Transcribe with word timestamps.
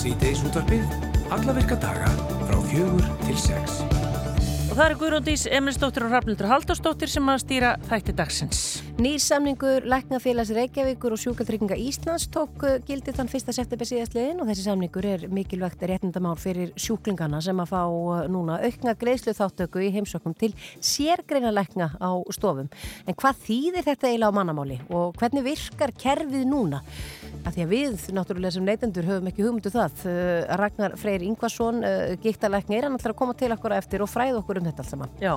Sýteis 0.00 0.40
útvarpið, 0.48 0.84
alla 1.28 1.52
virka 1.52 1.76
daga 1.76 2.08
frá 2.48 2.56
fjögur 2.70 3.04
til 3.26 3.34
sex. 3.36 3.82
Og 4.70 4.78
það 4.78 4.84
er 4.86 4.92
Guðrúndís 4.96 5.42
Emilsdóttir 5.50 6.06
og 6.06 6.12
Rafnildur 6.14 6.48
Haldarsdóttir 6.48 7.10
sem 7.12 7.26
að 7.28 7.40
stýra 7.42 7.74
þætti 7.90 8.14
dagsins. 8.16 8.60
Nýrsamningur 8.96 9.84
Læknafélags 9.90 10.54
Reykjavíkur 10.56 11.12
og 11.16 11.20
Sjúkaltrygginga 11.20 11.76
Íslands 11.76 12.30
tók 12.32 12.64
uh, 12.64 12.78
gildi 12.88 13.12
þann 13.12 13.28
1. 13.28 13.52
september 13.52 13.90
síðastliðin 13.90 14.40
og 14.40 14.48
þessi 14.48 14.64
samningur 14.70 15.08
er 15.10 15.26
mikilvægt 15.28 15.84
réttindamál 15.90 16.38
fyrir 16.40 16.72
sjúklingana 16.80 17.42
sem 17.44 17.60
að 17.60 17.74
fá 17.74 17.82
uh, 17.82 18.24
núna 18.32 18.56
aukna 18.64 18.96
greiðslu 18.96 19.36
þáttöku 19.36 19.84
í 19.84 19.92
heimsökkum 19.98 20.38
til 20.38 20.54
sérgreina 20.78 21.52
lækna 21.52 21.90
á 22.00 22.16
stofum. 22.32 22.72
En 23.04 23.20
hvað 23.20 23.44
þýðir 23.50 23.88
þetta 23.90 24.14
eiginlega 24.14 24.32
á 24.32 24.38
mannamáli 24.38 24.80
og 24.88 25.12
hvernig 25.20 25.44
virkar 25.50 25.92
kerfið 25.92 26.48
núna? 26.48 26.80
Að 27.40 27.56
því 27.56 27.64
að 27.64 27.72
við, 27.74 28.06
náttúrulega 28.16 28.54
sem 28.56 28.66
neytendur, 28.66 29.08
höfum 29.10 29.30
ekki 29.30 29.46
hugmyndu 29.46 29.70
um 29.70 29.76
það. 29.76 30.04
Uh, 30.04 30.56
Ragnar 30.60 30.96
Freyr 31.00 31.24
Ingvarsson, 31.26 31.82
gíktalækni, 32.22 32.78
er 32.78 32.86
hann 32.86 32.96
alltaf 32.96 33.14
að 33.14 33.18
koma 33.20 33.36
til 33.38 33.50
okkur 33.54 33.74
eftir 33.76 34.04
og 34.04 34.10
fræða 34.10 34.40
okkur 34.42 34.60
um 34.60 34.66
þetta 34.68 34.84
alls 34.84 34.92
saman. 34.92 35.14
Já, 35.22 35.32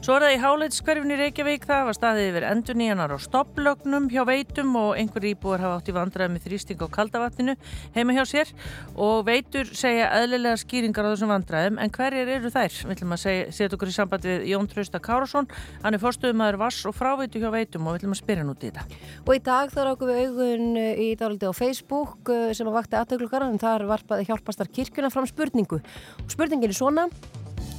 svo 0.00 0.16
er 0.16 0.26
það 0.26 0.34
í 0.34 0.40
Háleitskverfin 0.42 1.12
í 1.12 1.18
Reykjavík, 1.20 1.66
það 1.68 1.84
var 1.88 1.98
staðið 1.98 2.28
yfir 2.30 2.46
endur 2.48 2.78
nýjanar 2.78 3.14
á 3.14 3.18
stopplögnum 3.22 4.08
hjá 4.12 4.22
veitum 4.28 4.76
og 4.80 4.90
einhver 4.98 5.26
íbúar 5.32 5.62
hafa 5.62 5.78
átt 5.80 5.90
í 5.90 5.96
vandraði 5.96 6.34
með 6.34 6.46
þrýsting 6.46 6.82
á 6.82 6.88
kaldavatninu 6.96 7.56
heima 7.96 8.16
hjá 8.16 8.24
sér 8.28 8.52
og 8.96 9.26
veitur 9.28 9.70
segja 9.76 10.10
eðlilega 10.18 10.60
skýringar 10.62 11.08
á 11.08 11.12
þessum 11.12 11.32
vandraðum 11.32 11.80
en 11.82 11.92
hverjir 11.94 12.32
eru 12.36 12.52
þær? 12.52 12.78
Við 12.86 12.94
ætlum 12.96 13.16
að 13.16 13.22
setja 13.24 13.70
okkur 13.76 13.92
í 13.92 13.96
samband 13.96 14.28
við 14.28 14.46
Jón 14.52 14.68
Trausta 14.70 15.02
Kárasson, 15.02 15.50
hann 15.82 15.96
er 15.96 16.02
fórstuðumæður 16.02 16.60
Vass 16.62 16.86
og 16.88 16.96
fráveitu 16.96 17.42
hjá 17.42 17.50
veitum 17.54 17.86
og 17.86 17.96
við 17.96 18.02
ætlum 18.02 18.16
að 18.16 18.22
spyrja 18.22 18.46
nút 18.48 18.62
í 18.62 18.70
þetta. 18.70 19.00
Og 19.26 19.34
í 19.36 19.42
dag 19.46 19.72
þar 19.72 19.92
ákum 19.92 20.12
við 20.12 20.22
augun 20.26 20.68
í 20.78 21.08
dáliti 21.42 21.50
á 21.50 21.52
Facebook 21.52 22.30
sem 22.54 22.68
að 22.68 22.76
vakti 22.76 22.96
aðtöklugar 22.96 23.46
en 23.46 23.58
þar 23.58 23.86
varpaði 23.90 24.26
hjálpastar 24.28 24.70
kirkuna 24.70 25.10
fram 25.10 25.26
spurningu. 25.26 25.80
Og 26.22 26.30
spurningin 26.30 26.70
er 26.70 26.76
svona 26.76 27.08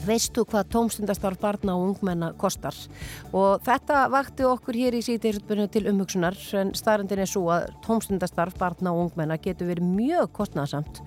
veistu 0.07 0.45
hvað 0.47 0.69
tómstundastarf 0.73 1.39
barna 1.41 1.75
og 1.77 1.93
ungmenna 1.93 2.31
kostar? 2.39 2.75
Og 3.31 3.63
þetta 3.65 4.05
vakti 4.13 4.45
okkur 4.47 4.77
hér 4.77 4.97
í 4.97 5.03
síðdeirutbyrnu 5.05 5.67
til 5.73 5.85
umhugsunar 5.91 6.37
en 6.59 6.73
starrendin 6.77 7.23
er 7.23 7.29
svo 7.29 7.47
að 7.53 7.69
tómstundastarf 7.85 8.57
barna 8.59 8.93
og 8.93 9.07
ungmenna 9.07 9.39
getur 9.41 9.71
verið 9.71 9.89
mjög 9.93 10.31
kostnæðsamt 10.37 11.01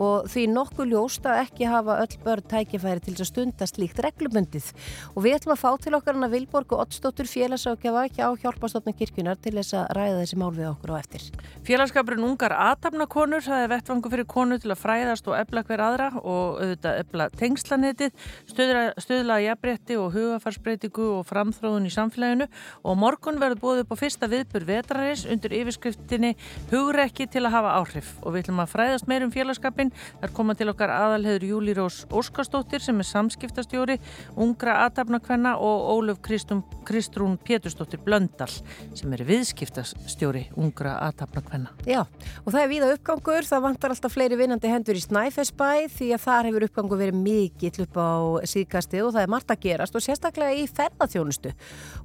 og 0.00 0.28
því 0.30 0.46
nokkuð 0.54 0.92
ljóst 0.94 1.28
að 1.28 1.42
ekki 1.44 1.68
hafa 1.70 1.98
öll 2.04 2.18
börn 2.24 2.46
tækifæri 2.50 3.04
til 3.04 3.16
að 3.16 3.28
stunda 3.28 3.68
slíkt 3.68 4.00
reglubundið. 4.04 4.70
Og 5.14 5.24
við 5.24 5.38
ætlum 5.38 5.54
að 5.54 5.62
fá 5.62 5.70
til 5.82 5.94
okkar 5.98 6.18
hana 6.18 6.30
Vilborg 6.32 6.74
og 6.74 6.84
Ottsdóttur 6.84 7.28
félagsákjafa 7.30 8.06
ekki 8.08 8.24
á 8.24 8.30
hjálpastofna 8.42 8.94
kirkjunar 8.96 9.38
til 9.42 9.54
þess 9.58 9.76
að 9.78 9.90
ræða 9.98 10.20
þessi 10.22 10.40
mál 10.40 10.52
við 10.56 10.70
okkur 10.72 10.94
á 10.94 11.00
eftir. 11.00 11.26
Félagskapurinn 11.66 12.26
ungar 12.26 12.54
aðtapnakonur, 12.56 13.44
það 13.44 13.64
er 13.64 13.72
vettvangu 13.74 14.12
fyrir 14.12 14.28
konu 14.30 14.58
til 14.60 14.72
að 14.72 14.82
fræðast 14.82 15.28
og 15.30 15.36
ebla 15.38 15.64
hver 15.68 15.84
aðra 15.84 16.08
og 16.20 16.60
auðvitað 16.60 17.00
ebla 17.04 17.28
tengslanetið 17.40 18.28
stuðla 18.48 19.36
að 19.36 19.44
jafnbretti 19.46 19.98
og 20.00 20.14
hugafarsbreytingu 20.16 21.06
og 21.18 21.26
framþróðun 21.28 21.88
í 21.88 21.94
samfélaginu. 21.94 22.48
Og 22.84 22.98
morgun 22.98 23.40
verður 23.42 23.62
búið 23.64 23.82
upp 23.84 23.94
á 23.94 24.00
fyrsta 24.00 24.30
viðbur 24.30 24.66
vetraris 24.68 25.26
undir 25.30 25.54
yfirskriftinni 25.60 26.34
hugrekki 26.72 27.28
til 27.30 27.44
að 27.46 27.54
hafa 27.58 27.76
áhrif. 27.80 28.12
Og 28.24 28.34
við 28.34 28.44
ætlum 28.44 28.64
að 28.64 28.72
fræðast 28.74 29.10
meir 29.10 29.26
um 29.26 29.34
félagskapin 29.34 29.92
þar 30.20 30.34
koma 30.36 30.56
til 30.58 30.70
okkar 30.72 30.92
aðalheður 30.94 31.48
Júli 31.50 31.74
Rós 31.76 32.02
Óskarsdóttir 32.10 32.82
sem 32.84 32.98
er 33.00 33.08
samskiptastjóri 33.08 33.98
ungra 34.40 34.80
aðtapnakvenna 34.86 35.56
og 35.60 35.90
Óluf 35.94 36.20
Kristrún 36.24 37.36
Pétursdóttir 37.44 38.02
Blöndal 38.04 38.50
sem 38.96 39.12
er 39.14 39.24
viðskiptastjóri 39.28 40.46
ungra 40.58 40.96
aðtapnakvenna 41.08 41.72
Já, 41.88 42.02
og 42.44 42.52
það 42.52 42.62
er 42.62 42.70
viða 42.72 42.90
uppgangur, 42.94 43.46
það 43.48 43.64
vantar 43.66 43.94
alltaf 43.94 44.14
fleiri 44.14 44.38
vinnandi 44.40 44.70
hendur 44.70 44.98
í 44.98 45.04
Snæfellsbæ 45.04 45.70
því 45.96 46.10
að 46.16 46.24
þar 46.26 46.50
hefur 46.50 46.66
uppgangur 46.68 47.00
verið 47.00 47.20
mikill 47.20 47.86
upp 47.86 48.00
á 48.00 48.10
síðkastið 48.48 49.06
og 49.08 49.14
það 49.16 49.26
er 49.26 49.32
margt 49.34 49.54
að 49.54 49.62
gerast 49.66 49.96
og 49.98 50.04
sérstaklega 50.04 50.58
í 50.58 50.66
ferðarþjónustu 50.70 51.52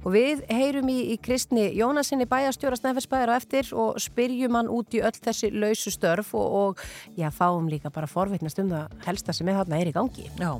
og 0.02 0.08
við 0.14 0.42
heyrum 0.52 0.90
í, 0.92 0.98
í 1.14 1.16
Kristni 1.22 1.68
Jónasinni 1.76 2.28
bæjarstjóra 2.30 2.78
Snæfellsbæjar 2.80 3.32
á 3.32 3.38
eftir 3.38 3.70
og 3.76 4.00
spyrjum 4.02 4.58
hann 4.58 4.70
út 4.72 4.94
í 4.96 5.02
öll 5.04 5.14
þessi 5.16 5.50
lausu 5.54 5.92
störf 5.94 6.32
og, 6.36 6.56
og 6.60 6.84
já, 7.18 7.28
fáum 7.34 7.68
líka 7.70 7.90
bara 7.94 8.08
forveitnast 8.10 8.60
um 8.62 8.70
það 8.72 9.06
helsta 9.06 9.34
sem 9.36 9.48
er 9.50 9.58
þarna 9.60 9.80
er 9.80 9.90
í 9.90 9.94
gangi. 9.94 10.26
Já, 10.40 10.52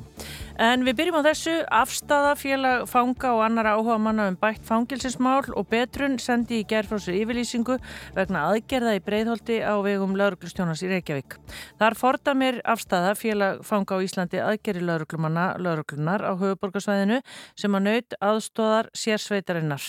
en 0.69 0.85
við 0.87 0.99
byrjum 1.01 1.19
á 1.21 1.27
þessu 1.29 1.55
afstafa 1.81 2.35
félag 2.39 2.85
fanga 2.89 3.33
og 3.35 3.43
annar 3.45 3.71
áhuga 3.73 3.99
manna 4.01 4.27
um 4.31 4.39
bætt 4.39 4.65
fangilsinsmál 4.67 5.45
og 5.53 5.67
betrun 5.71 6.17
sendi 6.21 6.61
í 6.61 6.67
gerð 6.67 6.93
frá 6.93 7.03
sér 7.03 7.19
yfirlýsingu 7.21 7.77
vegna 8.15 8.47
aðgerða 8.51 8.95
í 8.97 9.03
breyðholti 9.05 9.59
á 9.63 9.75
vegum 9.85 10.15
lauruglustjónars 10.17 10.83
í 10.85 10.91
Reykjavík. 10.91 11.37
Þar 11.79 11.97
fordamir 11.99 12.61
afstafa 12.65 13.15
félag 13.17 13.63
fanga 13.67 13.97
á 13.97 14.03
Íslandi 14.03 14.41
aðgerri 14.43 14.83
lauruglumanna 14.85 15.47
lauruglunar 15.63 16.23
á 16.23 16.31
höfuborgarsvæðinu 16.39 17.19
sem 17.57 17.77
að 17.77 17.85
naut 17.87 18.17
aðstóðar 18.29 18.89
sérsveitarinnar 18.97 19.85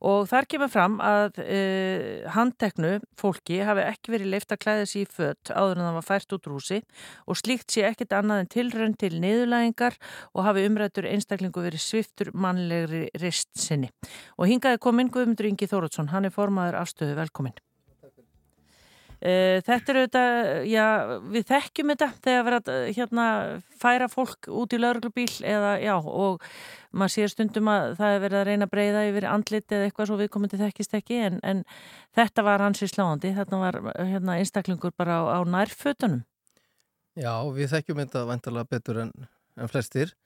og 0.00 0.28
þar 0.30 0.48
kemur 0.50 0.72
fram 0.72 0.98
að 1.04 1.40
e, 1.44 1.60
handteknu 2.34 2.96
fólki 3.20 3.60
hafi 3.66 3.86
ekki 3.86 4.14
verið 4.16 4.34
leift 4.34 4.54
að 4.54 4.62
klæða 4.64 4.90
sér 4.90 5.04
í 5.04 5.10
fött 5.10 5.52
áður 5.54 5.80
en 5.80 5.86
það 5.88 5.98
var 5.98 6.08
fært 6.10 6.36
út 6.36 6.50
rúsi 6.50 6.82
og 7.26 7.40
slíkt 7.40 7.74
sé 7.74 7.86
ekkit 7.88 8.16
annað 8.16 8.44
en 8.44 8.52
tilrönd 8.56 9.00
til 9.00 9.14
niðurlægingar 9.22 9.98
og 10.34 10.44
hafi 10.48 10.66
umrættur 10.68 11.08
einstaklingu 11.10 11.64
verið 11.64 11.84
sviftur 11.84 12.32
mannlegri 12.34 13.08
rist 13.20 13.52
sinni. 13.58 13.90
Og 14.38 14.50
hingaði 14.50 14.82
kominn 14.82 15.12
Guðmundur 15.12 15.50
Ingi 15.50 15.68
Þóruðsson, 15.70 16.12
hann 16.14 16.28
er 16.28 16.34
formaður 16.34 16.80
afstöðu 16.82 17.18
velkominn. 17.18 17.58
Eh, 19.20 19.60
þetta 19.66 19.92
er 19.92 19.98
auðvitað, 20.00 20.38
já, 20.70 20.84
við 21.28 21.42
þekkjum 21.50 21.90
þetta 21.92 22.06
þegar 22.24 22.54
að 22.56 22.70
hérna, 22.96 23.24
færa 23.76 24.06
fólk 24.08 24.48
út 24.48 24.72
í 24.72 24.78
lauruglubíl 24.80 25.34
eða, 25.44 25.74
já, 25.82 25.92
og 26.00 26.40
maður 26.96 27.12
sér 27.12 27.32
stundum 27.34 27.68
að 27.68 27.98
það 27.98 28.14
er 28.14 28.22
verið 28.24 28.38
að 28.38 28.48
reyna 28.48 28.68
að 28.68 28.72
breyða 28.72 29.02
yfir 29.10 29.26
andlit 29.28 29.74
eða 29.76 29.90
eitthvað 29.90 30.08
svo 30.08 30.18
viðkomandi 30.22 30.62
þekkist 30.62 30.96
ekki, 30.96 31.20
en, 31.26 31.36
en 31.44 31.60
þetta 32.16 32.46
var 32.48 32.64
hansi 32.64 32.88
sláandi, 32.88 33.34
þetta 33.36 33.60
var 33.60 33.80
hérna, 33.98 34.38
einstaklingur 34.40 34.96
bara 34.96 35.20
á, 35.20 35.22
á 35.36 35.38
nærfötunum. 35.44 36.24
Já, 37.20 37.34
við 37.52 37.74
þekkjum 37.74 38.00
þetta 38.06 38.24
vantarlega 38.24 38.72
betur 38.72 39.04
en, 39.04 39.12
en 39.60 39.68
flestir. 39.68 40.16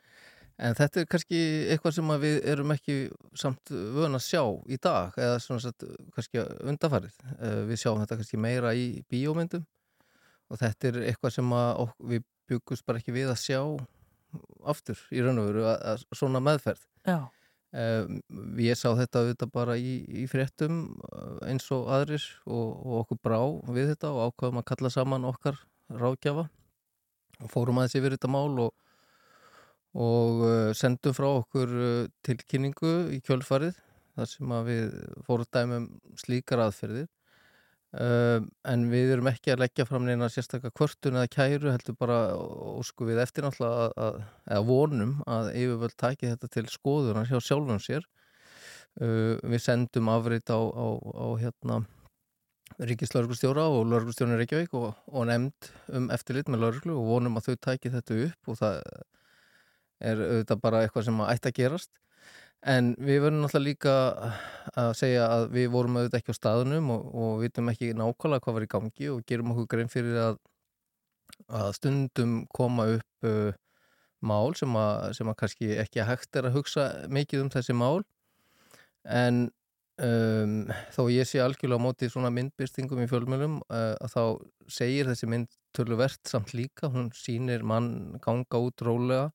En 0.63 0.77
þetta 0.79 1.01
er 1.03 1.09
kannski 1.11 1.39
eitthvað 1.73 1.97
sem 1.97 2.11
við 2.23 2.37
erum 2.53 2.73
ekki 2.75 2.97
samt 3.39 3.73
vöna 3.73 4.21
að 4.21 4.27
sjá 4.29 4.43
í 4.71 4.79
dag 4.79 5.17
eða 5.19 5.41
svona 5.43 5.65
sett 5.65 5.87
kannski 6.15 6.45
undafarið. 6.63 7.17
Eh, 7.41 7.63
við 7.71 7.81
sjáum 7.83 8.03
þetta 8.03 8.19
kannski 8.21 8.39
meira 8.39 8.75
í 8.79 9.03
bíómyndum 9.11 9.65
og 10.53 10.61
þetta 10.61 10.91
er 10.91 11.01
eitthvað 11.09 11.35
sem 11.39 11.55
við 12.13 12.23
byggust 12.51 12.87
bara 12.87 13.01
ekki 13.01 13.17
við 13.17 13.33
að 13.33 13.41
sjá 13.43 13.61
aftur 14.71 15.01
í 15.15 15.23
raun 15.25 15.41
og 15.43 15.49
veru 15.51 15.65
að, 15.71 15.81
að 15.91 16.05
svona 16.15 16.43
meðferð. 16.45 16.87
Já. 17.09 17.19
Um, 17.75 18.21
ég 18.63 18.79
sá 18.79 18.93
þetta 18.95 19.25
auðvitað 19.25 19.51
bara 19.51 19.75
í, 19.75 19.97
í 20.07 20.29
fréttum 20.31 20.85
eh, 21.09 21.49
eins 21.51 21.67
og 21.75 21.89
aðrir 21.91 22.23
og, 22.47 22.69
og 22.87 23.01
okkur 23.01 23.19
brá 23.27 23.41
við 23.75 23.91
þetta 23.91 24.13
og 24.15 24.29
ákvaðum 24.29 24.61
að 24.61 24.69
kalla 24.69 24.91
saman 24.95 25.27
okkar 25.27 25.59
ráðgjafa 25.91 26.45
og 27.43 27.51
fórum 27.51 27.81
aðeins 27.83 27.97
yfir 27.99 28.15
þetta 28.15 28.31
mál 28.31 28.53
og 28.69 28.71
og 29.95 30.45
uh, 30.45 30.71
sendum 30.75 31.15
frá 31.15 31.29
okkur 31.31 31.75
uh, 31.75 32.07
tilkynningu 32.27 32.95
í 33.15 33.21
kjölfarið 33.25 33.77
þar 34.15 34.31
sem 34.31 34.55
við 34.67 34.97
fórum 35.27 35.51
dæmum 35.55 35.87
slíkar 36.19 36.63
aðferðir. 36.65 37.07
Uh, 37.95 38.43
en 38.67 38.89
við 38.91 39.13
erum 39.15 39.31
ekki 39.31 39.53
að 39.55 39.61
leggja 39.63 39.87
fram 39.87 40.07
neina 40.07 40.27
sérstaklega 40.27 40.75
kvörtun 40.75 41.21
eða 41.21 41.31
kæru 41.31 41.71
heldur 41.71 41.95
bara 41.99 42.19
ósku 42.35 43.07
við 43.07 43.21
eftir 43.23 43.47
náttúrulega 43.47 43.93
að, 44.03 44.19
að 44.57 44.67
vonum 44.67 45.17
að 45.31 45.53
yfirvöld 45.53 45.97
taki 46.03 46.33
þetta 46.33 46.51
til 46.57 46.67
skoðunar 46.73 47.31
hjá 47.31 47.39
sjálfum 47.39 47.79
sér. 47.83 48.07
Við 48.95 49.59
sendum 49.63 50.11
afriðt 50.11 50.51
á, 50.55 50.59
á, 50.59 50.87
á 50.95 51.27
hérna 51.39 51.81
Ríkislauglustjóra 52.83 53.69
og 53.71 53.87
lauglustjónir 53.91 54.39
Reykjavík 54.43 54.75
og, 54.75 54.95
og 55.07 55.27
nefnd 55.31 55.71
um 55.95 56.07
eftirlit 56.15 56.51
með 56.51 56.65
lauglu 56.65 56.97
og 56.99 57.09
vonum 57.13 57.39
að 57.39 57.49
þau 57.49 57.57
tæki 57.69 57.93
þetta 57.95 58.19
upp 58.27 58.51
og 58.51 58.59
það 58.59 58.79
er 60.01 60.21
auðvitað 60.21 60.63
bara 60.65 60.83
eitthvað 60.85 61.07
sem 61.09 61.23
ætti 61.27 61.51
að 61.51 61.59
gerast. 61.61 61.93
En 62.65 62.95
við 62.97 63.21
verðum 63.21 63.43
náttúrulega 63.45 63.69
líka 63.69 63.95
að 64.81 64.95
segja 64.97 65.25
að 65.29 65.51
við 65.53 65.67
vorum 65.75 65.99
auðvitað 65.99 66.23
ekki 66.23 66.33
á 66.33 66.41
staðunum 66.41 66.93
og, 66.95 67.03
og 67.13 67.35
vitum 67.43 67.69
ekki 67.73 67.91
nákvæmlega 67.93 68.45
hvað 68.47 68.57
var 68.57 68.65
í 68.65 68.71
gangi 68.75 69.11
og 69.13 69.27
gerum 69.29 69.53
okkur 69.53 69.69
grein 69.75 69.93
fyrir 69.93 70.21
að, 70.23 70.39
að 71.61 71.69
stundum 71.77 72.39
koma 72.57 72.89
upp 72.95 73.29
uh, 73.29 73.53
mál 74.25 74.57
sem 74.57 74.81
að, 74.81 75.11
sem 75.19 75.29
að 75.29 75.39
kannski 75.43 75.75
ekki 75.83 76.09
hægt 76.09 76.41
er 76.41 76.49
að 76.49 76.57
hugsa 76.57 76.89
mikið 77.13 77.45
um 77.45 77.53
þessi 77.53 77.77
mál. 77.77 78.01
En 79.05 79.45
um, 80.01 80.57
þó 80.97 81.03
ég 81.13 81.29
sé 81.29 81.45
algjörlega 81.45 81.85
á 81.85 81.85
móti 81.85 82.09
svona 82.09 82.33
myndbyrstingum 82.33 83.05
í 83.05 83.09
fjölmjölum 83.13 83.61
uh, 83.69 83.93
að 84.01 84.17
þá 84.17 84.23
segir 84.81 85.13
þessi 85.13 85.29
mynd 85.29 85.53
töluvert 85.77 86.33
samt 86.33 86.57
líka, 86.57 86.89
hún 86.89 87.13
sínir 87.13 87.61
mann 87.67 88.17
ganga 88.25 88.65
út 88.65 88.89
rólega 88.89 89.29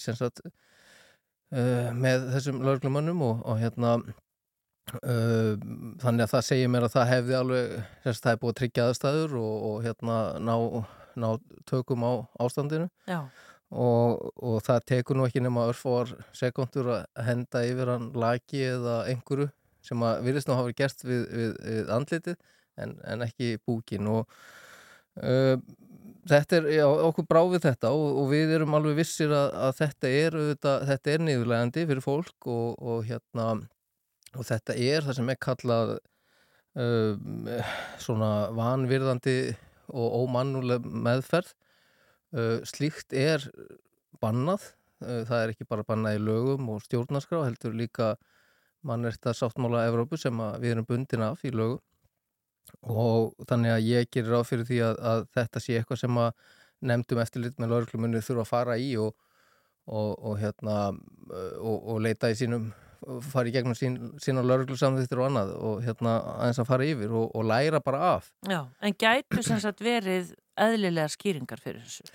sagt, 0.00 0.42
uh, 0.46 1.90
með 1.96 2.30
þessum 2.36 2.62
lauruglumannum 2.64 3.22
og, 3.26 3.44
og 3.44 3.60
hérna 3.60 3.96
uh, 4.00 5.52
þannig 6.00 6.24
að 6.24 6.32
það 6.32 6.48
segir 6.48 6.72
mér 6.72 6.88
að 6.88 6.96
það 6.96 7.12
hefði 7.14 7.38
alveg, 7.42 7.76
þess 8.06 8.16
að 8.16 8.24
það 8.24 8.32
er 8.32 8.42
búið 8.42 8.54
að 8.54 8.58
tryggja 8.62 8.88
aðstæður 8.88 9.38
og, 9.42 9.54
og 9.70 9.78
hérna 9.86 10.18
ná 10.40 10.56
ná 11.20 11.30
tökum 11.66 12.04
á 12.06 12.12
ástandinu. 12.38 12.86
Já, 13.10 13.24
og, 13.70 14.30
og 14.42 14.60
það 14.66 14.86
tekur 14.90 15.18
nú 15.18 15.26
ekki 15.28 15.42
nema 15.44 15.68
örfóar 15.70 16.10
sekundur 16.36 16.90
að 16.96 17.04
henda 17.26 17.62
yfir 17.66 17.92
hann 17.92 18.08
laki 18.18 18.64
eða 18.66 19.02
einhverju 19.10 19.50
sem 19.86 20.02
að 20.04 20.24
virðist 20.26 20.50
nú 20.50 20.56
hafa 20.58 20.68
verið 20.68 20.80
gert 20.82 21.04
við, 21.06 21.20
við, 21.30 21.52
við 21.64 21.92
andlitið 21.94 22.40
en, 22.82 22.96
en 23.06 23.24
ekki 23.24 23.52
búkin 23.66 24.10
og 24.10 24.34
uh, 25.22 25.54
þetta 26.30 26.58
er, 26.58 26.68
já, 26.76 26.84
okkur 27.08 27.26
brá 27.28 27.40
við 27.50 27.64
þetta 27.66 27.90
og, 27.96 28.06
og 28.22 28.30
við 28.30 28.54
erum 28.56 28.76
alveg 28.78 29.00
vissir 29.00 29.32
að, 29.34 29.50
að 29.66 29.74
þetta 29.80 30.12
er 30.20 30.38
auðvitað, 30.38 30.86
þetta 30.90 31.12
er 31.12 31.24
niðurlegandi 31.26 31.84
fyrir 31.90 32.04
fólk 32.04 32.48
og, 32.50 32.80
og 32.80 33.04
hérna 33.08 33.46
og 34.38 34.46
þetta 34.46 34.76
er 34.78 35.06
það 35.06 35.18
sem 35.18 35.32
er 35.32 35.40
kallað 35.42 35.94
uh, 36.78 37.70
svona 38.02 38.30
vanvirðandi 38.54 39.36
og 39.90 40.18
ómannuleg 40.22 40.86
meðferð. 40.86 41.54
Uh, 42.30 42.60
slíkt 42.68 43.14
er 43.16 43.42
bannað. 44.22 44.68
Uh, 45.02 45.24
það 45.26 45.38
er 45.40 45.54
ekki 45.54 45.66
bara 45.66 45.86
bannað 45.86 46.20
í 46.20 46.24
lögum 46.28 46.70
og 46.70 46.84
stjórnarskrá 46.84 47.42
heldur 47.48 47.74
líka 47.74 48.14
mannverta 48.86 49.34
sáttmála 49.36 49.88
Evrópu 49.90 50.16
sem 50.20 50.36
við 50.62 50.76
erum 50.76 50.86
bundin 50.88 51.26
af 51.26 51.42
í 51.44 51.50
lögum 51.52 51.82
og 52.80 53.34
þannig 53.48 53.74
að 53.74 53.88
ég 53.88 54.12
gerir 54.12 54.40
á 54.40 54.42
fyrir 54.46 54.68
því 54.68 54.82
að, 54.86 55.00
að 55.12 55.24
þetta 55.36 55.62
sé 55.64 55.78
eitthvað 55.78 56.02
sem 56.04 56.20
að 56.22 56.30
nefndum 56.90 57.20
eftirlit 57.20 57.58
með 57.60 57.74
lauruglumunni 57.74 58.22
þurfa 58.24 58.46
að 58.46 58.52
fara 58.52 58.76
í 58.80 58.92
og, 59.00 59.10
og, 59.86 60.14
og 60.16 60.38
hérna 60.40 60.76
og, 60.90 61.76
og 61.76 62.00
leita 62.04 62.30
í 62.32 62.38
sínum 62.38 62.70
fara 63.24 63.48
í 63.48 63.52
gegnum 63.54 63.76
sín, 63.76 63.96
sína 64.20 64.42
lauruglusamþýttir 64.44 65.20
og 65.20 65.30
annað 65.30 65.52
og 65.56 65.84
hérna 65.84 66.16
aðeins 66.36 66.60
að 66.60 66.68
fara 66.68 66.88
yfir 66.88 67.14
og 67.16 67.46
læra 67.48 67.80
bara 67.84 68.00
af 68.16 68.32
já, 68.48 68.64
en 68.80 68.96
gætu 69.00 69.44
sem 69.44 69.60
sagt 69.62 69.80
verið 69.84 70.34
eðlilega 70.60 71.08
skýringar 71.12 71.62
fyrir 71.62 71.80
þessu? 71.84 72.10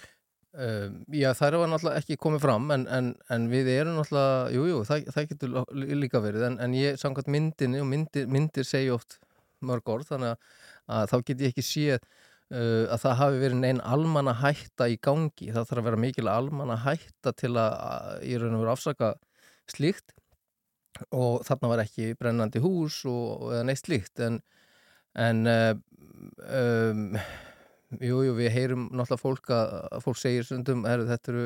Um, 0.56 1.02
já, 1.12 1.34
það 1.36 1.48
eru 1.50 1.66
náttúrulega 1.68 2.00
ekki 2.00 2.20
komið 2.22 2.46
fram 2.46 2.70
en, 2.72 2.86
en, 2.88 3.10
en 3.34 3.48
við 3.52 3.74
erum 3.74 3.98
náttúrulega, 3.98 4.54
jújú, 4.56 4.70
jú, 4.70 4.84
það, 4.88 5.10
það 5.12 5.30
getur 5.34 5.96
líka 6.00 6.22
verið 6.24 6.46
en, 6.48 6.60
en 6.64 6.78
ég 6.78 7.02
samkvæmt 7.02 7.32
myndinni 7.34 7.82
og 7.84 7.90
myndir, 7.90 8.30
myndir 8.32 8.68
segja 8.68 8.96
oft 8.96 9.18
mörg 9.66 9.92
orð 9.94 10.10
þannig 10.12 10.34
að, 10.36 11.12
þá 11.12 11.16
get 11.30 11.44
ég 11.46 11.54
ekki 11.54 11.66
séð 11.66 12.00
uh, 12.00 12.86
að 12.92 13.00
það 13.06 13.18
hafi 13.22 13.42
verið 13.44 13.62
neinn 13.62 13.82
almanna 13.86 14.36
hætta 14.42 14.90
í 14.92 15.00
gangi, 15.02 15.52
það 15.54 15.72
þarf 15.72 15.82
að 15.82 15.88
vera 15.90 16.04
mikil 16.06 16.28
almanna 16.32 16.78
hætta 16.84 17.34
til 17.38 17.56
að, 17.62 18.22
í 18.28 18.38
raun 18.42 18.58
og 18.58 18.66
veru 18.66 18.76
afsaka 18.76 19.16
slíkt. 19.72 20.16
Og 21.12 21.42
þarna 21.44 21.70
var 21.74 21.82
ekki 21.84 22.14
brennandi 22.16 22.62
hús 22.64 23.02
og, 23.10 23.50
eða 23.52 23.66
neitt 23.68 23.82
slíkt 23.82 24.22
en, 24.24 24.40
en 25.20 25.42
uh, 25.52 25.74
um, 26.48 27.18
jú, 28.00 28.22
jú, 28.24 28.36
við 28.38 28.54
heyrum 28.54 28.88
náttúrulega 28.92 29.22
fólk 29.22 29.52
að, 29.52 29.76
fólk 30.06 30.20
segir 30.22 30.48
sundum, 30.48 30.86
þetta 30.88 31.34
eru 31.34 31.46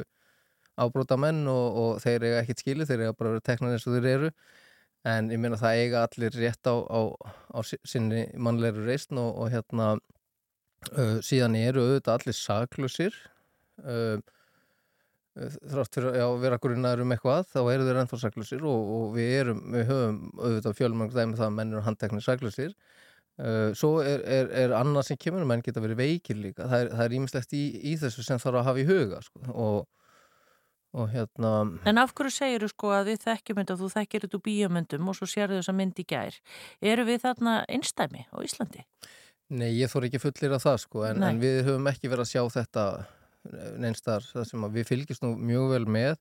ábróta 0.80 1.18
menn 1.20 1.44
og, 1.50 1.80
og 1.82 2.04
þeir 2.04 2.26
eiga 2.28 2.42
ekkert 2.44 2.64
skilu, 2.64 2.88
þeir 2.88 3.06
eiga 3.06 3.16
bara 3.18 3.32
að 3.32 3.38
vera 3.38 3.48
teknar 3.50 3.76
eins 3.76 3.88
og 3.88 3.98
þeir 3.98 4.10
eru 4.14 4.30
en 5.08 5.30
ég 5.32 5.40
meina 5.40 5.60
það 5.60 5.82
eiga 5.84 6.04
allir 6.06 6.36
rétt 6.36 6.68
á, 6.68 6.76
á, 6.76 7.02
á 7.56 7.60
sinni 7.64 8.26
mannleiru 8.36 8.84
reysn 8.88 9.20
og, 9.22 9.30
og 9.44 9.54
hérna 9.54 9.94
uh, 9.96 11.20
síðan 11.26 11.56
eru 11.60 11.86
auðvitað 11.86 12.18
allir 12.18 12.38
saklusir 12.38 13.16
uh, 13.86 14.20
þrátt 15.40 15.96
fyrir 15.96 16.18
að 16.20 16.38
vera 16.42 16.60
grunnaður 16.60 17.06
um 17.06 17.14
eitthvað 17.16 17.46
þá 17.54 17.60
eru 17.62 17.86
þeir 17.88 18.02
ennþá 18.02 18.22
saklusir 18.26 18.66
og, 18.68 18.90
og 18.98 19.06
við 19.16 19.36
erum, 19.38 19.62
við 19.76 19.86
höfum 19.92 20.18
auðvitað 20.40 20.80
fjölmang 20.82 21.14
dæmi 21.14 21.40
það 21.40 21.48
að 21.48 21.56
menn 21.60 21.76
eru 21.76 21.86
handteknir 21.86 22.26
saklusir 22.26 22.74
uh, 23.40 23.70
svo 23.78 23.94
er, 24.04 24.26
er, 24.28 24.52
er 24.66 24.76
annað 24.76 25.10
sem 25.10 25.22
kemur, 25.22 25.48
menn 25.48 25.64
geta 25.64 25.84
verið 25.84 26.02
veikir 26.02 26.40
líka. 26.40 26.68
Það 26.68 27.06
er 27.06 27.16
ímislegt 27.20 27.56
í, 27.56 27.64
í 27.92 27.96
þessu 28.02 28.26
sem 28.26 28.42
þarf 28.42 28.62
að 28.62 28.68
hafa 28.68 28.84
í 28.84 28.88
huga 28.90 29.22
sko, 29.24 29.44
og 29.54 29.80
og 30.98 31.12
hérna 31.14 31.54
En 31.90 32.02
af 32.02 32.14
hverju 32.18 32.34
segir 32.34 32.66
þú 32.66 32.72
sko 32.72 32.92
að 32.96 33.12
við 33.12 33.24
þekkjum 33.28 33.62
þetta 33.62 33.76
og 33.76 33.82
þú 33.84 33.90
þekkir 33.96 34.26
þetta 34.26 34.40
úr 34.40 34.46
bíomöndum 34.48 35.12
og 35.12 35.18
svo 35.20 35.30
sér 35.30 35.52
þau 35.52 35.60
þess 35.60 35.72
að 35.74 35.80
myndi 35.80 36.06
gær? 36.10 36.40
Eru 36.82 37.06
við 37.10 37.24
þarna 37.26 37.56
einstæmi 37.70 38.26
á 38.30 38.38
Íslandi? 38.42 38.86
Nei, 39.50 39.72
ég 39.78 39.90
þór 39.90 40.10
ekki 40.10 40.22
fullir 40.22 40.58
af 40.58 40.66
það 40.66 40.84
sko 40.86 41.06
en, 41.08 41.24
en 41.26 41.42
við 41.42 41.64
höfum 41.68 41.90
ekki 41.90 42.10
verið 42.12 42.26
að 42.26 42.34
sjá 42.34 42.44
þetta 42.60 42.86
neinstar 43.80 44.26
það 44.26 44.46
sem 44.50 44.70
við 44.74 44.88
fylgjast 44.90 45.26
nú 45.26 45.34
mjög 45.38 45.72
vel 45.74 45.86
með 45.90 46.16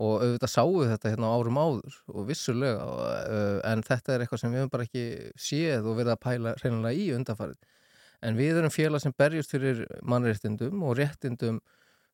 og 0.00 0.22
auðvitað 0.22 0.52
sáum 0.52 0.88
þetta 0.88 1.12
hérna 1.12 1.32
árum 1.36 1.58
áður 1.60 1.98
og 2.12 2.28
vissulega 2.30 2.86
en 3.68 3.84
þetta 3.84 4.14
er 4.14 4.24
eitthvað 4.24 4.40
sem 4.40 4.54
við 4.54 4.62
höfum 4.62 4.72
bara 4.72 4.86
ekki 4.88 5.04
séð 5.36 5.88
og 5.90 5.98
verið 5.98 6.14
að 6.14 6.22
pæla 6.22 6.54
reynilega 6.62 6.96
í 6.96 7.10
undanfarið. 7.16 7.58
En 8.22 8.38
við 8.38 8.60
erum 8.60 8.72
félag 8.72 9.02
sem 9.02 9.14
berjast 9.18 9.52
fyrir 9.52 9.82
mannréttindum 10.06 10.84
og 10.86 10.96
réttindum 10.96 11.60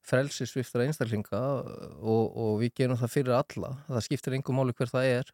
frelsisviftra 0.06 0.86
einstaklinga 0.86 1.40
og, 1.40 2.24
og 2.28 2.52
við 2.62 2.74
gerum 2.80 3.00
það 3.00 3.14
fyrir 3.14 3.36
alla 3.38 3.74
það 3.88 4.04
skiptir 4.06 4.36
engum 4.38 4.60
máli 4.60 4.76
hver 4.76 4.92
það 4.92 5.10
er 5.12 5.32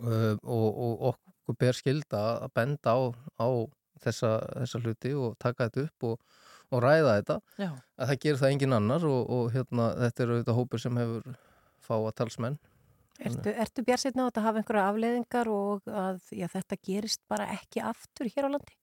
uh, 0.00 0.34
og, 0.42 0.68
og 0.68 1.06
okkur 1.12 1.58
ber 1.60 1.78
skilda 1.78 2.22
að 2.44 2.52
benda 2.56 2.94
á, 2.94 3.00
á 3.40 3.48
þessa, 4.04 4.34
þessa 4.60 4.82
hluti 4.84 5.14
og 5.16 5.38
taka 5.42 5.68
þetta 5.68 5.88
upp 5.88 6.08
og, 6.10 6.44
og 6.74 6.84
ræða 6.84 7.16
þetta 7.18 7.40
Já. 7.58 7.70
að 7.70 8.12
það 8.12 8.22
gerir 8.26 8.42
það 8.42 8.54
engin 8.54 8.78
annar 8.78 9.08
og 9.08 9.50
hérna, 9.54 9.90
þetta 10.04 10.24
eru 10.24 10.38
auðvitað 10.38 10.60
hópur 10.60 10.84
sem 10.84 11.02
hefur 11.02 11.34
fáa 11.84 12.14
talsmenn 12.16 12.60
Ertu, 13.22 13.52
ertu 13.62 13.82
björnsinn 13.86 14.18
á 14.18 14.26
að 14.26 14.40
hafa 14.42 14.58
einhverja 14.58 14.86
afleðingar 14.90 15.50
og 15.52 15.84
að 15.86 16.32
já, 16.34 16.48
þetta 16.50 16.78
gerist 16.82 17.20
bara 17.30 17.46
ekki 17.54 17.82
aftur 17.86 18.26
hér 18.26 18.48
á 18.50 18.54
landi? 18.56 18.74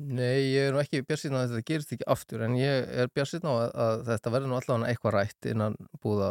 Nei, 0.00 0.54
ég 0.54 0.68
er 0.68 0.72
nú 0.74 0.80
ekki 0.80 1.02
björnsinn 1.06 1.36
á 1.36 1.42
að 1.42 1.52
þetta 1.52 1.68
gerist 1.68 1.92
ekki 1.94 2.06
aftur 2.10 2.42
en 2.46 2.54
ég 2.58 2.88
er 3.02 3.10
björnsinn 3.12 3.44
á 3.44 3.52
að, 3.52 3.68
að 3.84 4.00
þetta 4.08 4.32
verður 4.34 4.50
nú 4.50 4.56
allavega 4.58 4.88
eitthvað 4.88 5.14
rætt 5.18 5.48
innan 5.50 5.76
búða 6.02 6.30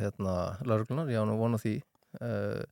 hérna 0.00 0.36
lauruglunar, 0.66 1.10
ég 1.12 1.20
á 1.20 1.28
nú 1.28 1.36
vonu 1.38 1.60
því 1.60 1.74
uh, 2.24 2.64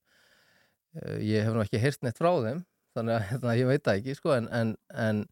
ég 1.21 1.45
hef 1.45 1.55
nú 1.55 1.63
ekki 1.63 1.83
heyrt 1.83 2.03
neitt 2.03 2.19
frá 2.19 2.33
þeim 2.41 2.65
þannig 2.95 3.51
að 3.51 3.61
ég 3.61 3.71
veit 3.71 3.85
það 3.85 4.01
ekki 4.01 4.17
sko 4.19 4.35
en, 4.39 4.49
en, 4.55 4.75
en, 5.07 5.23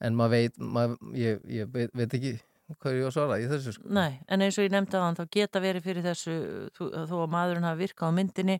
en 0.00 0.18
maður 0.18 0.34
veit 0.38 0.58
mað, 0.58 0.96
ég, 1.18 1.40
ég 1.50 1.70
veit, 1.74 1.94
veit 1.94 2.18
ekki 2.18 2.34
hvað 2.72 2.96
ég 2.96 3.04
á 3.04 3.08
að 3.08 3.14
svara 3.14 3.36
í 3.42 3.46
þessu 3.50 3.74
sko. 3.76 3.90
Nei, 3.92 4.20
en 4.32 4.44
eins 4.44 4.56
og 4.58 4.64
ég 4.64 4.72
nefndi 4.72 4.96
að 4.96 5.04
hann 5.04 5.18
þá 5.18 5.24
geta 5.36 5.60
verið 5.60 5.84
fyrir 5.84 6.04
þessu 6.06 6.36
þó 6.78 7.14
að 7.20 7.32
maðurinn 7.34 7.66
hafa 7.68 7.80
virkað 7.80 8.08
á 8.08 8.16
myndinni 8.16 8.56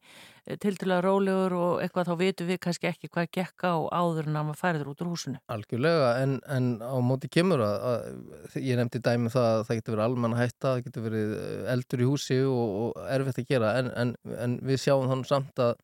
til 0.60 0.74
til 0.76 0.90
að 0.92 1.04
rólegur 1.06 1.54
og 1.56 1.78
eitthvað 1.80 2.10
þá 2.10 2.14
vitum 2.20 2.50
við 2.50 2.60
kannski 2.66 2.90
ekki 2.90 3.08
hvað 3.14 3.30
gekka 3.38 3.70
á 3.72 3.78
áður 3.96 4.28
en 4.28 4.36
að 4.36 4.46
maður 4.50 4.60
færður 4.60 4.90
út 4.92 5.04
úr 5.04 5.10
húsinu. 5.14 5.40
Algjörlega, 5.54 6.10
en, 6.20 6.36
en 6.52 6.68
á 6.84 6.96
móti 7.00 7.30
kemur 7.32 7.64
að, 7.64 7.86
að 7.88 8.58
ég 8.60 8.80
nefndi 8.80 9.00
dæmi 9.00 9.30
um 9.30 9.32
það 9.32 9.48
að 9.54 9.64
það 9.70 9.80
getur 9.80 9.96
verið 9.96 10.04
almanna 10.10 10.42
hætta, 10.42 10.74
það 10.74 10.84
getur 10.88 11.06
verið 11.08 11.34
eh, 11.38 11.72
eldur 11.72 12.04
í 12.04 12.10
húsi 12.10 12.38
og, 12.44 12.76
og 12.82 13.00
erfitt 13.16 13.40
að 13.40 13.50
gera 13.54 13.72
en, 13.80 13.90
en, 14.04 14.14
en 14.36 14.58
við 14.68 14.84
sjáum 14.84 15.08
þannig 15.08 15.32
samt 15.32 15.64
að 15.64 15.78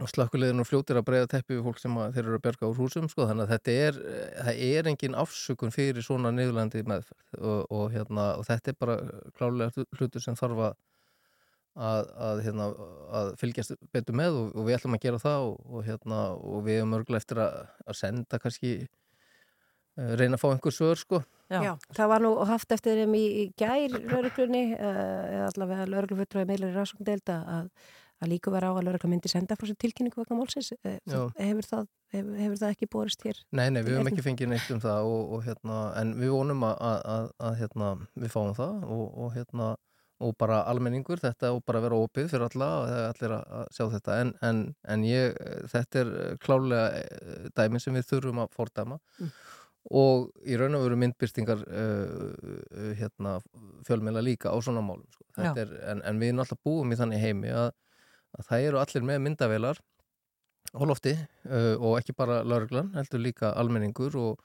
og 0.00 0.10
slökkulegðin 0.10 0.62
og 0.62 0.68
fljótir 0.68 0.98
að 1.00 1.06
breyða 1.08 1.30
teppi 1.34 1.56
við 1.56 1.64
fólk 1.66 1.80
sem 1.82 1.96
þeir 2.14 2.22
eru 2.24 2.38
að 2.38 2.44
berga 2.46 2.70
úr 2.70 2.78
húsum 2.78 3.08
sko. 3.10 3.26
þannig 3.28 3.46
að 3.46 3.54
þetta 3.54 3.74
er, 3.86 3.98
það 4.36 4.62
er 4.68 4.90
engin 4.92 5.18
afsökun 5.18 5.74
fyrir 5.74 6.06
svona 6.06 6.32
niðurlandi 6.34 6.84
meðferð 6.88 7.40
og, 7.40 7.60
og, 7.68 7.84
hérna, 7.94 8.30
og 8.40 8.46
þetta 8.48 8.72
er 8.72 8.78
bara 8.80 8.96
klálega 9.38 9.86
hlutur 9.98 10.24
sem 10.24 10.38
þarf 10.38 10.64
að 10.70 10.78
að, 11.80 12.40
hérna, 12.44 12.70
að 13.14 13.28
fylgjast 13.40 13.76
betur 13.94 14.16
með 14.18 14.38
og, 14.38 14.48
og 14.58 14.66
við 14.66 14.76
ætlum 14.76 14.96
að 14.96 15.04
gera 15.04 15.20
það 15.22 15.50
og 15.50 15.84
hérna, 15.86 16.22
við 16.66 16.80
erum 16.80 16.96
örgulega 16.98 17.22
eftir 17.22 17.42
að, 17.44 17.60
að 17.86 17.98
senda 18.00 18.40
kannski 18.42 18.72
uh, 18.80 20.10
reyna 20.18 20.36
að 20.36 20.42
fá 20.42 20.48
einhver 20.50 20.74
svör 20.74 21.00
sko 21.00 21.22
Já. 21.50 21.64
Já, 21.66 21.72
það 21.98 22.10
var 22.12 22.22
nú 22.22 22.28
haft 22.46 22.72
eftir 22.76 23.00
þeim 23.00 23.14
í, 23.18 23.24
í 23.26 23.44
gær 23.58 23.96
lauruglunni, 23.96 24.60
eða 24.78 25.48
allavega 25.48 25.86
lauruglufutræði 25.88 26.46
meilir 26.46 26.70
í 26.70 26.76
rásungdelda 26.76 27.38
að 27.50 27.64
að 28.20 28.32
líka 28.34 28.52
vera 28.52 28.70
á 28.70 28.72
að 28.74 28.84
lögurlega 28.86 29.10
myndi 29.10 29.32
senda 29.32 29.56
frá 29.58 29.68
sér 29.68 29.78
tilkynningu 29.80 30.20
vegna 30.20 30.38
málsins 30.38 30.72
hefur 30.84 31.66
það, 31.66 31.86
hefur, 32.14 32.32
hefur 32.44 32.58
það 32.62 32.74
ekki 32.74 32.90
borist 32.92 33.24
hér? 33.26 33.38
Nei, 33.56 33.68
nei, 33.72 33.82
við 33.82 33.96
hefum 33.96 34.10
ekki 34.12 34.26
fengið 34.26 34.52
neitt 34.52 34.72
um 34.74 34.82
það 34.82 35.10
og, 35.10 35.22
og, 35.36 35.44
hérna, 35.46 35.78
en 36.00 36.16
við 36.20 36.34
vonum 36.34 36.66
að, 36.68 36.82
að, 37.14 37.30
að 37.48 37.60
hérna, 37.62 37.92
við 38.14 38.34
fáum 38.34 38.52
það 38.58 38.90
og, 38.96 39.06
og 39.24 39.32
hérna 39.38 39.70
og 40.20 40.34
bara 40.36 40.60
almenningur 40.68 41.20
þetta 41.20 41.54
og 41.54 41.62
bara 41.64 41.80
vera 41.80 42.00
opið 42.04 42.28
fyrir 42.32 42.46
alla 42.50 42.68
og 42.80 42.90
allir 43.06 43.36
að 43.38 43.70
sjá 43.72 43.86
þetta 43.94 44.18
en, 44.20 44.32
en, 44.44 44.60
en 44.92 45.06
ég, 45.08 45.38
þetta 45.72 46.02
er 46.02 46.10
klálega 46.42 46.82
eh, 46.98 47.46
dæmi 47.56 47.80
sem 47.80 47.96
við 47.96 48.08
þurfum 48.10 48.42
að 48.44 48.52
fordæma 48.56 48.98
mm. 49.00 49.30
og 49.96 50.28
í 50.44 50.58
raun 50.60 50.76
og 50.76 50.84
veru 50.84 50.98
myndbyrstingar 51.00 51.64
uh, 51.64 52.90
hérna, 53.00 53.38
fjölmjöla 53.88 54.24
líka 54.24 54.52
á 54.52 54.56
svona 54.60 54.84
málum 54.84 55.08
sko. 55.14 55.24
er, 55.54 55.72
en, 55.88 56.04
en 56.04 56.20
við 56.20 56.36
alltaf 56.36 56.60
búum 56.68 56.92
í 56.92 57.00
þannig 57.00 57.24
heimi 57.24 57.54
að 57.56 57.72
að 58.38 58.50
það 58.50 58.66
eru 58.68 58.80
allir 58.82 59.06
með 59.06 59.22
myndavelar 59.26 59.80
á 60.70 60.82
lofti 60.86 61.14
uh, 61.16 61.74
og 61.78 61.98
ekki 61.98 62.14
bara 62.16 62.42
lauruglan, 62.46 62.92
heldur 62.94 63.22
líka 63.22 63.54
almenningur 63.58 64.16
og, 64.20 64.44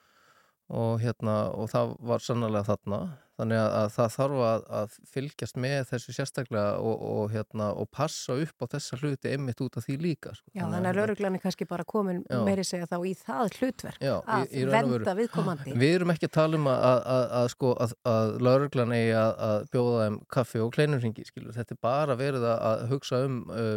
og 0.68 0.96
hérna 0.98 1.36
og 1.54 1.68
það 1.70 1.92
var 2.08 2.22
sannlega 2.24 2.64
þarna 2.66 2.96
þannig 3.36 3.58
að, 3.60 3.68
að 3.76 3.90
það 3.92 4.08
þarf 4.14 4.38
að, 4.48 4.62
að 4.78 4.94
fylgjast 5.12 5.58
með 5.60 5.74
þessu 5.90 6.14
sérstaklega 6.16 6.70
og, 6.80 7.02
og 7.06 7.26
hérna 7.34 7.66
og 7.76 7.90
passa 7.92 8.34
upp 8.42 8.64
á 8.64 8.66
þessa 8.72 8.96
hluti 8.98 9.30
einmitt 9.30 9.60
út 9.62 9.76
af 9.76 9.84
því 9.84 9.96
líka 10.00 10.32
sko. 10.34 10.48
Já, 10.56 10.64
þannig 10.64 10.88
að 10.90 10.98
lauruglan 11.02 11.36
er 11.36 11.42
kannski 11.44 11.68
bara 11.68 11.84
komin 11.86 12.22
Já. 12.24 12.38
meiri 12.48 12.64
segja 12.66 12.88
þá 12.88 12.96
í 13.06 13.12
það 13.20 13.58
hlutverk 13.60 14.00
Já, 14.02 14.14
í- 14.16 14.22
að 14.38 14.46
í 14.56 14.62
veru. 14.64 14.72
venda 14.96 15.14
viðkomandi 15.20 15.76
Við 15.84 15.94
erum 15.98 16.14
ekki 16.16 16.30
að 16.30 16.34
tala 16.38 16.58
um 16.62 16.70
að, 16.72 16.86
að, 16.88 17.02
að, 17.16 17.26
að, 17.42 17.50
sko, 17.54 17.74
að, 17.86 17.94
að 18.14 18.32
lauruglan 18.48 18.96
eigi 18.96 19.12
að, 19.20 19.34
að 19.50 19.68
bjóða 19.76 20.00
þeim 20.06 20.18
kaffi 20.38 20.64
og 20.64 20.72
kleinurringi. 20.78 21.28
Þetta 21.60 21.76
er 21.76 21.82
bara 21.90 22.16
verið 22.18 22.48
að, 22.48 22.58
að 22.72 22.86
hugsa 22.94 23.20
um 23.28 23.38
uh, 23.52 23.76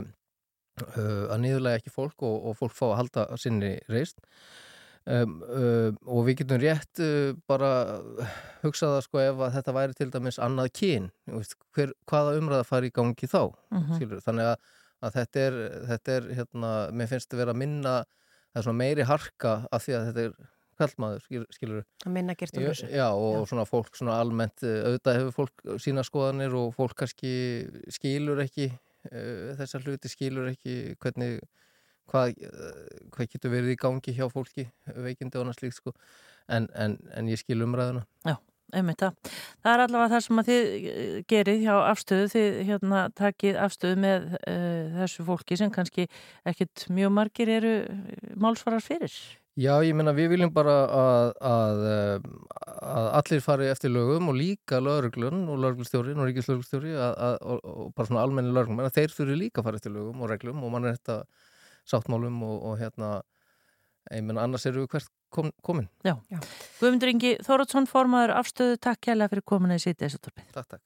uh, 0.87 1.27
að 1.35 1.37
niðurlega 1.43 1.83
ekki 1.83 1.93
fólk 1.93 2.23
og, 2.23 2.39
og 2.49 2.57
fólk 2.63 2.73
fá 2.79 2.85
að 2.93 2.97
halda 3.03 3.27
sinni 3.43 3.75
reist. 3.91 4.23
Um, 5.09 5.39
uh, 5.47 5.91
og 6.05 6.25
við 6.27 6.35
getum 6.43 6.59
rétt 6.61 6.99
uh, 7.01 7.31
bara 7.49 7.69
hugsað 8.61 8.97
að 8.99 9.05
sko 9.07 9.21
ef 9.23 9.39
að 9.41 9.55
þetta 9.55 9.73
væri 9.73 9.95
til 9.97 10.09
dæmis 10.13 10.37
annað 10.43 10.67
kyn, 10.77 11.07
veist, 11.31 11.55
hver, 11.73 11.93
hvaða 12.11 12.35
umræða 12.37 12.67
fari 12.67 12.91
í 12.91 12.93
gangi 12.93 13.29
þá, 13.31 13.41
Mhm. 13.71 13.95
skilur. 13.95 14.21
Þannig 14.27 14.49
að, 14.51 14.69
að 15.07 15.15
þetta 15.17 15.39
er, 15.47 15.57
þetta 15.89 16.15
er 16.19 16.29
hérna, 16.37 16.71
mér 16.91 17.07
finnst 17.09 17.33
að 17.33 17.41
vera 17.41 17.55
að 17.55 17.61
minna, 17.63 17.95
það 18.53 18.59
er 18.61 18.67
svona 18.67 18.81
meiri 18.83 19.07
harka 19.09 19.55
af 19.71 19.85
því 19.87 19.95
að 19.97 20.05
þetta 20.09 20.25
er 20.27 20.33
kallmaður, 20.79 21.23
skilur, 21.57 21.83
að 22.05 22.13
minna 22.15 22.35
gert 22.39 22.53
Já, 22.55 22.61
þessu 22.69 22.91
já, 22.93 23.07
og 23.11 23.33
Já. 23.39 23.45
svona 23.49 23.65
fólk 23.67 23.97
svona 23.99 24.19
almennt, 24.21 24.61
eh, 24.63 24.83
auðvitað 24.87 25.17
hefur 25.19 25.33
fólk 25.39 25.79
sína 25.83 26.05
skoðanir 26.07 26.53
og 26.55 26.69
fólk 26.77 26.93
kannski 27.01 27.33
skilur 27.91 28.39
ekki 28.45 28.69
uh, 29.11 29.55
þessar 29.59 29.83
hluti, 29.87 30.07
skilur 30.11 30.51
ekki 30.53 30.95
hvernig, 31.01 31.39
hvað, 32.09 32.35
uh, 32.49 32.99
hvað 33.15 33.33
getur 33.33 33.55
verið 33.55 33.75
í 33.75 33.79
gangi 33.79 34.15
hjá 34.17 34.27
fólki, 34.33 34.69
veikindi 34.95 35.39
og 35.39 35.45
annað 35.45 35.61
slíkt 35.61 35.79
sko, 35.79 35.95
en, 36.49 36.69
en, 36.75 36.99
en 37.15 37.31
ég 37.31 37.41
skil 37.41 37.61
umræðuna. 37.65 38.05
einmitt 38.75 39.01
það. 39.01 39.33
Það 39.63 39.73
er 39.73 39.83
allavega 39.85 40.13
það 40.13 40.23
sem 40.25 40.41
að 40.41 40.49
þið 40.49 40.69
eh, 40.77 41.17
gerið 41.33 41.65
hjá 41.65 41.73
afstöðu, 41.89 42.29
þið 42.35 42.61
hérna 42.69 43.03
takið 43.17 43.59
afstöðu 43.65 43.99
með 44.05 44.31
uh, 44.39 44.95
þessu 44.99 45.27
fólki 45.27 45.59
sem 45.59 45.73
kannski 45.73 46.07
ekkit 46.49 46.87
mjög 46.93 47.13
margir 47.17 47.53
eru 47.59 47.75
eh, 47.81 48.33
málsvarar 48.39 48.83
fyrir. 48.85 49.15
Já, 49.59 49.73
ég 49.83 49.95
meina 49.97 50.13
við 50.15 50.29
viljum 50.35 50.51
bara 50.55 50.75
að, 50.95 51.29
að, 51.49 51.81
eh, 51.89 52.27
að 52.93 53.07
allir 53.19 53.41
fari 53.43 53.67
eftir 53.67 53.91
lögum 53.91 54.29
og 54.31 54.37
líka 54.37 54.79
lögreglun 54.79 55.41
og 55.51 55.65
ríkislögreglustjóri 55.65 56.93
að, 56.95 57.13
að, 57.25 57.35
og, 57.41 57.65
og 57.73 57.89
bara 57.97 58.07
svona 58.07 58.23
almenni 58.23 58.53
lögreglum, 58.55 58.79
að 58.85 59.01
þeir 59.01 59.15
þurfi 59.17 59.39
líka 59.41 59.59
að 59.59 59.67
fara 59.67 59.81
eftir 59.81 59.95
lögum 59.97 60.23
og 60.23 60.31
reglum 60.31 60.63
og 60.63 60.71
mann 60.71 60.87
er 60.87 60.95
þetta 60.95 61.17
sáttmálum 61.89 62.41
og, 62.45 62.59
og 62.71 62.77
hérna, 62.81 63.11
ég 64.13 64.25
meina 64.25 64.45
annars 64.45 64.67
eru 64.69 64.85
við 64.85 64.93
hvert 64.95 65.11
kom, 65.33 65.51
komin. 65.65 65.89
Guðmundur 66.79 67.13
Ingi 67.13 67.35
Þórótsson, 67.45 67.89
formaður 67.89 68.37
afstöðu, 68.39 68.79
takk 68.81 69.03
kærlega 69.09 69.33
fyrir 69.33 69.47
komuna 69.53 69.79
í 69.79 69.83
sítið 69.83 70.07
þessu 70.07 70.23
torpið. 70.27 70.49
Takk, 70.55 70.71
takk. 70.75 70.85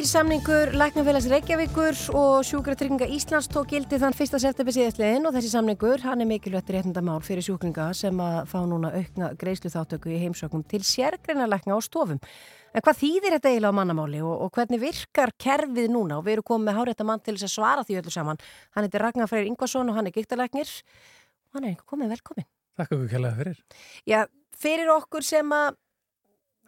Nýr 0.00 0.08
samningur 0.08 0.70
Læknafélags 0.80 1.26
Reykjavíkur 1.28 1.96
og 2.16 2.44
sjúkratrygginga 2.48 3.04
Íslands 3.12 3.50
tók 3.52 3.66
gildi 3.68 3.98
þann 4.00 4.14
1. 4.16 4.38
september 4.40 4.72
síðastliðin 4.72 5.28
og 5.28 5.34
þessi 5.34 5.50
samningur 5.52 6.00
hann 6.00 6.24
er 6.24 6.28
mikilvægt 6.30 6.70
réttindamál 6.72 7.18
fyrir 7.20 7.44
sjúklinga 7.44 7.90
sem 7.92 8.16
að 8.24 8.38
fá 8.48 8.62
núna 8.64 8.94
aukna 8.96 9.28
greiðslu 9.36 9.68
þáttöku 9.74 10.08
í 10.08 10.22
heimsöknum 10.22 10.62
til 10.64 10.80
sérgreina 10.88 11.44
lækna 11.44 11.76
á 11.76 11.84
stofum. 11.84 12.16
En 12.72 12.80
hvað 12.86 12.96
þýðir 13.02 13.36
þetta 13.36 13.52
eiginlega 13.52 13.74
á 13.76 13.78
mannamáli 13.82 14.22
og, 14.24 14.46
og 14.46 14.56
hvernig 14.56 14.80
virkar 14.86 15.34
kerfið 15.36 15.92
núna 15.92 16.16
og 16.16 16.24
við 16.30 16.38
erum 16.38 16.48
komið 16.48 16.70
með 16.70 16.80
hárétta 16.80 17.08
mann 17.10 17.20
til 17.20 17.36
þess 17.36 17.50
að 17.50 17.54
svara 17.58 17.84
því 17.84 18.00
öllu 18.00 18.16
saman. 18.16 18.40
Hann 18.72 18.88
heitir 18.88 19.04
Ragnar 19.04 19.28
Freyr 19.28 19.52
Ingvarsson 19.52 19.92
og 19.92 20.00
hann 20.00 20.08
er 20.08 20.16
gíktalæknir 20.16 20.72
og 20.80 21.60
hann 21.60 21.68
er 21.68 21.74
einhver 21.74 21.92
komið 21.92 22.16
velkomin. 22.16 22.48
Takk 22.80 22.96
fyrir. 22.96 23.60
Já, 24.08 24.24
fyrir 24.64 24.96
okkur 24.96 25.28
sem 25.28 25.52
að 25.60 25.76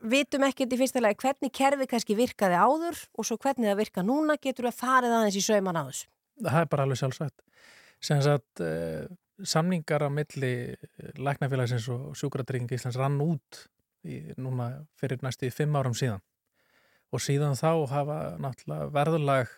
vitum 0.02 0.44
ekkert 0.46 0.74
í 0.74 0.78
fyrsta 0.80 1.02
lagi 1.02 1.20
hvernig 1.22 1.52
kerfið 1.54 1.90
kannski 1.90 2.16
virkaði 2.18 2.58
áður 2.58 2.98
og 3.16 3.26
svo 3.26 3.38
hvernig 3.40 3.70
það 3.70 3.80
virka 3.82 4.04
núna 4.06 4.36
getur 4.40 4.66
við 4.66 4.72
að 4.72 4.80
farið 4.80 5.16
aðeins 5.18 5.38
í 5.38 5.44
sauman 5.46 5.78
á 5.78 5.82
þessu. 5.88 6.08
Það 6.42 6.60
er 6.60 6.70
bara 6.72 6.86
alveg 6.86 7.00
sjálfsagt. 7.00 7.44
Sem 8.02 8.22
sagt, 8.24 8.62
uh, 8.64 9.06
samningar 9.46 10.06
á 10.06 10.10
milli 10.10 10.52
læknafélagsins 11.18 11.88
og 11.92 12.16
sjúkratrygging 12.18 12.70
Íslands 12.74 12.98
rann 12.98 13.20
út 13.22 13.64
í, 14.02 14.20
núna 14.36 14.72
fyrir 14.98 15.22
næstu 15.22 15.48
í 15.48 15.54
fimm 15.54 15.76
árum 15.78 15.96
síðan. 15.96 16.22
Og 17.12 17.22
síðan 17.22 17.58
þá 17.58 17.70
hafa 17.92 18.18
náttúrulega 18.40 18.88
verðulag 18.94 19.52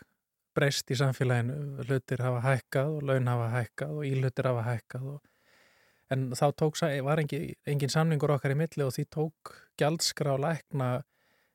breyst 0.55 0.91
í 0.91 0.99
samfélaginu. 0.99 1.85
Hlutir 1.87 2.23
hafa 2.25 2.43
hækkað 2.45 2.97
og 2.97 3.07
laun 3.11 3.31
hafa 3.31 3.51
hækkað 3.55 3.95
og 3.99 4.09
ílutir 4.09 4.51
hafa 4.51 4.67
hækkað 4.69 5.09
og 5.15 5.23
En 6.13 6.29
þá 6.37 6.47
tók, 6.53 6.77
var 7.07 7.23
engin, 7.23 7.55
engin 7.67 7.93
samningur 7.93 8.35
okkar 8.35 8.53
í 8.53 8.59
milli 8.61 8.85
og 8.85 8.93
því 8.95 9.05
tók 9.15 9.55
gjaldskrá 9.81 10.37
lækna 10.41 10.91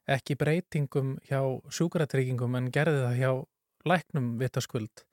ekki 0.10 0.38
breytingum 0.40 1.18
hjá 1.30 1.42
sjúkratryggingum 1.70 2.58
en 2.58 2.72
gerði 2.74 3.04
það 3.04 3.20
hjá 3.20 3.32
læknum 3.90 4.32
vitaskuld. 4.42 5.04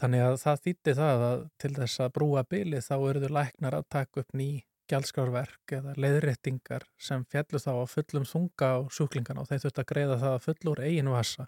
Þannig 0.00 0.24
að 0.24 0.36
það 0.40 0.60
þýtti 0.64 0.96
það 0.96 1.22
að 1.26 1.46
til 1.60 1.70
þess 1.76 2.02
að 2.04 2.12
brúa 2.16 2.42
bylið 2.48 2.84
þá 2.86 2.94
eruðu 2.98 3.30
læknar 3.36 3.76
að 3.76 3.88
taka 3.92 4.22
upp 4.22 4.36
ný 4.36 4.50
gjaldskrárverk 4.90 5.74
eða 5.76 5.94
leiðréttingar 6.00 6.86
sem 6.98 7.24
fjallu 7.30 7.60
þá 7.62 7.72
á 7.78 7.84
fullum 7.90 8.26
þunga 8.26 8.70
á 8.74 8.78
sjúklingana 8.90 9.44
og 9.44 9.50
þeir 9.50 9.64
þurft 9.64 9.82
að 9.82 9.88
greiða 9.92 10.20
það 10.22 10.36
að 10.36 10.46
fullur 10.46 10.82
eigin 10.86 11.12
vasa. 11.12 11.46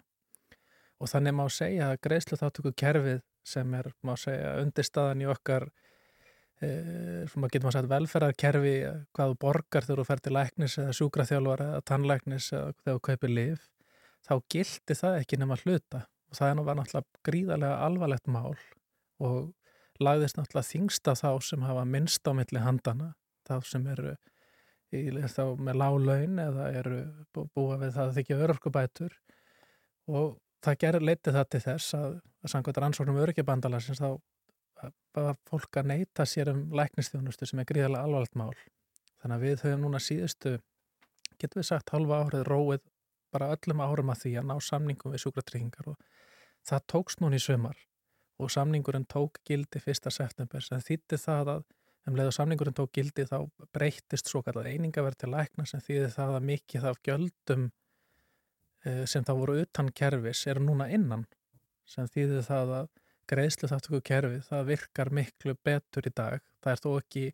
Og 1.01 1.09
þannig 1.11 1.35
má 1.35 1.43
segja 1.51 1.89
að 1.91 2.01
greiðslu 2.05 2.39
þáttöku 2.39 2.73
kerfið 2.79 3.23
sem 3.43 3.73
er, 3.75 3.89
má 4.05 4.13
segja, 4.19 4.53
undirstaðan 4.61 5.25
í 5.25 5.27
okkar 5.33 5.67
e, 6.63 7.25
sem 7.31 7.45
að 7.45 7.53
getum 7.53 7.69
að 7.69 7.75
segja 7.75 7.91
velferðarkerfi 7.91 8.73
hvað 9.15 9.33
þú 9.33 9.37
borgar 9.43 9.87
þegar 9.87 10.01
þú 10.01 10.07
fer 10.09 10.23
til 10.23 10.35
læknis 10.37 10.77
eða 10.81 10.95
sjúkraþjálfar 10.99 11.63
eða 11.67 11.83
tannlæknis 11.89 12.49
eða 12.53 12.73
þegar 12.79 12.97
þú 12.97 13.03
kaupir 13.09 13.33
liv 13.33 13.67
þá 14.23 14.33
gildi 14.55 14.97
það 14.97 15.19
ekki 15.21 15.39
nema 15.41 15.59
hluta. 15.63 16.05
Og 16.31 16.39
það 16.39 16.61
var 16.65 16.79
náttúrulega 16.79 17.23
gríðarlega 17.27 17.81
alvarlegt 17.87 18.29
mál 18.31 18.55
og 19.23 19.51
lagðist 20.03 20.39
náttúrulega 20.39 20.69
þingsta 20.71 21.15
þá 21.19 21.29
sem 21.45 21.65
hafa 21.67 21.83
minnst 21.85 22.25
á 22.25 22.31
milli 22.33 22.63
handana 22.63 23.11
þá 23.47 23.55
sem 23.67 23.85
eru 23.93 24.15
í, 24.93 25.03
þá 25.11 25.43
með 25.59 25.79
lálaun 25.81 26.39
eða 26.41 26.69
eru 26.79 27.01
búa 27.35 27.77
við 27.81 27.93
það 27.97 28.07
að 28.07 28.17
þykja 28.19 28.39
örorkubætur. 28.47 29.17
Og 30.09 30.37
það 30.63 30.79
gerir 30.83 31.05
leiti 31.05 31.33
það 31.35 31.49
til 31.51 31.63
þess 31.67 31.97
að, 31.97 32.15
að 32.43 32.53
samkvæmt 32.53 32.81
rannsóknum 32.83 33.21
öryggjabandalarsins 33.23 34.01
þá 34.01 34.09
var 35.13 35.37
fólk 35.49 35.79
að 35.79 35.89
neyta 35.91 36.25
sér 36.29 36.51
um 36.53 36.63
læknistjónustu 36.75 37.47
sem 37.49 37.61
er 37.61 37.69
gríðarlega 37.69 38.07
alvarlegt 38.07 38.39
mál. 38.39 38.53
Þannig 39.21 39.35
að 39.35 39.45
við 39.45 39.65
höfum 39.65 39.85
núna 39.85 40.01
síðustu, 40.03 40.57
getum 41.39 41.61
við 41.61 41.69
sagt, 41.69 41.93
halva 41.93 42.23
árið 42.25 42.47
róið 42.49 42.83
bara 43.33 43.53
öllum 43.55 43.81
árum 43.81 44.11
að 44.13 44.25
því 44.25 44.33
að 44.39 44.49
ná 44.49 44.55
samningum 44.61 45.13
við 45.13 45.23
sjúkratryggingar 45.23 45.93
og 45.93 46.01
það 46.67 46.87
tókst 46.93 47.23
núna 47.23 47.39
í 47.39 47.43
sömar 47.43 47.79
og 48.41 48.51
samningurinn 48.53 49.07
tók 49.09 49.39
gildi 49.47 49.81
1. 49.81 50.11
september 50.13 50.65
sem 50.65 50.81
þýtti 50.83 51.19
það 51.21 51.53
að 51.55 51.63
um 52.09 52.17
leið 52.17 52.29
og 52.29 52.35
samningurinn 52.37 52.77
tók 52.77 52.91
gildi 52.95 53.25
þá 53.29 53.37
breytist 53.75 54.29
svo 54.29 54.43
kallar 54.45 54.67
einingaverð 54.69 55.21
til 55.23 55.31
lækna 55.33 55.65
sem 55.69 55.83
þýði 55.83 56.09
það 56.15 56.35
að 56.37 56.47
mikið 56.49 56.87
af 56.89 56.99
gjöldum 57.07 57.69
sem 58.83 59.23
þá 59.23 59.33
voru 59.39 59.61
utan 59.63 59.91
kerfis 59.95 60.43
eru 60.51 60.65
núna 60.65 60.89
innan 60.91 61.25
sem 61.87 62.09
þýði 62.11 62.43
það 62.47 62.73
að 62.81 62.89
greiðslu 63.29 63.69
þáttöku 63.71 64.01
kerfi, 64.05 64.39
það 64.47 64.69
virkar 64.71 65.11
miklu 65.13 65.55
betur 65.65 66.07
í 66.07 66.13
dag. 66.15 66.43
Það 66.63 66.73
er 66.73 66.81
þó 66.83 66.89
ekki 66.97 67.25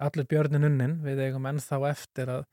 allir 0.00 0.28
björnin 0.30 0.68
unnin, 0.68 0.96
við 1.04 1.22
eigum 1.26 1.48
ennþá 1.50 1.80
eftir 1.90 2.32
að 2.32 2.46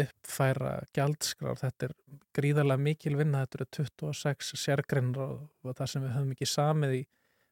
uppfæra 0.00 0.74
gjaldskrár. 0.94 1.58
Þetta 1.58 1.88
er 1.88 1.94
gríðarlega 2.36 2.84
mikil 2.84 3.16
vinna, 3.18 3.42
þetta 3.44 3.58
eru 3.60 3.68
26 3.80 4.52
sérgrinnur 4.60 5.24
og, 5.24 5.72
það 5.72 5.92
sem 5.92 6.04
við 6.04 6.14
höfum 6.16 6.34
ekki 6.36 6.50
samið 6.50 6.96
í 7.00 7.02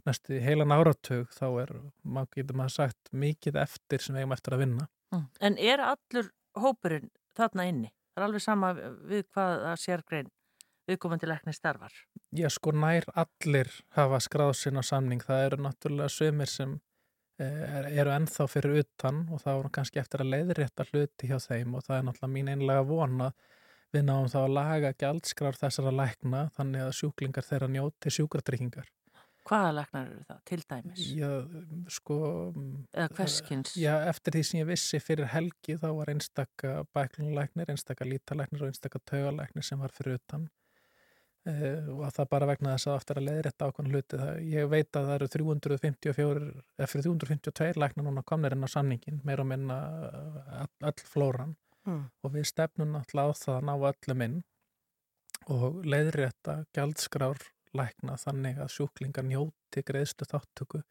næstu 0.06 0.40
heilan 0.40 0.72
áratug, 0.72 1.32
þá 1.34 1.46
er, 1.64 1.74
maður 2.06 2.38
getur 2.38 2.60
maður 2.60 2.76
sagt, 2.76 3.12
mikið 3.12 3.58
eftir 3.64 4.04
sem 4.04 4.16
við 4.16 4.24
eigum 4.24 4.36
eftir 4.38 4.56
að 4.56 4.64
vinna. 4.64 4.88
En 5.42 5.58
er 5.58 5.82
allur 5.82 6.30
hópurinn 6.58 7.10
þarna 7.36 7.66
inni? 7.68 7.90
Það 8.12 8.22
er 8.22 8.26
alveg 8.28 8.44
sama 8.44 8.72
við 9.08 9.24
hvað 9.34 9.66
að 9.72 9.80
sérgrein 9.82 10.30
viðkomandi 10.88 11.28
lækni 11.28 11.54
starfar? 11.56 11.94
Já, 12.36 12.48
sko 12.52 12.72
nær 12.76 13.06
allir 13.18 13.70
hafa 13.96 14.20
skráð 14.24 14.54
sinna 14.58 14.84
samning. 14.86 15.22
Það 15.24 15.44
eru 15.46 15.60
náttúrulega 15.66 16.12
sömur 16.12 16.50
sem 16.50 16.76
er, 17.38 17.88
eru 17.92 18.12
ennþá 18.14 18.48
fyrir 18.50 18.82
utan 18.82 19.24
og 19.32 19.42
það 19.44 19.60
voru 19.60 19.72
kannski 19.78 20.02
eftir 20.02 20.24
að 20.24 20.34
leiðrétta 20.34 20.88
hluti 20.90 21.30
hjá 21.30 21.38
þeim 21.44 21.78
og 21.78 21.86
það 21.86 22.00
er 22.00 22.06
náttúrulega 22.08 22.34
mín 22.34 22.52
einlega 22.54 22.84
vona 22.88 23.32
við 23.94 24.04
náum 24.04 24.28
þá 24.28 24.38
að 24.42 24.54
laga 24.58 24.94
gjaldskrár 25.00 25.56
þessara 25.56 25.94
lækna 25.96 26.46
þannig 26.56 26.84
að 26.84 26.96
sjúklingar 27.00 27.46
þeirra 27.46 27.72
njóti 27.72 28.12
sjúkratryggingar. 28.12 28.88
Hvaða 29.48 29.70
læknar 29.78 30.08
eru 30.10 30.24
það, 30.28 30.40
til 30.44 30.58
dæmis? 30.68 31.04
Já, 31.16 31.28
sko... 31.94 32.16
Eða 32.92 33.08
hverskins? 33.16 33.72
Já, 33.80 33.94
eftir 34.10 34.36
því 34.36 34.42
sem 34.44 34.58
ég 34.60 34.68
vissi 34.68 35.00
fyrir 35.00 35.30
helgi 35.32 35.78
þá 35.80 35.86
var 35.96 36.12
einstakka 36.12 36.74
bæklunlæknir, 36.92 37.72
einstakka 37.72 38.04
lítalæknir 38.04 38.66
og 38.66 38.74
einstakka 38.74 39.00
taugalæknir 39.08 39.64
sem 39.64 39.80
var 39.80 39.94
fyrir 39.96 40.18
utan 40.20 40.44
Uh, 41.48 41.86
og 41.94 42.10
það 42.12 42.26
bara 42.28 42.46
vegna 42.50 42.72
þess 42.74 42.88
að 42.90 42.96
aftur 42.98 43.18
að 43.20 43.28
leiðrætta 43.30 43.68
ákvæmlega 43.70 43.94
hluti 43.96 44.18
það, 44.20 44.40
ég 44.52 44.66
veit 44.68 44.96
að 44.98 45.06
það 45.06 45.14
eru 45.14 45.28
354, 45.34 46.42
eða 46.76 46.88
fyrir 46.92 47.06
352 47.06 47.80
lækna 47.80 48.04
núna 48.04 48.24
komnir 48.28 48.56
inn 48.56 48.66
á 48.66 48.74
samningin 48.74 49.22
meira 49.24 49.46
og 49.46 49.48
minna 49.48 49.78
all, 50.58 50.68
all 50.90 51.06
flóran 51.08 51.54
mm. 51.88 52.02
og 52.20 52.34
við 52.34 52.50
stefnum 52.50 52.92
náttúrulega 52.92 53.32
á 53.32 53.40
það 53.40 53.54
að 53.54 53.64
ná 53.68 53.72
öllum 53.92 54.26
inn 54.26 54.36
og 55.56 55.80
leiðrætta 55.88 56.58
gjaldskrár 56.76 57.48
lækna 57.78 58.18
þannig 58.20 58.60
að 58.60 58.74
sjúklingar 58.74 59.28
njóti 59.30 59.86
greiðstu 59.88 60.28
þáttöku 60.28 60.82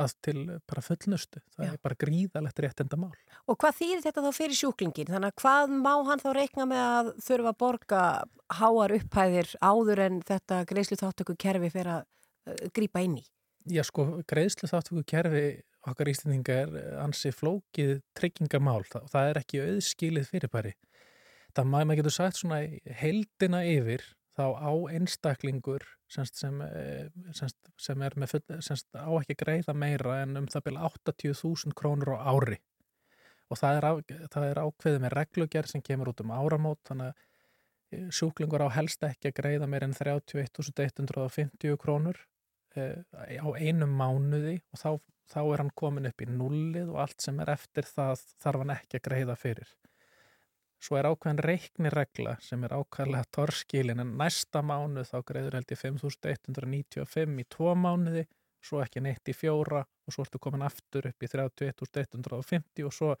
að 0.00 0.14
til 0.26 0.38
bara 0.66 0.82
fullnustu. 0.84 1.40
Það 1.54 1.66
Já. 1.66 1.72
er 1.72 1.82
bara 1.86 1.98
gríðalegt 2.00 2.62
rétt 2.64 2.82
enda 2.84 2.98
mál. 2.98 3.12
Og 3.46 3.58
hvað 3.60 3.76
þýðir 3.80 4.02
þetta 4.06 4.24
þá 4.24 4.38
fyrir 4.38 4.58
sjúklingin? 4.58 5.10
Þannig 5.12 5.30
að 5.30 5.42
hvað 5.42 5.74
má 5.84 5.92
hann 6.08 6.22
þá 6.22 6.30
reikna 6.34 6.66
með 6.70 6.82
að 6.84 7.10
þurfa 7.26 7.52
að 7.52 7.60
borga 7.62 8.00
háar 8.58 8.96
upphæðir 8.98 9.52
áður 9.62 10.02
en 10.06 10.18
þetta 10.26 10.64
greiðslu 10.70 10.98
þáttöku 11.02 11.36
kerfi 11.46 11.70
fyrir 11.74 11.92
að 11.98 12.02
uh, 12.04 12.66
grípa 12.74 13.04
inn 13.06 13.20
í? 13.20 13.24
Já 13.74 13.84
sko, 13.86 14.08
greiðslu 14.28 14.68
þáttöku 14.68 15.04
kerfi 15.08 15.46
okkar 15.84 16.10
íslendinga 16.10 16.58
er 16.64 16.74
ansi 17.04 17.30
flókið 17.32 17.98
tryggingamál. 18.16 18.82
Það, 18.90 19.06
það 19.12 19.30
er 19.30 19.40
ekki 19.40 19.62
auðskilið 19.68 20.28
fyrirbæri. 20.32 20.74
Það 21.54 21.70
maður 21.70 22.00
getur 22.00 22.16
sagt 22.16 22.40
svona 22.40 22.64
heldina 22.98 23.62
yfir 23.68 24.02
þá 24.34 24.44
á 24.58 24.72
einstaklingur 24.96 25.84
semst, 26.10 26.38
sem, 26.40 26.60
semst, 27.36 27.58
sem 27.80 28.02
er 28.02 28.16
með 28.18 28.34
full, 28.34 28.60
semst, 28.64 28.88
á 28.94 29.10
ekki 29.20 29.36
greiða 29.38 29.74
meira 29.78 30.20
en 30.22 30.38
um 30.40 30.48
það 30.50 30.68
byrja 30.68 30.90
80.000 30.90 31.76
krónur 31.78 32.14
á 32.18 32.34
ári. 32.34 32.58
Og 33.52 33.60
það 33.60 33.78
er, 33.78 33.86
á, 33.86 33.92
það 34.32 34.48
er 34.48 34.60
ákveðið 34.64 35.02
með 35.04 35.16
reglugjær 35.18 35.70
sem 35.70 35.84
kemur 35.84 36.10
út 36.10 36.22
um 36.24 36.34
áramót 36.34 36.80
þannig 36.88 37.12
að 37.12 38.10
sjúklingur 38.14 38.64
á 38.66 38.68
helst 38.74 39.04
ekki 39.06 39.30
að 39.30 39.38
greiða 39.38 39.68
meira 39.70 39.88
en 39.88 39.96
31.150 39.96 41.76
krónur 41.80 42.18
eh, 42.74 43.04
á 43.38 43.48
einum 43.54 43.92
mánuði 43.94 44.56
og 44.72 44.80
þá, 44.80 44.90
þá 45.30 45.40
er 45.44 45.62
hann 45.62 45.74
komin 45.78 46.10
upp 46.10 46.24
í 46.24 46.30
nullið 46.30 46.90
og 46.90 47.02
allt 47.04 47.22
sem 47.22 47.38
er 47.44 47.52
eftir 47.54 47.86
það 47.86 48.24
þarf 48.42 48.64
hann 48.64 48.74
ekki 48.74 48.98
að 48.98 49.06
greiða 49.08 49.38
fyrir 49.38 49.74
Svo 50.84 50.98
er 50.98 51.06
ákveðin 51.08 51.40
reikniregla 51.40 52.34
sem 52.44 52.64
er 52.66 52.74
ákveðlega 52.76 53.24
torskilin 53.32 54.02
en 54.02 54.10
næsta 54.20 54.60
mánuð 54.60 55.08
þá 55.08 55.18
greiður 55.30 55.56
held 55.56 55.72
ég 55.72 55.80
5.195 55.80 57.40
í 57.40 57.46
tvo 57.54 57.72
mánuði, 57.78 58.26
svo 58.64 58.82
ekki 58.84 59.00
neitt 59.04 59.30
í 59.32 59.36
fjóra 59.36 59.80
og 59.84 60.12
svo 60.12 60.26
ertu 60.26 60.40
komin 60.42 60.64
aftur 60.66 61.08
upp 61.08 61.24
í 61.24 61.30
31.150 61.32 62.84
og 62.84 62.92
svo 62.92 63.14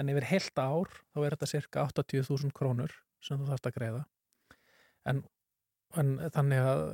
en 0.00 0.12
yfir 0.12 0.28
heilt 0.28 0.60
ár 0.60 0.92
þá 1.14 1.22
er 1.22 1.36
þetta 1.36 1.50
cirka 1.54 1.86
80.000 1.88 2.52
krónur 2.56 2.92
sem 3.24 3.40
þú 3.40 3.48
þarfst 3.48 3.68
að 3.70 3.76
greiða. 3.76 4.02
En, 5.08 5.22
en 6.00 6.14
þannig, 6.34 6.68
að, 6.72 6.84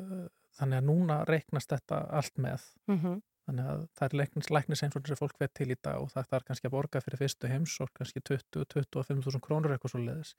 þannig 0.59 0.81
að 0.81 0.89
núna 0.91 1.19
reiknast 1.29 1.73
þetta 1.75 2.03
allt 2.21 2.39
með. 2.43 2.67
Mm 2.91 3.01
-hmm. 3.01 3.23
Þannig 3.47 3.69
að 3.71 3.83
það 3.97 4.07
er 4.07 4.17
læknis, 4.21 4.51
læknis 4.51 4.83
og 4.87 4.95
þessi 4.97 5.19
fólk 5.21 5.41
veit 5.41 5.53
til 5.55 5.69
í 5.71 5.79
dag 5.79 6.03
og 6.03 6.11
það 6.13 6.37
er 6.39 6.47
kannski 6.49 6.69
að 6.69 6.75
borga 6.75 7.03
fyrir 7.05 7.21
fyrstu 7.21 7.51
heimsók 7.51 7.93
kannski 7.97 8.23
20-25.000 8.27 9.43
krónur 9.45 9.75
eitthvað 9.75 9.95
svo 9.95 10.03
leiðis 10.03 10.33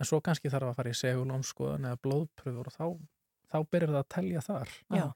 en 0.00 0.08
svo 0.08 0.20
kannski 0.24 0.52
þarf 0.52 0.72
að 0.72 0.78
fara 0.80 0.92
í 0.92 1.00
segulómskoðan 1.02 1.88
eða 1.90 2.02
blóðpröfur 2.06 2.70
og 2.70 2.76
þá, 2.76 2.86
þá 3.52 3.58
byrjar 3.72 3.92
það 3.92 4.02
að 4.02 4.12
telja 4.16 4.44
þar. 4.46 4.76
Já. 4.96 5.06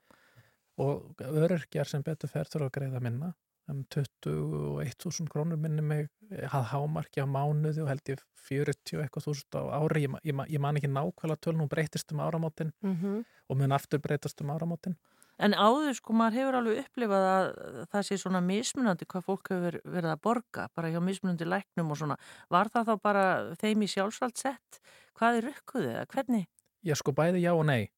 og 0.81 1.24
öryrkjar 1.29 1.88
sem 1.88 2.05
betur 2.05 2.33
fer 2.33 2.48
þurfa 2.48 2.70
að 2.70 2.76
greiða 2.76 3.05
minna 3.05 3.33
um 3.70 3.85
21.000 3.94 5.31
krónur 5.31 5.61
minni 5.61 5.83
mig 5.85 6.09
hafði 6.50 6.70
hámarki 6.72 7.22
á 7.22 7.26
mánuði 7.29 7.85
og 7.85 7.90
held 7.92 8.12
ég 8.12 8.22
40 8.48 8.96
og 8.96 9.05
eitthvað 9.05 9.26
þúsund 9.29 9.59
á 9.61 9.62
ári. 9.79 10.07
Ég, 10.07 10.16
ég, 10.26 10.40
ég 10.57 10.62
man 10.62 10.79
ekki 10.81 10.90
nákvæmlega 10.90 11.44
tölun, 11.44 11.62
hún 11.62 11.70
breytist 11.70 12.11
um 12.11 12.24
áramótin 12.24 12.72
Mm 12.83 13.22
og 13.50 13.59
mun 13.59 13.72
aftur 13.74 13.98
breytast 13.98 14.40
um 14.44 14.50
áramótin 14.55 14.96
En 15.40 15.57
áður 15.57 15.96
sko, 15.96 16.14
maður 16.16 16.38
hefur 16.38 16.59
alveg 16.59 16.81
upplifað 16.85 17.26
að 17.31 17.50
það 17.90 18.07
sé 18.07 18.20
svona 18.20 18.42
mismunandi 18.44 19.09
hvað 19.09 19.26
fólk 19.26 19.53
hefur 19.55 19.81
verið 19.85 20.12
að 20.12 20.22
borga, 20.26 20.68
bara 20.76 20.92
hjá 20.92 21.00
mismunandi 21.05 21.48
læknum 21.48 21.92
og 21.94 22.00
svona. 22.00 22.16
Var 22.53 22.72
það 22.74 22.90
þá 22.90 23.05
bara 23.09 23.26
þeim 23.62 23.85
í 23.87 23.92
sjálfsvald 23.94 24.37
sett? 24.37 24.81
Hvað 25.16 25.40
er 25.40 25.48
rukkuðið 25.48 25.94
eða 25.94 26.09
hvernig? 26.12 26.48
ég 26.87 26.98
sko 26.98 27.12
bæði 27.16 27.44
já 27.44 27.53
og 27.53 27.66
nei 27.68 27.90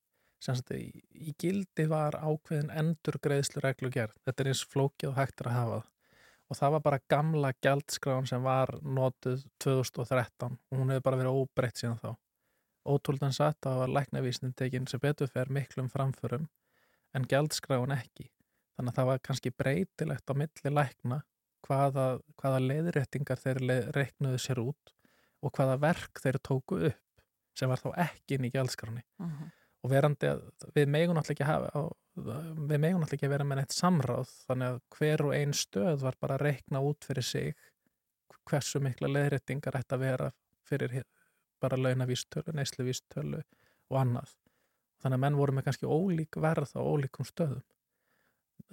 sem 0.42 0.56
sagt, 0.58 0.72
í, 0.74 0.90
í 1.14 1.34
gildi 1.38 1.86
var 1.90 2.16
ákveðin 2.18 2.72
endur 2.74 3.18
greiðslu 3.22 3.62
reglugerð 3.62 4.16
þetta 4.26 4.42
er 4.42 4.50
eins 4.50 4.64
flókið 4.66 5.12
og 5.12 5.18
hægt 5.20 5.42
er 5.42 5.50
að 5.52 5.58
hafa 5.58 5.76
það. 5.76 5.88
og 6.48 6.58
það 6.58 6.74
var 6.74 6.84
bara 6.86 7.04
gamla 7.14 7.52
gjaldskráin 7.62 8.28
sem 8.30 8.42
var 8.42 8.74
notuð 8.82 9.44
2013 9.62 10.58
og 10.58 10.80
hún 10.80 10.90
hefur 10.94 11.06
bara 11.06 11.20
verið 11.22 11.38
óbreytt 11.38 11.78
síðan 11.78 12.02
þá 12.02 12.10
ótrúldan 12.82 13.36
satt 13.36 13.70
að 13.70 13.84
læknavísnin 13.94 14.56
tekin 14.58 14.88
sem 14.90 15.02
betur 15.02 15.30
fer 15.30 15.52
miklum 15.54 15.90
framförum 15.92 16.48
en 17.16 17.28
gjaldskráin 17.28 17.94
ekki. 17.94 18.28
Þannig 18.76 18.92
að 18.92 18.98
það 18.98 19.08
var 19.10 19.22
kannski 19.28 19.52
breytilegt 19.52 20.32
á 20.32 20.34
milli 20.34 20.72
lækna 20.72 21.22
hvaða, 21.66 22.06
hvaða 22.40 22.60
leiðréttingar 22.64 23.40
þeir 23.40 23.62
reiknuðu 23.94 24.40
sér 24.42 24.62
út 24.62 24.94
og 25.42 25.52
hvaða 25.56 25.80
verk 25.82 26.22
þeir 26.22 26.38
tóku 26.42 26.78
upp 26.90 27.26
sem 27.58 27.68
var 27.68 27.82
þá 27.82 27.90
ekki 28.06 28.38
inn 28.38 28.46
í 28.48 28.52
gjaldskráni 28.54 29.02
og 29.82 29.90
verandi 29.90 30.30
að 30.30 30.44
við 30.74 30.88
megum 30.88 31.18
náttúrulega 31.18 31.34
ekki 31.36 31.48
hafa 31.50 31.82
við 32.14 32.80
megum 32.80 33.02
náttúrulega 33.02 33.18
ekki 33.18 33.28
að 33.28 33.34
vera 33.34 33.44
með 33.44 33.60
neitt 33.60 33.76
samráð 33.76 34.32
þannig 34.46 34.68
að 34.72 34.80
hver 34.96 35.24
og 35.26 35.34
ein 35.36 35.52
stöð 35.52 36.04
var 36.06 36.16
bara 36.20 36.38
að 36.38 36.44
reikna 36.46 36.80
út 36.80 37.04
fyrir 37.04 37.26
sig 37.28 37.54
hversu 38.48 38.80
mikla 38.82 39.10
leðréttingar 39.10 39.78
ætti 39.78 39.96
að 39.96 40.04
vera 40.06 40.30
fyrir 40.66 41.02
bara 41.62 41.78
launavístölu, 41.78 42.54
neysluvístölu 42.56 43.42
og 43.90 43.98
annað. 44.00 44.32
Þannig 45.02 45.18
að 45.18 45.24
menn 45.24 45.38
voru 45.38 45.56
með 45.56 45.66
kannski 45.66 45.88
ólík 45.90 46.38
verð 46.42 46.76
á 46.78 46.80
ólíkum 46.80 47.26
stöðum. 47.26 47.64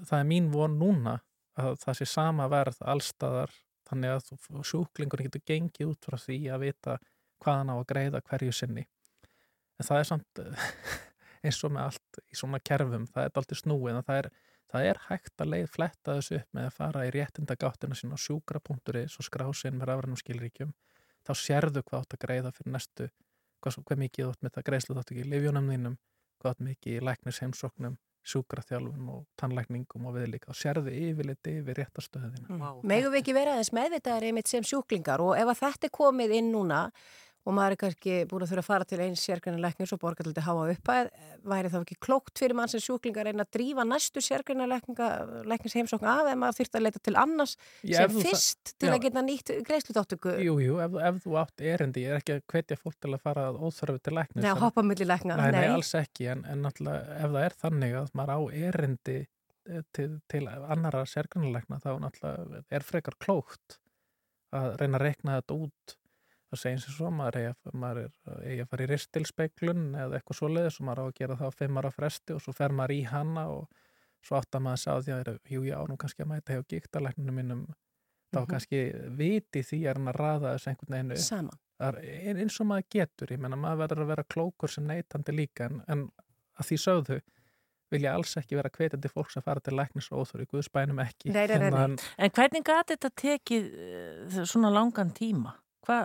Það 0.05 0.19
er 0.19 0.29
mín 0.29 0.51
von 0.53 0.77
núna 0.79 1.17
að 1.59 1.79
það 1.81 1.97
sé 1.99 2.07
sama 2.07 2.45
verð 2.51 2.77
allstaðar 2.85 3.53
þannig 3.89 4.13
að 4.13 4.65
sjúklingur 4.69 5.23
getur 5.25 5.43
gengið 5.49 5.93
út 5.93 6.05
frá 6.05 6.19
því 6.21 6.39
að 6.53 6.65
vita 6.67 6.97
hvað 7.41 7.61
hann 7.61 7.71
á 7.73 7.75
að 7.79 7.87
greiða 7.89 8.21
hverju 8.29 8.53
sinni. 8.55 8.85
En 9.79 9.87
það 9.87 10.01
er 10.01 10.09
samt 10.11 10.41
eins 11.45 11.63
og 11.63 11.73
með 11.73 11.87
allt 11.87 12.21
í 12.29 12.37
svona 12.37 12.59
kerfum, 12.69 13.07
það 13.09 13.25
er 13.25 13.41
aldrei 13.41 13.59
snúið 13.59 13.99
það 14.03 14.19
er, 14.21 14.29
það 14.69 14.89
er 14.89 15.01
hægt 15.07 15.41
að 15.43 15.51
leið 15.53 15.71
fletta 15.73 16.17
þessu 16.19 16.37
upp 16.39 16.57
með 16.57 16.67
að 16.67 16.77
fara 16.77 17.05
í 17.07 17.13
réttinda 17.15 17.57
gáttina 17.59 17.97
sína 17.97 18.19
á 18.19 18.23
sjúkra.is 18.25 19.17
og 19.17 19.27
skrá 19.27 19.47
sinn 19.55 19.79
með 19.79 19.91
rafrænum 19.91 20.19
skilríkjum 20.19 20.75
þá 21.25 21.33
sérðu 21.37 21.83
hvað 21.85 22.03
átt 22.03 22.15
að 22.17 22.23
greiða 22.25 22.53
fyrir 22.55 22.75
næstu 22.75 23.09
hvað, 23.63 23.79
hvað 23.85 24.01
mikið 24.03 24.29
átt 24.29 24.43
með 24.43 24.55
það 24.57 24.67
greiðslu 24.69 24.97
þátt 24.97 25.13
ekki 25.13 25.25
í 25.25 25.31
livjónum 25.33 25.71
þínum, 25.73 25.97
átt 26.47 26.61
mikið 26.63 26.95
í 26.95 27.03
læknis 27.03 27.41
heimsóknum, 27.43 27.97
sjúkraþjálfum 28.29 29.07
og 29.13 29.23
tannlækningum 29.39 30.05
og 30.09 30.15
viðlíka 30.15 30.51
og 30.53 30.59
sérðu 30.59 30.93
yfirleitt 30.93 31.49
yfir 31.49 31.79
réttastöðina. 31.81 32.59
Vá, 32.61 32.69
Megum 32.83 33.13
við 33.15 33.21
ekki 33.23 33.35
vera 33.35 33.55
aðeins 33.55 33.73
meðvitaðar 33.75 34.27
einmitt 34.29 34.51
sem 34.51 34.67
sjúklingar 34.67 35.23
og 35.23 35.33
ef 35.39 35.51
að 35.53 35.61
þetta 35.63 35.89
er 35.89 35.95
komið 35.99 36.35
inn 36.39 36.51
núna 36.53 36.83
og 37.49 37.55
maður 37.57 37.75
er 37.75 37.79
kannski 37.81 38.15
búin 38.29 38.45
að 38.45 38.51
þurfa 38.51 38.61
að 38.61 38.67
fara 38.67 38.87
til 38.87 38.99
eins 39.01 39.23
sérgrænilegnir 39.25 39.93
og 39.95 40.01
borga 40.01 40.23
til 40.23 40.31
þetta 40.31 40.45
háa 40.45 40.65
uppæð, 40.75 41.07
væri 41.49 41.71
þá 41.73 41.77
ekki 41.79 41.97
klókt 42.05 42.41
fyrir 42.41 42.57
mann 42.57 42.69
sem 42.69 42.83
sjúklingar 42.83 43.25
reyna 43.25 43.45
að 43.45 43.53
drífa 43.57 43.85
næstu 43.87 44.21
sérgrænilegnis 44.23 45.77
heimsókn 45.79 46.09
af 46.11 46.29
ef 46.29 46.39
maður 46.39 46.59
þyrft 46.59 46.77
að 46.77 46.85
leita 46.85 47.01
til 47.07 47.15
annars 47.19 47.55
Já, 47.81 48.03
sem 48.03 48.19
fyrst 48.19 48.73
til 48.75 48.91
já. 48.91 48.93
að 48.93 49.01
geta 49.07 49.25
nýtt 49.25 49.53
greiðsluþáttöku 49.67 50.35
Jú, 50.45 50.55
jú, 50.61 50.77
ef, 50.83 50.99
ef 51.09 51.19
þú 51.25 51.35
átt 51.41 51.65
erindi, 51.73 52.05
ég 52.05 52.13
er 52.13 52.21
ekki 52.21 52.37
að 52.37 52.45
hvetja 52.53 52.79
fólk 52.79 52.99
til 53.01 53.13
að 53.15 53.23
fara 53.25 53.47
að 53.49 53.59
óþörfu 53.65 54.03
til 54.05 54.15
læknis. 54.19 54.43
Nei, 54.43 54.51
að 54.53 54.63
hoppa 54.63 54.85
milli 54.85 55.07
legna. 55.07 55.37
Nei, 55.39 55.49
nei, 55.55 55.65
alls 55.73 55.91
ekki, 55.97 56.29
en, 56.33 56.45
en 56.49 56.63
náttúrulega 56.65 57.17
ef 57.17 57.33
það 57.33 57.45
er 57.47 57.57
þannig 57.63 57.99
að 57.99 58.15
maður 58.19 58.35
á 58.35 58.39
erindi 58.69 59.17
eh, 59.23 59.83
til, 59.95 60.09
til 60.31 60.43
annara 60.49 61.05
sérgrunalegna 61.09 61.81
þá 61.83 61.91
náttúrulega 62.05 62.63
er 62.77 62.85
frekar 62.85 63.17
klókt 63.21 63.79
að 64.55 64.75
reyna 64.81 64.99
að 64.99 65.05
rekna 65.05 65.39
þetta 65.39 65.57
út 65.65 65.95
það 66.49 66.61
segja 66.63 66.77
eins 66.77 66.87
og 66.89 66.95
svo, 66.97 67.09
maður 67.13 67.37
eigi 67.39 67.51
að, 67.51 67.83
er, 67.89 68.09
eigi 68.49 68.63
að 68.63 68.69
fara 68.71 68.83
í 68.85 68.89
ristilspeiklun 68.93 69.83
eða 70.03 70.17
eitthvað 70.19 70.39
svoleiðis 70.39 70.79
og 70.81 70.87
maður 70.89 71.03
á 71.03 71.05
að 71.09 71.13
gera 71.19 71.37
það 71.39 71.51
á 71.53 71.57
fimm 71.59 71.77
ára 71.81 71.91
fresti 71.93 72.35
og 72.35 72.41
svo 72.45 72.53
fer 72.57 72.75
maður 72.79 72.95
í 72.95 73.01
hana 73.11 73.45
og 73.53 73.67
svo 74.25 74.39
átt 74.39 74.57
að 74.57 74.65
maður 74.65 74.81
sá 74.83 74.91
því 75.05 75.15
að 75.15 75.31
jú, 75.53 75.61
já, 75.69 75.77
nú 75.87 75.97
kannski 76.01 76.25
að 76.25 76.31
mæta 76.33 76.57
hjá 76.57 76.63
gíktalækninu 76.73 77.35
mínum 77.37 77.65
þá 78.29 78.39
Mhm. 78.43 78.47
kannski 78.51 78.79
viti 79.17 79.61
því 79.65 79.77
er 79.89 79.97
hann 79.97 80.07
að 80.11 80.19
raða 80.19 80.53
þessu 80.55 80.69
einhvern 80.69 80.95
veginn 80.95 81.17
Saman. 81.17 81.59
Eins 81.79 82.59
og 82.59 82.67
maður 82.67 82.89
getur, 82.91 83.31
ég 83.31 83.39
menna 83.39 83.55
maður 83.57 83.79
verður 83.87 84.03
að 84.03 84.09
vera 84.11 84.23
klókur 84.35 84.69
sem 84.69 84.85
neytandi 84.85 85.31
líka 85.33 85.65
en, 85.69 85.79
en 85.87 86.03
að 86.59 86.67
því 86.67 86.77
sögðu 86.83 87.19
vil 87.89 88.01
ég 88.03 88.11
alls 88.13 88.35
ekki 88.37 88.57
vera 88.59 88.69
hvetjandi 88.69 89.09
fólks 89.09 89.37
að 89.39 89.45
fara 89.47 89.63
til 89.65 89.73
læknis 89.79 90.11
og 90.11 90.21
óþur 90.27 90.43
í 90.43 90.49
Guðsbænum 90.51 90.99
ekki. 91.01 91.31
Nei, 91.33 91.47
nei, 91.49 91.57
nei, 91.57 91.69
nei. 91.73 91.83
En, 91.87 91.95
En 92.19 92.29
hvernig 92.35 92.61
gæti 92.67 92.93
þetta 92.97 93.09
tekið 93.23 93.69
eh, 93.87 94.43
svona 94.45 94.69
langan 94.75 95.09
tíma? 95.17 95.55
Hva, 95.87 95.97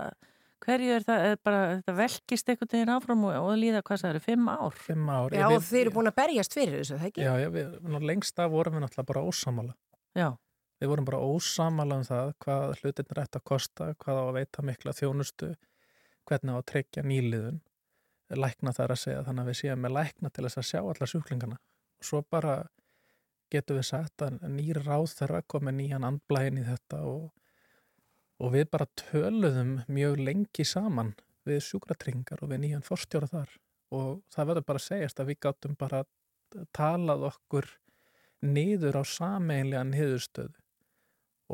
hverju 0.64 0.94
er 0.96 1.04
það, 1.06 1.26
er 1.30 1.42
bara, 1.46 1.64
þetta 1.78 1.96
velkist 1.98 2.48
einhvern 2.52 2.72
veginn 2.74 2.94
áfram 2.94 3.26
og, 3.28 3.34
og 3.40 3.58
líða, 3.60 3.82
hvað 3.86 4.04
það 4.04 4.14
eru, 4.14 4.22
fimm 4.24 4.48
ár? 4.52 4.78
Fimm 4.86 5.10
ár. 5.12 5.36
Já, 5.36 5.44
og 5.50 5.66
þeir 5.66 5.82
eru 5.82 5.94
búin 5.98 6.10
að 6.10 6.16
berjast 6.22 6.56
fyrir 6.56 6.80
þessu, 6.80 6.98
það 7.00 7.10
ekki? 7.10 7.26
Já, 7.26 7.32
já, 7.42 7.50
við, 7.54 7.76
lengst 8.08 8.40
af 8.42 8.50
vorum 8.54 8.78
við 8.78 8.84
náttúrulega 8.86 9.10
bara 9.12 9.24
ósamála. 9.28 9.76
Já, 10.14 10.28
Við 10.82 10.90
vorum 10.90 11.06
bara 11.08 11.22
ósamála 11.22 11.96
um 12.00 12.04
það 12.04 12.30
hvað 12.44 12.72
hlutin 12.80 13.12
er 13.12 13.20
ætti 13.22 13.38
að 13.38 13.46
kosta, 13.48 13.86
hvað 14.02 14.18
á 14.20 14.24
að 14.24 14.34
veita 14.36 14.64
mikla 14.68 14.92
þjónustu, 14.92 15.50
hvernig 16.28 16.56
á 16.56 16.58
að 16.58 16.66
tryggja 16.72 17.04
nýliðun, 17.06 17.60
lækna 18.34 18.72
þar 18.74 18.92
að 18.92 19.00
segja 19.00 19.22
þannig 19.24 19.44
að 19.44 19.48
við 19.48 19.58
séum 19.60 19.84
með 19.84 19.94
lækna 19.94 20.30
til 20.34 20.44
þess 20.44 20.60
að 20.60 20.66
sjá 20.70 20.80
alla 20.82 21.08
sjúklingana. 21.08 21.60
Og 22.02 22.08
svo 22.08 22.20
bara 22.34 22.56
getum 23.54 23.78
við 23.78 23.88
sagt 23.88 24.26
að 24.26 24.44
nýr 24.50 24.82
ráð 24.82 25.14
þeirra 25.14 25.42
komið 25.54 25.76
nýjan 25.78 26.06
andblæðin 26.10 26.60
í 26.60 26.66
þetta 26.66 27.00
og, 27.08 27.30
og 28.42 28.54
við 28.54 28.66
bara 28.72 28.88
töluðum 28.98 29.76
mjög 29.92 30.18
lengi 30.26 30.66
saman 30.66 31.14
við 31.46 31.62
sjúkratringar 31.66 32.42
og 32.42 32.50
við 32.52 32.62
nýjan 32.64 32.86
forstjóra 32.86 33.28
þar. 33.30 33.54
Og 33.94 34.22
það 34.32 34.50
verður 34.50 34.66
bara 34.70 34.80
að 34.80 34.86
segjast 34.88 35.20
að 35.20 35.30
við 35.30 35.40
gáttum 35.44 35.76
bara 35.78 36.02
talað 36.74 37.28
okkur 37.30 37.68
niður 38.44 39.00
á 39.00 39.02
sameinlega 39.06 39.84
niðurstöðu. 39.90 40.56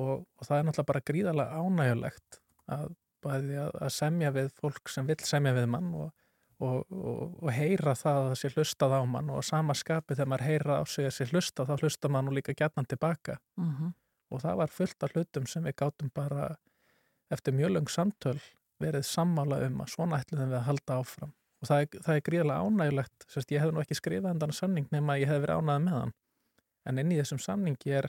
Og, 0.01 0.23
og 0.23 0.47
það 0.47 0.57
er 0.57 0.67
náttúrulega 0.67 0.91
bara 0.93 1.07
gríðarlega 1.11 1.61
ánægjulegt 1.61 2.41
að, 2.71 2.93
að, 3.27 3.53
að 3.75 3.93
semja 3.93 4.33
við 4.35 4.51
fólk 4.61 4.93
sem 4.93 5.09
vill 5.09 5.19
semja 5.27 5.53
við 5.57 5.67
mann 5.73 5.89
og, 5.99 6.13
og, 6.63 6.85
og, 6.95 7.25
og 7.43 7.51
heyra 7.53 7.97
það 7.99 8.21
að 8.21 8.29
það 8.29 8.39
sé 8.41 8.53
hlustað 8.55 8.95
á 8.95 9.03
mann. 9.11 9.33
Og 9.35 9.43
á 9.43 9.51
sama 9.51 9.77
skapi 9.77 10.15
þegar 10.15 10.31
maður 10.31 10.47
heyra 10.47 10.79
á 10.79 10.85
sig 10.87 11.11
að 11.11 11.17
sé 11.19 11.27
hlustað 11.33 11.73
þá 11.73 11.85
hlustar 11.85 12.15
mann 12.15 12.31
nú 12.31 12.37
líka 12.39 12.55
gætnan 12.55 12.89
tilbaka. 12.89 13.41
Mm 13.59 13.91
og 14.31 14.43
það 14.45 14.59
var 14.63 14.75
fullt 14.75 15.07
af 15.07 15.15
hlutum 15.15 15.47
sem 15.51 15.65
við 15.67 15.77
gátum 15.83 16.11
bara 16.15 16.45
eftir 17.35 17.55
mjög 17.57 17.77
löng 17.77 17.93
samtöl 17.93 18.39
verið 18.81 19.05
sammála 19.07 19.61
um 19.67 19.83
að 19.85 19.93
svona 19.95 20.21
ætluðum 20.23 20.53
við 20.53 20.59
að 20.61 20.67
halda 20.69 20.97
áfram. 21.03 21.35
Og 21.61 21.69
það 21.69 21.83
er, 21.83 22.03
það 22.07 22.17
er 22.17 22.25
gríðarlega 22.25 22.65
ánægulegt 22.65 23.27
Sérst, 23.29 23.53
ég 23.53 23.61
hefði 23.61 23.77
nú 23.77 23.83
ekki 23.83 23.99
skrifað 23.99 24.33
endan 24.33 24.57
samning 24.57 24.89
nema 24.95 25.15
að 25.15 25.23
ég 25.23 25.31
hefði 25.31 25.45
verið 25.45 25.61
ánægð 25.61 25.85
með 25.85 25.97
hann. 25.99 26.15
En 26.89 27.01
inn 27.03 27.13
í 27.13 27.19
þessum 27.21 27.41
samningi 27.45 27.95
er, 27.99 28.09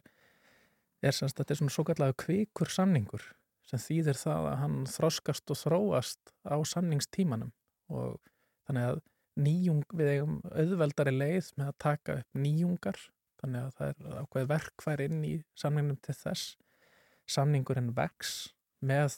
er 1.04 1.16
semst, 1.16 1.38
þetta 1.38 1.54
er 1.54 1.60
svona 1.60 1.76
svo 1.76 1.86
kallega 1.90 2.18
kvikur 2.24 2.72
samningur 2.72 3.26
sem 3.68 3.82
þýðir 3.82 4.20
það 4.20 4.48
að 4.50 4.60
hann 4.64 4.78
þroskast 4.90 5.52
og 5.54 5.60
þróast 5.60 6.34
á 6.48 6.56
samningstímanum. 6.72 7.52
Og 7.92 8.16
þannig 8.68 8.88
að 8.88 9.02
nýjung 9.42 9.84
við 9.96 10.14
eigum 10.16 10.40
auðveldari 10.52 11.14
leið 11.16 11.52
með 11.60 11.72
að 11.72 11.78
taka 11.84 12.18
upp 12.22 12.40
nýjungar 12.46 13.00
þannig 13.42 13.68
að 13.68 13.78
það 13.78 13.92
er 13.92 14.18
ákveð 14.24 14.50
verkfæri 14.52 15.08
inn 15.10 15.22
í 15.28 15.36
samningnum 15.60 16.00
til 16.04 16.16
þess. 16.18 16.56
Samningurinn 17.32 17.94
vex 17.96 18.52
með 18.82 19.18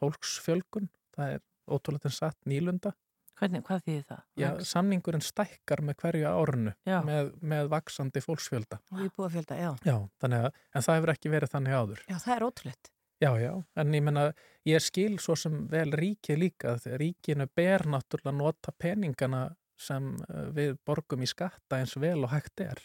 fólksfjölgun 0.00 0.90
það 1.16 1.36
er 1.36 1.46
ótrúlega 1.70 2.12
satt 2.14 2.38
nýlunda 2.48 2.92
hvernig, 3.40 3.64
hvað 3.64 3.82
þýðir 3.86 4.06
það? 4.08 4.22
Já, 4.36 4.48
samningurinn 4.68 5.24
stækkar 5.24 5.82
með 5.86 5.98
hverju 6.02 6.28
árunu 6.28 6.72
Já. 6.88 6.98
með, 7.06 7.30
með 7.40 7.70
vaksandi 7.72 8.22
fólksfjölda 8.24 8.80
Og 8.92 9.04
ég 9.04 9.12
búið 9.16 9.28
að 9.28 9.36
fjölda, 9.36 9.60
já. 9.60 9.70
Já, 9.88 9.96
að, 10.28 10.48
en 10.74 10.86
það 10.86 10.98
hefur 10.98 11.12
ekki 11.14 11.32
verið 11.32 11.54
þannig 11.54 11.76
áður 11.78 12.02
Já, 12.04 12.16
það 12.16 12.34
er 12.34 12.46
ótrúlegt. 12.48 12.90
Já, 13.20 13.30
já, 13.36 13.50
en 13.76 13.96
ég 13.96 14.04
menna, 14.04 14.22
ég 14.64 14.80
skil 14.84 15.18
svo 15.20 15.34
sem 15.36 15.56
vel 15.68 15.90
ríkið 15.92 16.38
líka, 16.40 16.78
þegar 16.80 17.02
ríkinu 17.02 17.46
ber 17.56 17.84
náttúrulega 17.92 18.32
nota 18.32 18.72
peningana 18.80 19.42
sem 19.80 20.14
eh, 20.28 20.46
við 20.56 20.78
borgum 20.88 21.24
í 21.24 21.28
skatta 21.28 21.80
eins 21.80 21.96
vel 22.00 22.18
og 22.24 22.32
hægt 22.32 22.64
er. 22.64 22.80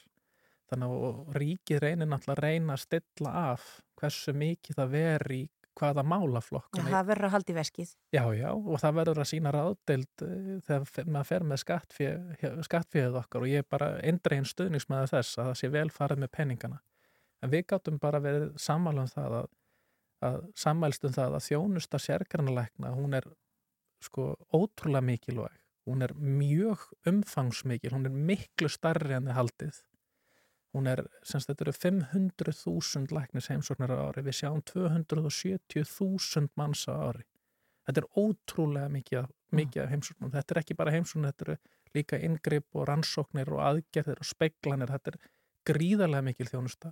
þannig 0.66 0.94
að 1.08 1.36
ríkið 1.40 1.80
reynir 1.84 2.08
náttúrulega 2.10 2.36
að 2.36 2.44
reyna 2.44 2.74
að 2.74 2.82
stilla 2.82 3.32
af 3.54 3.66
hversu 4.00 4.34
mikið 4.34 4.80
það 4.80 4.94
veri 4.96 5.40
í 5.44 5.50
hvaða 5.80 6.04
málaflokk 6.08 6.80
Það 6.80 7.08
verður 7.10 7.28
að 7.28 7.34
halda 7.36 7.54
í 7.54 7.56
veskið. 7.58 7.94
Já, 8.16 8.24
já, 8.38 8.50
og 8.54 8.82
það 8.82 8.98
verður 9.00 9.22
að 9.24 9.30
sína 9.32 9.54
ráðdeild 9.56 10.26
eh, 10.26 10.50
þegar 10.68 11.10
maður 11.16 11.30
fer 11.30 11.48
með 11.52 11.62
skattféð 12.70 13.20
okkar 13.22 13.46
og 13.46 13.52
ég 13.52 13.64
er 13.64 13.70
bara 13.76 13.92
eindregin 14.02 14.48
stuðningsmæður 14.50 15.14
þess 15.14 15.40
að 15.40 15.50
það 15.52 15.60
sé 15.62 15.72
vel 15.76 15.88
farið 15.94 16.24
með 16.24 16.34
peningana. 16.40 16.82
En 17.44 17.52
við 17.54 17.66
gáttum 17.72 18.00
bara 18.02 18.22
verið 18.24 18.48
sammála 18.62 19.06
um 19.06 19.12
það 19.12 19.38
að, 19.42 19.50
að 20.30 20.40
sammælst 20.58 21.06
um 21.06 21.16
það 21.16 21.38
að 21.38 21.48
þjónusta 21.50 22.02
sérgrannalækna, 22.02 22.94
hún 22.96 23.20
er 23.20 23.30
sko 24.04 24.34
ótrúlega 24.54 25.06
mikilvæg. 25.06 25.60
Hún 25.86 26.02
er 26.02 26.16
mjög 26.18 26.88
umfangsmikil, 27.06 27.92
hún 27.94 28.08
er 28.10 28.16
miklu 28.32 28.70
starri 28.72 29.14
en 29.14 29.28
þið 29.30 29.38
haldið. 29.38 29.82
Hún 30.76 30.90
er, 30.92 31.06
semst 31.24 31.48
þetta 31.48 31.64
eru 31.64 31.74
500.000 31.78 33.14
læknis 33.16 33.48
heimsóknar 33.48 33.94
á 33.96 34.12
ári, 34.12 34.26
við 34.26 34.36
sjáum 34.42 34.60
270.000 34.68 36.52
manns 36.60 36.84
á 36.92 36.96
ári. 37.00 37.24
Þetta 37.88 38.02
er 38.02 38.08
ótrúlega 38.20 38.92
mikið, 38.92 39.30
mikið 39.56 39.84
af 39.86 39.94
heimsóknum. 39.94 40.34
Þetta 40.34 40.56
er 40.56 40.60
ekki 40.62 40.78
bara 40.82 40.96
heimsóknir, 40.98 41.32
þetta 41.32 41.48
eru 41.48 41.58
líka 41.96 42.20
inngrip 42.28 42.76
og 42.76 42.90
rannsóknir 42.90 43.54
og 43.56 43.64
aðgerðir 43.70 44.20
og 44.20 44.28
speiklanir. 44.28 44.92
Þetta 44.92 45.14
er 45.14 45.20
gríðarlega 45.72 46.28
mikil 46.28 46.52
þjónusta. 46.52 46.92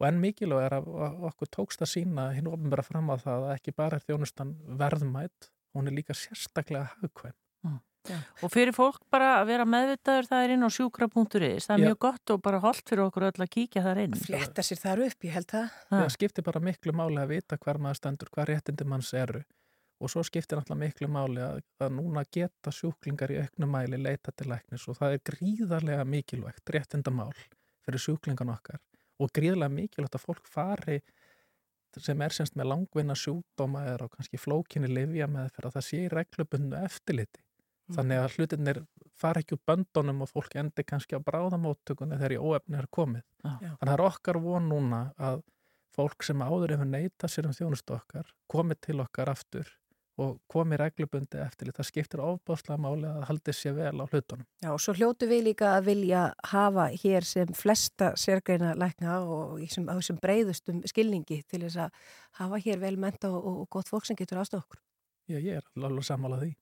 Og 0.00 0.10
enn 0.10 0.20
mikilvæg 0.20 0.66
er 0.66 0.78
að 0.80 0.92
að 1.06 1.26
okkur 1.30 1.52
tókst 1.60 1.86
að 1.86 1.92
sína 1.94 2.28
hinn 2.34 2.50
ofnbæra 2.50 2.84
fram 2.84 3.14
á 3.14 3.16
það 3.22 3.46
að 3.46 3.54
ekki 3.54 3.76
bara 3.78 4.00
er 4.00 4.08
þjónustan 4.08 4.56
verðmætt, 4.82 5.52
hún 5.78 5.88
er 5.88 5.94
líka 5.94 6.16
sérstaklega 6.16 6.90
hagkvæm. 6.98 7.38
Og 8.44 8.52
fyrir 8.52 8.74
fólk 8.76 9.02
bara 9.12 9.32
að 9.40 9.50
vera 9.50 9.66
meðvitaður 9.68 10.30
það 10.30 10.46
er 10.46 10.54
inn 10.54 10.66
á 10.66 10.70
sjúkra.is. 10.76 11.66
Það 11.66 11.74
er 11.74 11.82
Já. 11.82 11.86
mjög 11.86 11.98
gott 12.06 12.32
og 12.34 12.42
bara 12.44 12.62
holdt 12.62 12.88
fyrir 12.88 13.04
okkur 13.06 13.28
öll 13.30 13.44
að 13.44 13.52
kíkja 13.56 13.84
þar 13.86 14.02
inn. 14.04 14.16
Fletta 14.20 14.64
sér 14.66 14.82
þar 14.82 15.04
upp, 15.08 15.26
ég 15.26 15.36
held 15.36 15.50
það. 15.52 15.76
Það 15.92 16.10
skiptir 16.16 16.46
bara 16.46 16.64
miklu 16.68 16.96
máli 16.96 17.22
að 17.22 17.32
vita 17.34 17.60
hver 17.60 17.80
maður 17.82 18.00
stendur, 18.00 18.32
hvað 18.34 18.50
réttindi 18.52 18.88
manns 18.88 19.12
eru 19.16 19.44
og 19.96 20.12
svo 20.12 20.22
skiptir 20.26 20.58
náttúrulega 20.58 20.82
miklu 20.82 21.08
máli 21.08 21.40
að, 21.40 21.62
að 21.80 21.94
núna 21.96 22.24
geta 22.32 22.72
sjúklingar 22.74 23.32
í 23.32 23.38
auknum 23.40 23.70
mæli 23.72 24.00
leita 24.00 24.32
til 24.36 24.50
læknis 24.52 24.84
og 24.90 24.98
það 24.98 25.16
er 25.16 25.22
gríðarlega 25.30 26.04
mikilvægt 26.04 26.72
réttindamál 26.74 27.32
fyrir 27.86 28.02
sjúklingan 28.04 28.52
okkar 28.52 28.82
og 29.22 29.32
gríðarlega 29.32 29.72
mikilvægt 29.72 30.18
að 30.18 30.26
fólk 30.26 30.50
fari 30.52 30.98
sem 31.96 32.20
er 32.20 32.34
semst 32.36 32.56
með 32.60 32.68
langvinna 32.74 33.16
sjúkdóma 33.16 33.86
eða 33.94 34.10
kannski 34.12 34.40
flókinni 34.40 34.90
livja 34.90 35.28
með 35.32 35.48
fyrir 35.54 35.70
að 35.70 35.78
það 35.78 35.86
sé 35.86 36.00
í 36.02 36.10
reglubundu 36.12 36.76
eftirliti. 36.82 37.40
Þannig 37.94 38.18
að 38.18 38.36
hlutinir 38.36 38.80
fara 39.16 39.40
ekki 39.40 39.56
úr 39.56 39.62
böndunum 39.70 40.24
og 40.24 40.30
fólk 40.32 40.56
endi 40.58 40.84
kannski 40.84 41.16
á 41.16 41.20
bráðamóttökunni 41.22 42.18
þegar 42.18 42.34
í 42.34 42.40
óefni 42.42 42.80
er 42.80 42.88
komið. 42.90 43.24
Já. 43.44 43.52
Þannig 43.60 43.76
að 43.78 43.86
það 43.86 43.96
er 43.96 44.04
okkar 44.08 44.40
von 44.42 44.68
núna 44.72 45.02
að 45.16 45.42
fólk 45.96 46.26
sem 46.26 46.44
áður 46.44 46.76
hefur 46.76 46.90
neita 46.90 47.30
sér 47.30 47.48
um 47.48 47.56
þjónustu 47.56 47.96
okkar 47.96 48.32
komi 48.52 48.76
til 48.82 48.98
okkar 49.04 49.30
aftur 49.32 49.70
og 50.16 50.38
komi 50.48 50.78
reglubundi 50.80 51.38
eftir 51.44 51.70
það 51.76 51.88
skiptir 51.90 52.22
ofbáslega 52.24 52.78
máli 52.80 53.08
að 53.08 53.26
haldi 53.28 53.52
sér 53.52 53.74
vel 53.76 54.00
á 54.00 54.04
hlutunum. 54.08 54.46
Já, 54.64 54.70
og 54.72 54.80
svo 54.80 54.94
hljótu 54.96 55.28
við 55.28 55.42
líka 55.50 55.74
að 55.76 55.90
vilja 55.90 56.22
hafa 56.52 56.86
hér 57.02 57.26
sem 57.28 57.52
flesta 57.56 58.14
sérgreina 58.16 58.72
lækna 58.80 59.18
og 59.20 59.60
sem, 59.72 59.84
á 59.84 59.94
þessum 59.98 60.20
breyðustum 60.22 60.80
skilningi 60.88 61.42
til 61.44 61.62
þess 61.66 61.82
að 61.84 62.00
hafa 62.40 62.62
hér 62.64 62.80
vel 62.80 62.96
menta 63.00 63.28
og, 63.28 63.44
og 63.44 63.68
gott 63.76 63.92
fólk 63.92 64.08
sem 64.08 64.16
getur 64.16 64.40
aðstofa 64.40 64.64
okkur. 64.64 64.80
Já, 65.28 65.36
ég 65.36 65.60
er 65.60 65.84
alveg 65.84 66.08
sammála 66.08 66.40
því. 66.40 66.54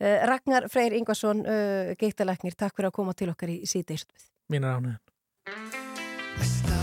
Uh, 0.00 0.24
Ragnar 0.30 0.70
Freyr 0.72 0.96
Ingvarsson, 0.96 1.44
uh, 1.44 1.92
geitalæknir, 2.00 2.56
takk 2.56 2.76
fyrir 2.76 2.88
að 2.88 2.98
koma 3.02 3.16
til 3.16 3.32
okkar 3.34 3.52
í 3.52 3.60
síðdeistum. 3.68 4.16
Mín 4.50 4.64
er 4.64 4.80
ánægðin. 4.80 6.79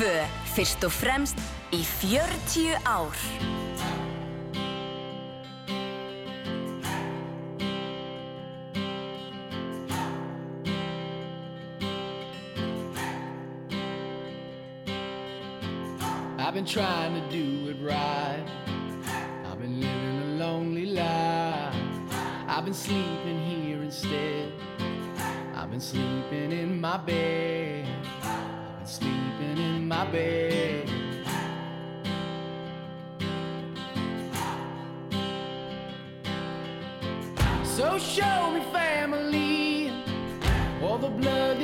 Rástfö, 0.00 0.24
fyrst 0.54 0.84
og 0.84 0.92
fremst 0.92 1.40
í 1.76 1.82
40 1.84 2.78
ár. 2.88 3.16
I've 16.38 16.54
been 16.54 16.64
trying 16.64 17.14
to 17.14 17.20
do 17.28 17.68
it 17.68 17.76
right. 17.82 18.44
I've 19.44 19.58
been 19.58 19.80
living 19.80 20.22
a 20.22 20.44
lonely 20.44 20.86
life. 20.86 21.74
I've 22.48 22.64
been 22.64 22.72
sleeping 22.72 23.38
here 23.44 23.82
instead. 23.82 24.50
I've 25.54 25.70
been 25.70 25.80
sleeping 25.80 26.52
in 26.52 26.80
my 26.80 26.96
bed. 26.96 27.39
Show 37.98 38.50
me 38.52 38.60
family, 38.72 39.92
all 40.82 40.96
the 40.96 41.08
blood 41.08 41.60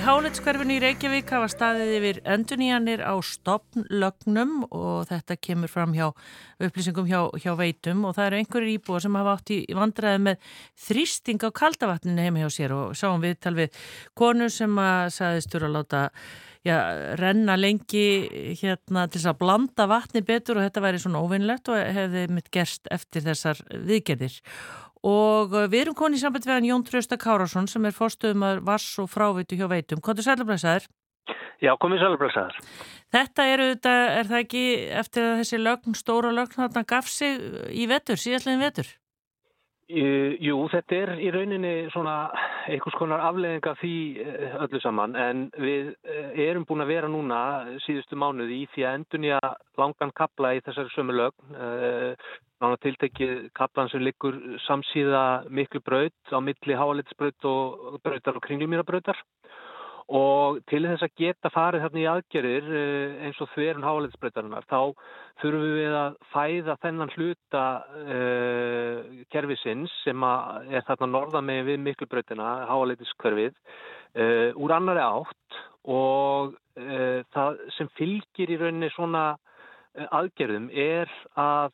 Í 0.00 0.04
Hálitskverfinu 0.06 0.78
í 0.78 0.80
Reykjavík 0.80 1.28
hafa 1.28 1.48
staðið 1.52 1.90
yfir 1.98 2.18
enduníjanir 2.32 3.02
á 3.04 3.20
stopnlögnum 3.20 4.62
og 4.72 5.10
þetta 5.10 5.36
kemur 5.36 5.68
fram 5.68 5.92
hjá 5.92 6.06
upplýsingum 6.56 7.04
hjá, 7.10 7.26
hjá 7.36 7.50
veitum. 7.58 8.06
Og 8.08 8.14
það 8.16 8.30
eru 8.30 8.38
einhverjir 8.38 8.78
íbúa 8.78 9.02
sem 9.04 9.18
hafa 9.20 9.34
átt 9.36 9.52
í 9.52 9.58
vandræði 9.76 10.22
með 10.24 10.48
þrýsting 10.86 11.44
á 11.44 11.48
kaldavatninu 11.60 12.24
heima 12.24 12.46
hjá 12.46 12.56
sér. 12.56 12.72
Og 12.78 12.96
sáum 12.96 13.20
við 13.20 13.36
tal 13.44 13.52
við 13.58 13.76
konu 14.16 14.48
sem 14.48 14.80
að 14.80 15.12
saðistur 15.18 15.68
að 15.68 15.76
láta 15.76 16.04
já, 16.64 16.78
renna 17.20 17.60
lengi 17.60 18.06
hérna 18.62 19.04
til 19.04 19.20
þess 19.20 19.34
að 19.34 19.40
blanda 19.44 19.90
vatni 19.90 20.24
betur. 20.24 20.56
Og 20.62 20.64
þetta 20.64 20.86
væri 20.86 21.04
svona 21.04 21.20
óvinnlegt 21.20 21.68
og 21.68 21.76
hefði 22.00 22.24
mitt 22.32 22.48
gerst 22.56 22.88
eftir 22.88 23.28
þessar 23.28 23.60
viðgerðir 23.68 24.40
og 25.06 25.54
uh, 25.54 25.66
við 25.70 25.86
erum 25.86 25.96
koni 25.98 26.18
í 26.18 26.22
samband 26.22 26.46
við 26.46 26.56
hann 26.56 26.68
Jón 26.68 26.86
Trausta 26.86 27.18
Kárásson 27.20 27.68
sem 27.70 27.86
er 27.88 27.96
fórstöðum 27.96 28.46
að 28.46 28.62
vass 28.68 28.98
og 29.00 29.10
fráveitu 29.12 29.56
hjá 29.56 29.68
veitum. 29.70 30.02
Kontur 30.04 30.26
sælubræsaður? 30.26 30.88
Já, 31.60 31.74
komið 31.80 32.04
sælubræsaður. 32.04 32.58
Þetta 33.12 33.46
eru 33.52 33.68
þetta, 33.74 33.94
er 34.20 34.30
það 34.30 34.44
ekki 34.44 34.64
eftir 35.02 35.28
þessi 35.40 35.60
lögn, 35.60 35.96
stóra 35.98 36.32
lögn 36.32 36.56
þarna 36.56 36.84
gaf 36.88 37.08
sig 37.10 37.40
í 37.72 37.88
vetur, 37.90 38.20
síðastlegin 38.20 38.62
vetur? 38.62 38.92
Jú, 39.90 40.56
þetta 40.70 40.96
er 40.96 41.10
í 41.18 41.30
rauninni 41.34 41.72
svona 41.90 42.30
einhvers 42.70 42.94
konar 42.98 43.22
afleðinga 43.26 43.72
því 43.80 43.94
eh, 44.22 44.52
öllu 44.62 44.80
saman. 44.84 45.16
En 45.18 45.48
við 45.58 45.90
eh, 46.06 46.28
erum 46.46 46.66
búin 46.68 46.84
að 46.84 46.92
vera 46.92 47.10
núna 47.10 47.40
síðustu 47.86 48.18
mánuði 48.20 48.60
í 48.62 48.68
því 48.74 48.86
að 48.86 49.00
endunja 49.00 49.40
langan 49.80 50.14
kapla 50.14 50.54
í 50.54 50.62
þessari 50.66 50.94
sömu 50.94 51.16
lögn 51.18 51.58
nána 52.60 52.76
tiltekið 52.84 53.48
kaplan 53.56 53.88
sem 53.88 54.02
liggur 54.04 54.36
samsíða 54.66 55.48
miklu 55.48 55.80
braut 55.84 56.32
á 56.32 56.38
milli 56.44 56.76
háalitsbraut 56.76 57.46
og 57.48 58.00
brautar 58.04 58.36
og 58.36 58.44
kringlumýrabrautar 58.44 59.16
og 60.10 60.58
til 60.66 60.82
þess 60.88 61.04
að 61.06 61.18
geta 61.20 61.50
farið 61.54 61.84
þarna 61.84 62.00
í 62.00 62.06
aðgerir 62.10 62.70
eh, 62.74 63.18
eins 63.26 63.38
og 63.42 63.50
þverjum 63.52 63.84
háalitsbrautarinnar 63.86 64.66
þá 64.66 64.80
þurfum 65.40 65.74
við 65.76 65.96
að 65.96 66.16
fæða 66.32 66.76
þennan 66.82 67.12
hluta 67.14 67.64
uh, 68.04 68.96
kerfisins 69.32 69.92
sem 70.04 70.24
er 70.26 70.84
þarna 70.88 71.08
norðamegin 71.14 71.68
við 71.68 71.78
miklubrautina, 71.86 72.48
háalitinskverfið 72.68 73.54
uh, 73.54 74.50
úr 74.60 74.74
annari 74.76 75.04
átt 75.04 75.60
og 75.88 76.58
uh, 76.76 77.22
það 77.32 77.62
sem 77.78 77.88
fylgir 77.96 78.52
í 78.52 78.58
rauninni 78.60 78.90
svona 78.96 79.30
aðgerðum 79.90 80.68
er 80.70 81.10
að 81.40 81.72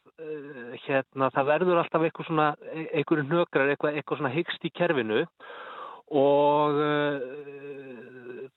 hérna, 0.87 1.26
það 1.34 1.49
verður 1.51 1.80
alltaf 1.82 2.07
eitthvað 2.07 2.28
svona, 2.30 2.47
eitthvað 2.72 3.26
nökrar, 3.28 3.68
eitthvað, 3.74 3.99
eitthvað 3.99 4.22
svona 4.22 4.32
hyggst 4.32 4.64
í 4.64 4.70
kerfinu 4.72 5.26
og 6.16 6.78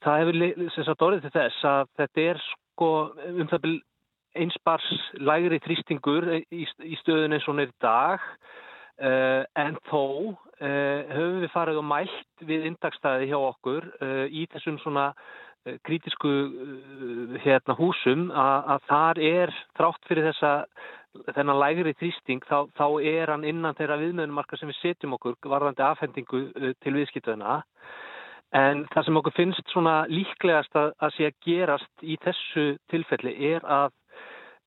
það 0.06 0.22
hefur 0.22 0.72
sem 0.76 0.88
sagt 0.88 1.06
orðið 1.06 1.28
til 1.28 1.36
þess 1.36 1.68
að 1.68 1.92
þetta 2.00 2.26
er 2.32 2.42
sko 2.46 2.92
um 3.30 3.50
það 3.52 3.64
byrj 3.66 3.80
einspars 4.40 4.88
lægri 5.18 5.60
þrýstingur 5.66 6.28
í, 6.38 6.64
í 6.64 6.96
stöðun 7.02 7.36
eins 7.36 7.48
og 7.48 7.56
hún 7.56 7.64
er 7.64 7.72
í 7.72 7.78
dag 7.82 8.24
uh, 9.02 9.44
en 9.58 9.78
þó 9.90 10.04
uh, 10.06 11.02
höfum 11.10 11.42
við 11.44 11.54
farið 11.56 11.82
og 11.82 11.88
mælt 11.90 12.46
við 12.46 12.70
indagstæði 12.70 13.32
hjá 13.32 13.38
okkur 13.40 13.90
í 14.30 14.46
þessum 14.54 14.80
svona 14.84 15.12
kritisku 15.84 16.30
hérna, 17.44 17.76
húsum 17.76 18.30
að, 18.32 18.86
þar 18.88 19.20
er 19.28 19.52
þrátt 19.76 20.08
fyrir 20.08 20.30
þessa 20.30 20.52
þennan 21.36 21.60
lægri 21.60 21.94
þrýsting 22.00 22.46
þá, 22.48 22.70
þá 22.78 22.86
er 23.04 23.34
hann 23.34 23.44
innan 23.44 23.76
þeirra 23.76 23.98
viðmjöðumarka 24.00 24.58
sem 24.58 24.72
við 24.72 24.80
setjum 24.80 25.18
okkur 25.18 25.36
varðandi 25.52 25.84
afhendingu 25.84 26.42
til 26.80 26.96
viðskiptöðuna 26.96 27.60
en 28.58 28.84
það 28.94 29.06
sem 29.06 29.20
okkur 29.20 29.36
finnst 29.38 29.74
svona 29.74 29.96
líklegast 30.10 30.76
að, 30.80 30.94
að 30.98 31.16
sé 31.16 31.30
að 31.30 31.40
gerast 31.46 32.04
í 32.04 32.18
þessu 32.24 32.66
tilfelli 32.90 33.36
er 33.52 33.66
að 33.66 33.92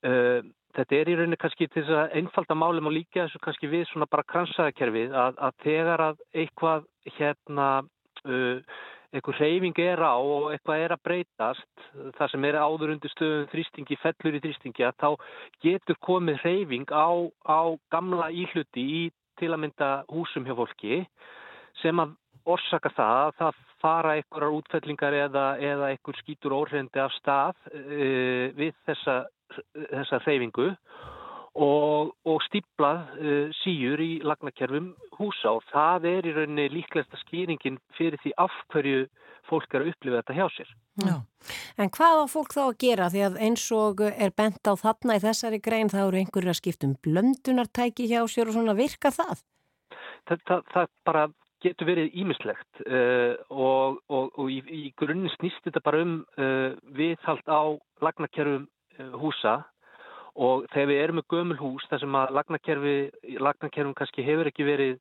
uh, 0.07 0.41
þetta 0.76 0.99
er 0.99 1.11
í 1.11 1.16
rauninni 1.18 1.41
kannski 1.41 1.68
til 1.68 1.83
þess 1.83 1.99
að 2.05 2.16
einfalda 2.20 2.57
málum 2.59 2.89
og 2.91 2.97
líka 2.97 3.24
þessu 3.24 3.43
kannski 3.43 3.70
við 3.72 3.87
svona 3.91 4.09
bara 4.11 4.28
kransæðakerfið 4.33 5.18
að, 5.24 5.39
að 5.49 5.59
þegar 5.66 6.07
að 6.09 6.24
eitthvað 6.45 6.89
hérna 7.18 7.68
uh, 7.83 8.80
eitthvað 9.12 9.41
hreyfing 9.43 9.80
er 9.85 10.01
á 10.01 10.16
og 10.16 10.47
eitthvað 10.55 10.83
er 10.87 10.95
að 10.95 11.03
breytast, 11.05 11.72
það 12.16 12.30
sem 12.33 12.47
er 12.49 12.57
áður 12.57 12.95
undir 12.95 13.12
stöðum 13.12 13.51
þrýstingi, 13.53 13.99
fellur 14.01 14.39
í 14.39 14.41
þrýstingi 14.41 14.87
að 14.89 14.95
þá 15.03 15.09
getur 15.66 15.99
komið 16.07 16.41
hreyfing 16.47 16.89
á, 16.89 17.12
á 17.45 17.61
gamla 17.93 18.30
íhluti 18.33 18.87
í 19.03 19.03
til 19.41 19.53
að 19.53 19.62
mynda 19.66 19.91
húsum 20.12 20.47
hjá 20.49 20.57
fólki 20.57 21.03
sem 21.83 22.01
að 22.01 22.16
orsaka 22.45 22.93
það 22.97 23.22
að 23.22 23.32
það 23.40 23.62
fara 23.82 24.16
einhverjar 24.18 24.59
útfellingar 24.59 25.16
eða, 25.26 25.47
eða 25.59 25.90
einhver 25.93 26.18
skítur 26.20 26.57
óhrendi 26.57 27.03
af 27.03 27.14
stað 27.18 27.57
uh, 27.72 28.47
við 28.59 28.76
þessa, 28.88 29.16
þessa 29.76 30.22
hreyfingu 30.26 30.68
og, 31.53 32.12
og 32.24 32.38
stíplað 32.47 33.16
uh, 33.18 33.49
síur 33.62 34.01
í 34.03 34.12
lagnakerfum 34.24 34.93
húsa 35.18 35.57
og 35.59 35.66
það 35.72 36.09
er 36.12 36.30
í 36.30 36.36
rauninni 36.36 36.70
líklegasta 36.78 37.20
skýringin 37.24 37.80
fyrir 37.99 38.20
því 38.22 38.36
af 38.40 38.55
hverju 38.72 39.05
fólk 39.49 39.74
er 39.74 39.84
að 39.84 39.93
upplifa 39.93 40.20
þetta 40.20 40.36
hjá 40.36 40.47
sér. 40.55 40.72
Já. 41.03 41.14
En 41.82 41.90
hvað 41.93 42.20
á 42.22 42.26
fólk 42.30 42.55
þá 42.55 42.62
að 42.64 42.76
gera? 42.84 43.09
Því 43.11 43.22
að 43.26 43.38
eins 43.49 43.64
og 43.74 44.03
er 44.07 44.34
bent 44.38 44.70
á 44.70 44.72
þarna 44.78 45.18
í 45.18 45.22
þessari 45.24 45.59
grein 45.64 45.90
þá 45.93 45.99
eru 46.05 46.20
einhverjir 46.20 46.53
að 46.53 46.61
skipta 46.61 46.88
um 46.88 46.95
blöndunartæki 47.05 48.07
hjá 48.11 48.20
sér 48.30 48.53
og 48.53 48.57
svona 48.57 48.76
virka 48.78 49.11
það? 49.14 49.43
Það, 50.28 50.45
það, 50.47 50.62
það 50.74 50.93
bara 51.09 51.24
getur 51.62 51.88
verið 51.88 52.16
ímislegt 52.22 52.82
uh, 52.86 53.34
og, 53.50 54.00
og, 54.12 54.30
og 54.38 54.50
í, 54.50 54.60
í 54.66 54.82
grunninn 54.98 55.32
snýst 55.36 55.62
þetta 55.66 55.82
bara 55.84 56.02
um 56.04 56.16
uh, 56.36 56.72
viðhald 56.96 57.46
á 57.46 57.62
lagnakerfum 58.04 58.66
uh, 58.66 59.12
húsa. 59.22 59.60
Og 60.32 60.64
þegar 60.72 60.88
við 60.88 61.02
erum 61.02 61.18
með 61.20 61.26
gömul 61.28 61.58
hús 61.60 61.88
þar 61.90 62.00
sem 62.00 62.14
að 62.16 62.30
lagnakerfum 62.38 63.96
kannski 63.98 64.24
hefur 64.24 64.48
ekki 64.48 64.64
verið 64.64 64.94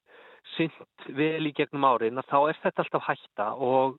synt 0.57 1.05
vel 1.16 1.47
í 1.47 1.53
gegnum 1.55 1.86
árin 1.88 2.20
þá 2.28 2.39
er 2.49 2.59
þetta 2.66 2.84
alltaf 2.84 3.05
hætta. 3.07 3.47
Og, 3.55 3.95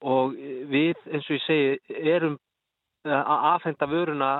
og 0.00 0.38
við 0.72 0.96
eins 1.10 1.28
og 1.28 1.36
ég 1.36 1.44
segi 1.44 2.00
erum 2.14 2.38
að 3.04 3.44
afhenda 3.54 3.88
vöruna 3.90 4.30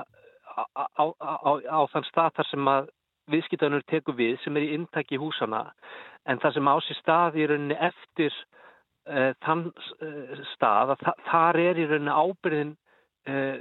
á, 0.57 0.63
á, 0.75 1.05
á, 1.21 1.51
á 1.61 1.79
þann 1.93 2.09
stað 2.09 2.35
þar 2.39 2.49
sem 2.49 2.71
að 2.73 2.89
viðskiptanur 3.31 3.85
tekur 3.89 4.17
við 4.17 4.37
sem 4.43 4.57
er 4.57 4.67
í 4.67 4.73
inntæki 4.77 5.19
húsana 5.21 5.65
en 6.29 6.41
það 6.41 6.57
sem 6.57 6.71
á 6.71 6.75
sér 6.85 6.99
stað 6.99 7.39
í 7.41 7.47
rauninni 7.49 7.77
eftir 7.89 8.35
uh, 9.09 9.31
þann 9.45 9.67
uh, 9.71 10.45
stað 10.53 10.95
að 10.95 11.05
þa 11.05 11.15
þar 11.31 11.61
er 11.65 11.81
í 11.81 11.89
rauninni 11.89 12.17
ábyrðin 12.23 12.73
uh, 13.31 13.55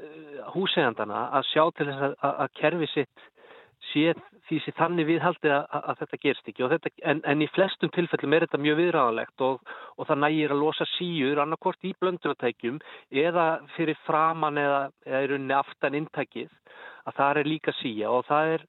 húsegandana 0.54 1.28
að 1.38 1.48
sjá 1.52 1.64
til 1.76 1.88
þess 1.90 2.08
að, 2.08 2.16
að, 2.20 2.34
að 2.44 2.56
kerfi 2.60 2.90
sitt 2.94 3.28
sé 3.90 4.12
því 4.50 4.58
sé 4.64 4.72
þannig 4.74 5.06
viðhaldið 5.06 5.52
að, 5.54 5.66
að 5.78 5.98
þetta 6.00 6.18
gerst 6.24 6.48
ekki. 6.50 6.68
Þetta, 6.72 6.90
en, 7.12 7.20
en 7.30 7.44
í 7.44 7.48
flestum 7.54 7.92
tilfellum 7.94 8.34
er 8.34 8.46
þetta 8.46 8.60
mjög 8.64 8.78
viðræðanlegt 8.80 9.44
og, 9.46 9.74
og 9.94 10.08
það 10.08 10.22
nægir 10.24 10.54
að 10.54 10.62
losa 10.64 10.86
síur 10.96 11.42
annarkort 11.44 11.86
í 11.86 11.92
blöndunatækjum 12.02 12.80
eða 13.22 13.46
fyrir 13.76 13.98
framann 14.06 14.58
eða, 14.60 14.80
eða 15.06 15.22
í 15.22 15.30
rauninni 15.30 15.56
aftan 15.56 15.98
inntækið 16.00 16.50
að 17.06 17.20
það 17.20 17.42
er 17.42 17.52
líka 17.52 17.76
síja 17.78 18.10
og 18.12 18.26
það 18.28 18.56
er 18.56 18.66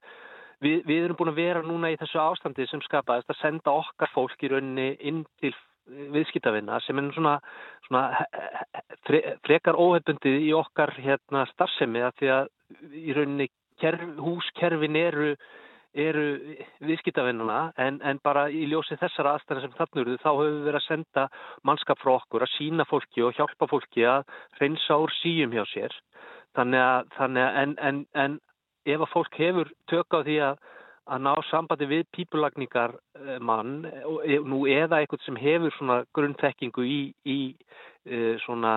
við, 0.64 0.78
við 0.88 1.04
erum 1.06 1.20
búin 1.20 1.34
að 1.34 1.42
vera 1.42 1.64
núna 1.66 1.92
í 1.92 1.98
þessu 2.00 2.22
ástandi 2.22 2.68
sem 2.70 2.84
skapaðist 2.86 3.34
að 3.34 3.42
senda 3.42 3.74
okkar 3.74 4.12
fólk 4.14 4.46
í 4.46 4.52
rauninni 4.52 4.94
inn 5.10 5.24
til 5.42 5.54
viðskiptavinna 5.92 6.80
sem 6.86 7.00
er 7.00 7.10
svona, 7.16 7.38
svona 7.88 8.04
fre, 9.08 9.22
frekar 9.46 9.80
óhefbundið 9.80 10.46
í 10.46 10.54
okkar 10.56 10.94
hérna 11.02 11.48
starfsemi 11.52 12.04
að 12.06 12.14
því 12.20 12.32
að 12.36 12.54
í 13.02 13.18
rauninni 13.18 13.50
kerf, 13.82 14.04
húskerfin 14.22 15.00
eru, 15.00 15.32
eru 15.98 16.26
viðskiptavinnuna 16.86 17.60
en, 17.82 18.00
en 18.08 18.22
bara 18.24 18.46
í 18.54 18.68
ljósi 18.70 19.00
þessara 19.02 19.36
aðstæðar 19.36 19.66
sem 19.66 19.76
þarna 19.80 20.04
eruðu 20.04 20.22
þá 20.22 20.30
höfum 20.30 20.54
við 20.60 20.70
verið 20.70 20.80
að 20.82 20.88
senda 20.88 21.26
mannskap 21.68 22.04
frá 22.04 22.14
okkur 22.20 22.46
að 22.46 22.54
sína 22.54 22.88
fólki 22.88 23.26
og 23.26 23.36
hjálpa 23.40 23.70
fólki 23.72 24.08
að 24.08 24.24
reynsa 24.62 25.02
úr 25.02 25.14
síum 25.18 25.58
hjá 25.58 25.66
sér. 25.74 25.98
Þannig 26.56 26.84
að, 26.84 27.12
þannig 27.18 27.48
að 27.48 27.60
en, 27.64 27.76
en, 27.90 28.00
en 28.22 28.40
ef 28.86 29.02
að 29.02 29.12
fólk 29.14 29.38
hefur 29.40 29.74
tök 29.92 30.18
á 30.18 30.20
því 30.26 30.38
að 30.52 30.62
að 31.12 31.24
ná 31.26 31.32
sambandi 31.50 31.88
við 31.90 32.04
pípulagningar 32.16 32.94
mann 33.44 33.82
nú 34.48 34.60
eða 34.70 35.02
eitthvað 35.02 35.26
sem 35.26 35.40
hefur 35.42 35.74
svona 35.76 36.04
grunnþekkingu 36.16 36.86
í, 36.86 37.00
í 37.26 37.40
uh, 38.06 38.38
svona 38.46 38.76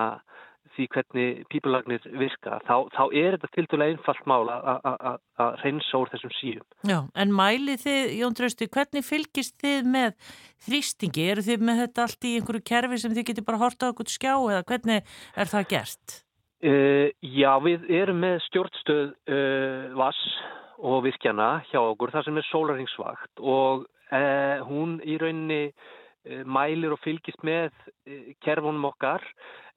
því 0.75 0.87
hvernig 0.91 1.43
pípulagnir 1.51 2.03
virka 2.19 2.57
þá, 2.67 2.89
þá 2.91 3.03
er 3.15 3.37
þetta 3.37 3.49
til 3.53 3.65
dæla 3.71 3.87
einfalt 3.93 4.25
mál 4.27 4.49
að 4.51 5.61
reynsa 5.61 6.01
úr 6.01 6.11
þessum 6.11 6.33
síum. 6.35 6.65
Já, 6.89 6.97
en 7.15 7.31
mælið 7.35 7.85
þið, 7.85 8.11
Jón 8.19 8.35
Drausti, 8.35 8.67
hvernig 8.73 9.07
fylgist 9.07 9.55
þið 9.63 9.89
með 9.93 10.33
þrýstingi? 10.67 11.29
Eru 11.31 11.45
þið 11.45 11.65
með 11.69 11.81
þetta 11.85 12.05
allt 12.07 12.27
í 12.27 12.35
einhverju 12.39 12.67
kerfi 12.73 13.01
sem 13.05 13.15
þið 13.15 13.29
getur 13.31 13.47
bara 13.47 13.63
horta 13.63 13.93
okkur 13.93 14.11
skjá 14.11 14.33
eða 14.35 14.67
hvernig 14.67 15.17
er 15.37 15.53
það 15.53 15.69
gert? 15.75 16.21
Uh, 16.63 17.11
já, 17.19 17.51
við 17.59 17.83
erum 17.91 18.21
með 18.23 18.37
stjórnstöð 18.45 19.09
uh, 19.27 19.91
VAS 19.99 20.19
og 20.79 21.01
virkjana 21.03 21.49
hjá 21.67 21.81
okkur, 21.81 22.13
það 22.13 22.27
sem 22.29 22.39
er 22.39 22.47
sólaringsvakt 22.47 23.43
og 23.43 23.83
uh, 23.83 24.63
hún 24.69 24.97
í 25.03 25.17
rauninni 25.19 25.75
mælir 26.25 26.95
og 26.95 26.97
fylgist 27.03 27.43
með 27.45 27.69
kerfunum 28.41 28.87
okkar. 28.87 29.21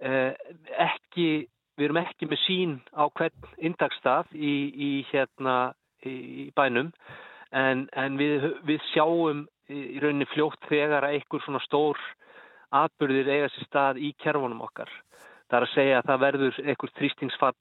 Ekki, 0.00 1.26
við 1.76 1.84
erum 1.84 1.98
ekki 2.00 2.24
með 2.30 2.40
sín 2.40 2.70
á 2.96 3.04
hvern 3.04 3.50
indagstaf 3.68 4.30
í, 4.32 4.54
í 4.72 4.90
hérna 5.10 5.74
í 6.08 6.46
bænum 6.56 6.88
en, 7.52 7.84
en 7.92 8.16
við, 8.16 8.48
við 8.64 8.80
sjáum 8.94 9.44
í 9.68 10.00
rauninni 10.00 10.30
fljótt 10.32 10.70
þegar 10.70 11.04
að 11.04 11.18
einhver 11.18 11.44
svona 11.44 11.60
stór 11.66 12.00
atbyrðir 12.80 13.28
eiga 13.28 13.52
sér 13.52 13.68
stað 13.68 14.00
í 14.00 14.14
kerfunum 14.24 14.64
okkar 14.64 14.88
Það 15.48 15.58
er 15.58 15.66
að 15.66 15.74
segja 15.74 15.98
að 15.98 16.08
það 16.10 16.22
verður 16.24 16.60
einhver 16.64 16.92
þrýstingsfall 16.98 17.54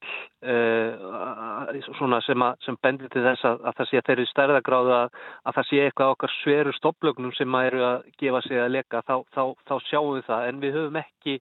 uh, 0.52 2.22
sem, 2.28 2.46
sem 2.66 2.80
bendir 2.84 3.12
til 3.14 3.24
þess 3.24 3.48
að, 3.48 3.64
að 3.64 3.80
það 3.80 3.90
sé 3.90 4.02
að 4.02 4.08
þeirri 4.10 4.28
stærðagráðu 4.34 4.94
að, 4.98 5.18
að 5.48 5.58
það 5.58 5.68
sé 5.70 5.82
eitthvað 5.86 6.14
okkar 6.16 6.36
sveru 6.42 6.76
stopplögnum 6.76 7.34
sem 7.38 7.58
að 7.60 7.72
eru 7.72 7.84
að 7.88 8.08
gefa 8.20 8.44
sig 8.46 8.62
að 8.62 8.74
leka, 8.76 9.04
þá, 9.08 9.16
þá, 9.36 9.44
þá 9.70 9.76
sjáum 9.88 10.14
við 10.18 10.30
það 10.30 10.48
en 10.52 10.64
við 10.64 10.80
höfum 10.80 11.02
ekki 11.04 11.38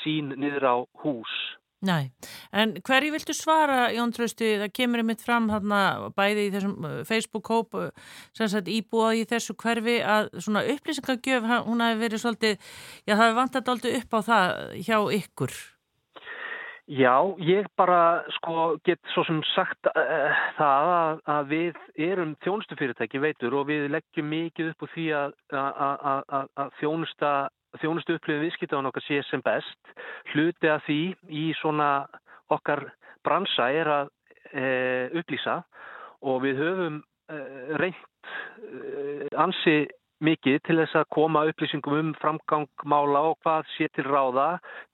sín 0.00 0.36
niður 0.40 0.68
á 0.72 0.76
hús. 1.04 1.40
Næ, 1.80 2.10
en 2.52 2.74
hverju 2.84 3.12
viltu 3.14 3.32
svara, 3.32 3.86
Jón 3.96 4.10
Trausti, 4.12 4.50
það 4.60 4.72
kemur 4.76 5.00
einmitt 5.00 5.22
fram 5.24 5.46
hérna 5.48 6.10
bæði 6.12 6.42
í 6.44 6.50
þessum 6.52 6.88
Facebook-kóp 7.08 7.78
sem 8.36 8.50
sagt 8.52 8.68
íbúað 8.68 9.22
í 9.22 9.24
þessu 9.30 9.56
hverfi 9.56 9.96
að 10.04 10.28
svona 10.44 10.66
upplýsingagjöf, 10.74 11.48
hún 11.70 11.80
hafi 11.80 12.00
verið 12.02 12.24
svolítið, 12.26 12.72
já 13.08 13.14
það 13.14 13.24
hefur 13.24 13.38
vantað 13.40 13.74
aldrei 13.74 13.96
upp 13.96 14.12
á 14.12 14.20
það 14.28 14.64
hjá 14.90 14.98
ykkur. 15.22 15.60
Já, 16.90 17.22
ég 17.38 17.68
bara 17.78 18.24
sko 18.34 18.74
get 18.82 18.98
svo 19.12 19.22
sem 19.22 19.36
sagt 19.52 19.86
uh, 19.92 20.38
það 20.56 20.88
að, 20.90 21.20
að 21.34 21.52
við 21.52 21.76
erum 22.02 22.32
þjónustufyrirtæki 22.42 23.20
veitur 23.22 23.54
og 23.60 23.68
við 23.68 23.84
leggjum 23.94 24.26
mikið 24.26 24.72
upp 24.72 24.82
úr 24.82 24.90
því 24.96 25.04
að, 25.20 25.36
að, 25.54 26.48
að 26.58 26.72
þjónusta, 26.80 27.30
þjónustu 27.78 28.16
upplifið 28.18 28.42
viðskiptaðan 28.42 28.90
okkar 28.90 29.06
sé 29.06 29.20
sem 29.28 29.44
best. 29.46 29.94
Hluti 30.32 30.72
að 30.72 30.82
því 30.88 30.98
í 31.30 31.44
svona 31.60 31.92
okkar 32.50 32.82
bransa 33.22 33.70
er 33.70 33.92
að 34.00 34.10
uh, 34.10 35.06
upplýsa 35.22 35.60
og 36.26 36.42
við 36.42 36.58
höfum 36.64 36.98
uh, 37.30 37.78
reynt 37.78 38.34
ansi 39.38 39.84
mikið 40.24 40.58
til 40.66 40.76
þess 40.82 40.98
að 41.00 41.10
koma 41.16 41.44
upplýsingum 41.48 41.96
um 41.98 42.10
framgangmála 42.20 43.22
og 43.30 43.38
hvað 43.44 43.68
sé 43.76 43.88
til 43.94 44.06
ráða 44.08 44.48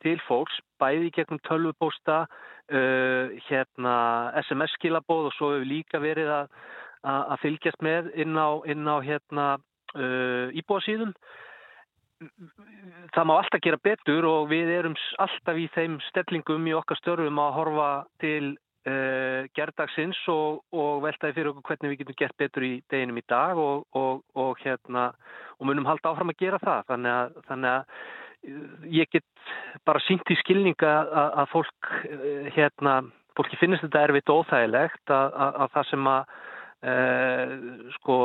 til 0.04 0.18
fólks, 0.26 0.58
bæði 0.80 1.12
gegnum 1.16 1.40
tölvupósta, 1.48 2.26
uh, 2.26 3.32
hérna, 3.48 3.96
SMS-skilabóð 4.44 5.30
og 5.30 5.36
svo 5.36 5.52
hefur 5.54 5.70
líka 5.70 6.02
verið 6.02 6.32
að, 6.40 6.60
að 7.06 7.40
fylgjast 7.44 7.82
með 7.86 8.12
inn 8.22 8.38
á, 8.38 8.48
inn 8.70 8.86
á 8.86 8.96
hérna, 9.02 9.48
uh, 9.96 10.54
íbúasíðum. 10.54 11.14
Það 13.12 13.26
má 13.28 13.34
alltaf 13.36 13.60
gera 13.60 13.76
betur 13.82 14.24
og 14.24 14.46
við 14.48 14.70
erum 14.72 14.94
alltaf 15.20 15.58
í 15.60 15.66
þeim 15.74 15.98
stellingum 16.06 16.64
í 16.70 16.72
okkar 16.78 16.96
störfum 17.02 17.42
að 17.42 17.56
horfa 17.58 17.90
til 18.22 18.54
Uh, 18.86 19.48
gerðdagsins 19.58 20.18
og, 20.30 20.60
og 20.70 21.00
veltaði 21.02 21.34
fyrir 21.34 21.48
okkur 21.50 21.72
hvernig 21.72 21.90
við 21.90 21.98
getum 22.04 22.16
gert 22.20 22.36
betur 22.38 22.62
í 22.62 22.74
deginum 22.92 23.16
í 23.18 23.24
dag 23.26 23.58
og, 23.58 23.80
og, 23.98 24.20
og 24.38 24.60
hérna 24.62 25.08
og 25.56 25.66
munum 25.66 25.88
halda 25.88 26.12
áfram 26.12 26.30
að 26.30 26.38
gera 26.44 26.60
það. 26.62 26.84
Þannig 26.92 27.14
að, 27.16 27.40
þannig 27.48 27.72
að 27.72 28.92
ég 28.94 29.10
get 29.10 29.50
bara 29.88 30.02
sínt 30.06 30.30
í 30.30 30.36
skilninga 30.38 30.92
að, 31.02 31.34
að 31.42 31.50
fólk 31.56 31.90
uh, 32.12 32.46
hérna, 32.54 32.94
fólki 33.34 33.58
finnst 33.58 33.82
þetta 33.88 34.04
erfitt 34.06 34.30
og 34.30 34.44
óþægilegt 34.44 35.14
að, 35.16 35.34
að 35.48 35.74
það 35.74 35.90
sem 35.90 36.10
að 36.12 36.36
uh, 36.92 37.90
sko 37.96 38.20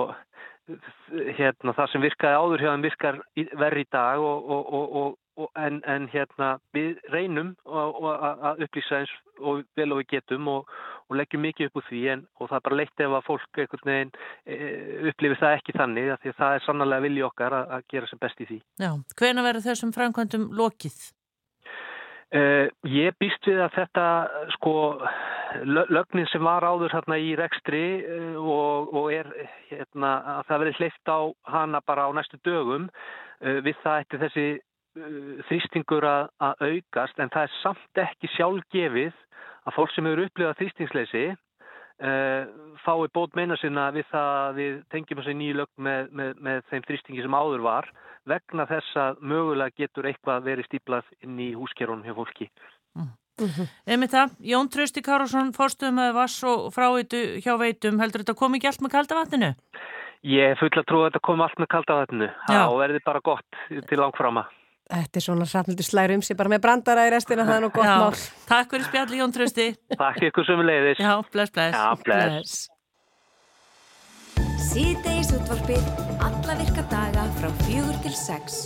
hérna 1.40 1.74
það 1.74 1.90
sem 1.90 2.06
virkaði 2.06 2.38
áður 2.38 2.64
hjá 2.64 2.70
þeim 2.70 2.86
virkar 2.86 3.22
verri 3.66 3.84
í 3.88 3.90
dag 3.92 4.22
og 4.22 5.18
En, 5.56 5.80
en 5.88 6.08
hérna 6.12 6.58
við 6.76 6.98
reynum 7.10 7.54
að 7.66 8.66
upplýsa 8.66 9.00
eins 9.00 9.14
og 9.40 9.62
vel 9.80 9.88
og 9.94 10.02
við 10.02 10.10
getum 10.18 10.50
og, 10.52 10.68
og 11.08 11.18
leggjum 11.18 11.42
mikið 11.46 11.70
upp 11.70 11.80
úr 11.80 11.88
því 11.88 12.02
en, 12.14 12.26
og 12.38 12.50
það 12.50 12.58
er 12.58 12.66
bara 12.68 12.80
leitt 12.82 13.06
ef 13.06 13.16
að 13.16 13.30
fólk 13.30 13.62
veginn 13.88 14.12
e, 14.46 14.58
upplifir 15.10 15.40
það 15.40 15.56
ekki 15.56 15.78
þannig 15.78 16.12
því 16.12 16.34
að 16.34 16.38
það 16.42 16.58
er 16.58 16.66
sannlega 16.68 17.06
vilji 17.08 17.26
okkar 17.30 17.58
að, 17.58 17.74
að 17.78 17.88
gera 17.96 18.12
sem 18.12 18.22
best 18.22 18.44
í 18.44 18.50
því. 18.52 18.60
Já, 18.84 18.92
hvena 19.22 19.48
verður 19.48 19.68
þessum 19.70 19.96
framkvæmdum 19.96 20.48
lokið? 20.60 21.00
Uh, 22.32 22.70
ég 22.88 23.16
býst 23.20 23.44
við 23.44 23.58
að 23.60 23.74
þetta 23.76 24.04
sko 24.54 24.74
lögnin 25.68 26.30
sem 26.32 26.46
var 26.48 26.64
áður 26.64 26.94
hérna 26.96 27.18
í 27.20 27.34
rekstri 27.36 27.82
uh, 28.08 28.38
og, 28.40 28.94
og 28.96 29.10
er 29.12 29.28
hérna 29.68 30.12
að 30.38 30.46
það 30.48 30.62
verður 30.62 30.80
hleyft 30.80 31.12
á 31.12 31.20
hana 31.52 31.82
bara 31.84 32.06
á 32.08 32.10
næstu 32.16 32.40
dögum 32.48 32.86
uh, 32.88 33.60
við 33.66 33.76
það 33.84 34.06
eftir 34.06 34.24
þessi 34.24 34.46
uh, 34.98 35.40
þrýstingur 35.50 36.08
að, 36.08 36.32
að 36.42 36.66
aukast 36.70 37.22
en 37.22 37.32
það 37.34 37.48
er 37.48 37.56
samt 37.62 38.04
ekki 38.06 38.32
sjálfgefið 38.36 39.16
að 39.62 39.78
fólk 39.78 39.94
sem 39.96 40.10
hefur 40.10 40.26
upplifað 40.26 40.60
þrýstingsleysi 40.62 41.26
uh, 41.32 42.44
fái 42.86 43.08
bót 43.14 43.36
meina 43.38 43.58
sinna 43.62 43.90
við 43.96 44.08
það 44.12 44.32
að 44.42 44.62
við 44.62 44.80
tengjum 44.94 45.22
þessi 45.22 45.38
nýju 45.42 45.60
lögn 45.62 45.86
með, 45.88 46.12
með, 46.20 46.34
með 46.48 46.64
þeim 46.72 46.88
þrýstingi 46.90 47.26
sem 47.26 47.38
áður 47.38 47.66
var 47.68 47.92
vegna 48.30 48.68
þess 48.70 49.00
að 49.02 49.24
mögulega 49.26 49.78
getur 49.82 50.08
eitthvað 50.10 50.46
verið 50.46 50.70
stíplað 50.70 51.10
inn 51.26 51.40
í 51.42 51.52
húskerunum 51.58 52.06
hjá 52.06 52.14
fólki. 52.18 52.52
Einmitt 53.90 54.14
það, 54.14 54.36
Jón 54.46 54.70
Trausti 54.70 55.02
Kárásson, 55.02 55.50
fórstuðum 55.56 55.98
með 55.98 56.12
vass 56.20 56.44
og 56.46 56.68
fráitu 56.76 57.22
hjá 57.42 57.56
veitum, 57.58 57.98
heldur 58.02 58.22
þetta 58.22 58.38
komi 58.38 58.60
ekki 58.60 58.70
allt 58.70 58.84
með 58.86 58.94
kalda 58.94 59.18
vatninu? 59.18 59.52
Ég 60.30 60.54
er 60.54 60.60
full 60.60 60.70
að 60.70 60.86
trúa 60.86 61.08
að 61.08 61.10
þetta 61.10 61.24
komi 61.26 61.46
allt 61.48 61.62
með 61.62 61.72
kalda 61.74 61.98
vatninu 62.04 62.28
Já. 62.30 62.60
og 62.68 62.78
verði 62.84 63.02
bara 63.08 63.24
gott 63.26 63.62
til 63.90 63.98
langframa. 63.98 64.46
Þetta 64.92 65.20
er 65.22 65.24
svona 65.24 65.48
rafnildur 65.48 65.88
slæri 65.88 66.18
um 66.20 66.24
sig 66.26 66.36
bara 66.40 66.52
með 66.52 66.64
brandara 66.66 67.08
í 67.08 67.14
restina, 67.14 67.46
það 67.48 67.56
er 67.56 67.64
nú 67.64 67.72
gott 67.72 67.88
Já, 67.88 67.96
mál. 68.02 68.26
Takk 68.50 68.76
fyrir 68.76 68.88
spjalli 68.90 69.22
Jón 69.22 69.34
Trausti. 69.38 69.68
Takk 69.96 70.22
ykkur 70.28 70.48
sem 70.50 70.64
leiðis. 70.68 71.00
Já, 71.00 71.14
bless, 71.32 71.56
bless. 71.56 71.80
Já, 71.80 71.88
bless. 72.04 72.68
Síðdeis 74.72 75.32
útvarpið 75.36 75.84
alla 76.28 76.60
virka 76.60 76.84
daga 76.92 77.28
frá 77.40 77.50
fjögur 77.64 77.98
til 78.04 78.16
sex. 78.20 78.64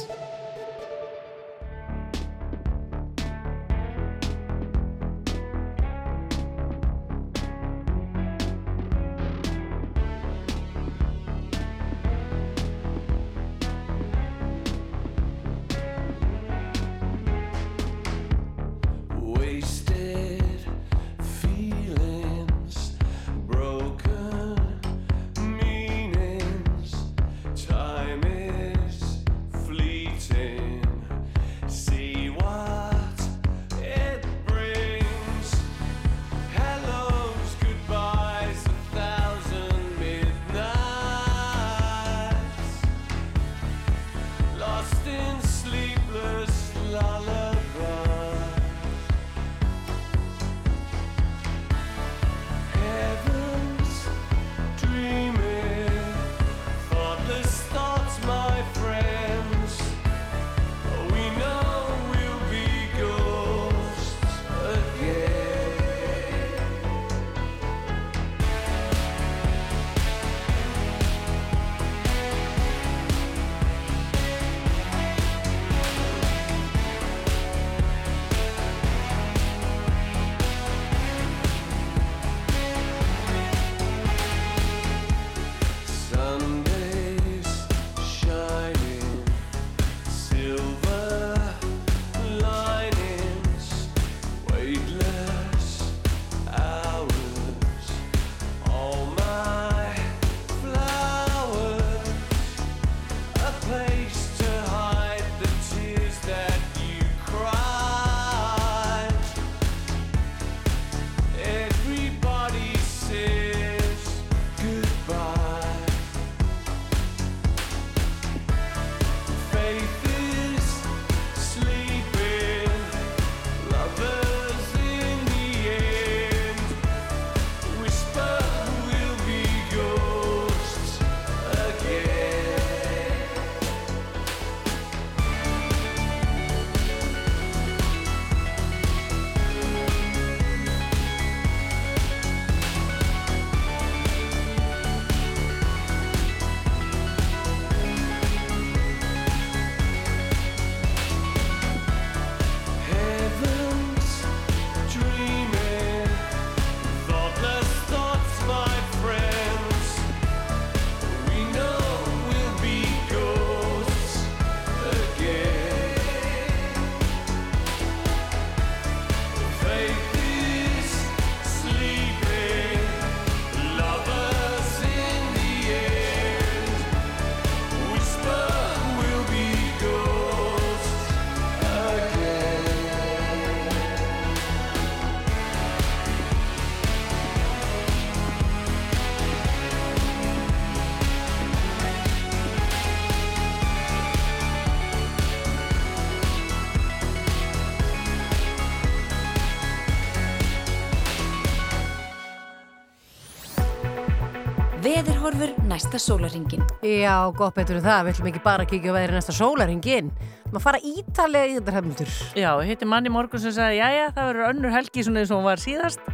Næsta 205.75 205.99
sólaringin. 205.99 206.63
Já, 206.81 207.31
gott 207.35 207.55
betur 207.55 207.81
en 207.81 207.83
það, 207.83 208.05
við 208.05 208.13
ætlum 208.13 208.29
ekki 208.29 208.41
bara 208.45 208.63
að 208.63 208.69
kíkja 208.71 208.93
á 208.95 208.95
veðri 208.95 209.15
næsta 209.17 209.33
sólaringin. 209.35 210.11
Maður 210.53 210.63
fara 210.63 210.79
ítalega 210.87 211.49
í 211.49 211.57
þetta 211.57 211.73
hefnundur. 211.75 212.13
Já, 212.39 212.51
ég 212.63 212.69
hitti 212.71 212.87
manni 212.87 213.11
í 213.11 213.15
morgun 213.15 213.43
sem 213.43 213.55
sagði, 213.55 213.81
jæja, 213.81 214.05
það 214.15 214.29
verður 214.29 214.47
önnur 214.53 214.75
helgi 214.75 215.03
svona 215.03 215.23
eins 215.23 215.33
og 215.33 215.41
hún 215.41 215.49
var 215.49 215.63
síðast. 215.63 216.07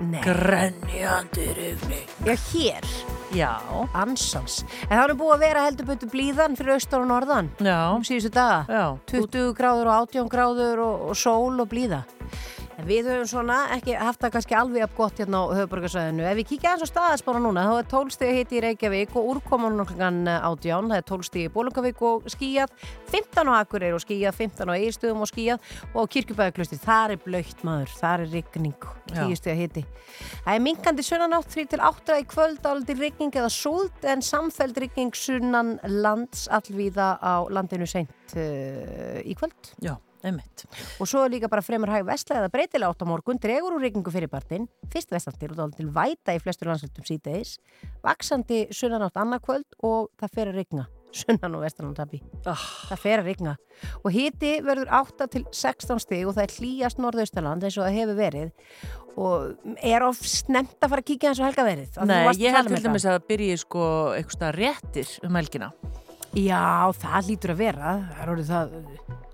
Nei. 0.00 0.20
Grenjandi 0.24 1.48
rigning. 1.56 2.12
Já, 2.28 2.36
hér. 2.50 2.92
Já. 3.36 3.50
Ansans. 3.96 4.60
En 4.88 4.96
það 4.98 5.04
er 5.06 5.18
búið 5.20 5.34
að 5.36 5.44
vera 5.46 5.66
heldur 5.68 5.90
betur 5.94 6.12
blíðan 6.12 6.56
fyrir 6.58 6.76
austan 6.76 7.04
og 7.04 7.12
norðan. 7.14 7.52
Já. 7.62 7.78
Um 7.94 8.04
síðustu 8.04 8.32
daga. 8.36 8.64
Já. 8.68 8.86
20 9.12 9.52
gráður 9.56 9.92
og 9.92 10.08
18 10.10 10.32
gráður 10.32 10.84
og, 10.84 11.04
og 11.12 11.20
sól 11.20 11.60
og 11.62 11.70
blíða. 11.72 12.04
En 12.80 12.86
Við 12.88 13.10
höfum 13.10 13.26
svona 13.28 13.56
ekki 13.74 13.92
haft 13.98 14.22
það 14.22 14.30
kannski 14.36 14.56
alveg 14.56 14.84
af 14.86 14.92
gott 14.96 15.18
hérna 15.20 15.42
á 15.44 15.52
höfuborgarsvæðinu. 15.52 16.24
Ef 16.30 16.38
við 16.38 16.46
kíkja 16.48 16.70
eins 16.72 16.84
og 16.86 16.88
staðaspána 16.88 17.42
núna, 17.44 17.64
þá 17.68 17.74
er 17.76 17.88
12 17.90 18.14
stegi 18.14 18.38
hitti 18.38 18.56
í 18.56 18.62
Reykjavík 18.64 19.12
og 19.20 19.28
úrkoman 19.34 19.76
klukkan 19.82 20.20
átján, 20.30 20.88
það 20.88 20.96
er 20.96 21.06
12 21.10 21.28
stegi 21.28 21.50
í 21.50 21.52
Bólungavík 21.52 22.00
og 22.08 22.30
skíjað, 22.32 22.72
15 23.12 23.52
á 23.52 23.54
Akureyri 23.58 23.98
og 23.98 24.04
skíjað, 24.06 24.38
15 24.40 24.72
á 24.72 24.74
Eirstöðum 24.78 25.20
og 25.26 25.28
skíjað 25.28 25.70
og 25.92 26.00
á 26.00 26.10
Kirkjubæðaklusti, 26.16 26.80
þar 26.80 27.16
er 27.18 27.22
blöytt 27.26 27.64
maður, 27.68 27.94
þar 28.00 28.24
er 28.24 28.34
rigning, 28.38 28.90
Já. 29.12 29.22
10 29.28 29.40
stegi 29.42 29.60
hitti. 29.60 29.86
Það 30.46 30.52
er 30.56 30.66
minkandi 30.70 31.04
sunnanátt 31.04 31.52
3 31.52 31.68
til 31.74 31.84
8 31.84 32.20
í 32.24 32.28
kvöld, 32.32 32.64
áldi 32.64 32.96
rigning 32.96 33.36
eða 33.36 33.52
súld 33.52 34.08
en 34.08 34.24
samfeld 34.24 34.80
rigning 34.80 35.12
sunnan 35.12 35.76
lands 35.84 36.48
allvíða 36.48 37.18
á 37.20 37.44
landinu 37.52 37.84
seint 37.84 38.38
uh, 38.40 39.20
í 39.20 39.36
kvöld. 39.36 39.74
Já, 39.84 39.98
einmitt. 40.26 40.64
Og 41.00 41.08
svo 41.08 41.24
er 41.24 41.32
líka 41.34 41.50
bara 41.50 41.64
fremur 41.64 41.90
hæg 41.92 42.06
vestlega 42.08 42.44
eða 42.44 42.52
breytilega 42.52 42.92
átt 42.92 43.04
á 43.04 43.06
morgun, 43.08 43.40
dregur 43.40 43.76
úr 43.76 43.84
rigningu 43.84 44.12
fyrir 44.12 44.30
partinn, 44.32 44.68
fyrst 44.92 45.12
vestantil 45.14 45.52
og 45.54 45.58
dálítil 45.60 45.90
væta 45.94 46.36
í 46.36 46.40
flestur 46.42 46.70
landslutum 46.70 47.06
síðdeis, 47.08 47.58
vaksandi 48.04 48.66
sunnanátt 48.74 49.20
annarkvöld 49.20 49.78
og 49.86 50.10
það 50.20 50.34
fer 50.36 50.52
að 50.52 50.60
rigna, 50.60 50.86
sunnan 51.16 51.58
og 51.58 51.64
vestan 51.64 51.92
á 51.92 51.94
tabi. 52.02 52.22
Oh. 52.44 52.64
Það 52.90 53.04
fer 53.04 53.22
að 53.22 53.30
rigna. 53.32 53.56
Og 54.04 54.12
hiti 54.14 54.56
verður 54.64 54.92
8 55.00 55.28
til 55.32 55.44
16 55.48 56.02
stig 56.04 56.26
og 56.28 56.36
það 56.36 56.46
er 56.46 56.56
hlýjast 56.58 57.00
norðaustaland 57.00 57.64
eins 57.64 57.78
og 57.78 57.86
það 57.86 58.00
hefur 58.00 58.20
verið 58.20 58.52
og 59.20 59.74
er 59.82 60.04
of 60.06 60.20
snemt 60.24 60.76
að 60.78 60.92
fara 60.92 61.02
að 61.02 61.08
kíkja 61.10 61.32
eins 61.32 61.40
og 61.42 61.48
helga 61.48 61.66
verið. 61.66 61.98
Nei, 62.06 62.20
ég 62.38 62.54
held 62.54 62.70
um 62.70 62.76
til 62.76 62.84
dæmis 62.84 63.06
að 63.08 63.16
það 63.16 63.26
byrji 63.32 63.56
sko 63.64 63.88
eitthvað 64.16 64.54
réttir 64.56 65.16
um 65.26 65.40
helgina. 65.40 65.72
Já, 66.38 66.92
það 66.94 67.32
lítur 67.32 67.54
að 67.56 67.62
vera. 67.64 67.94
Það 68.12 68.22
er 68.22 68.32
orðið 68.36 68.50
það 68.52 68.74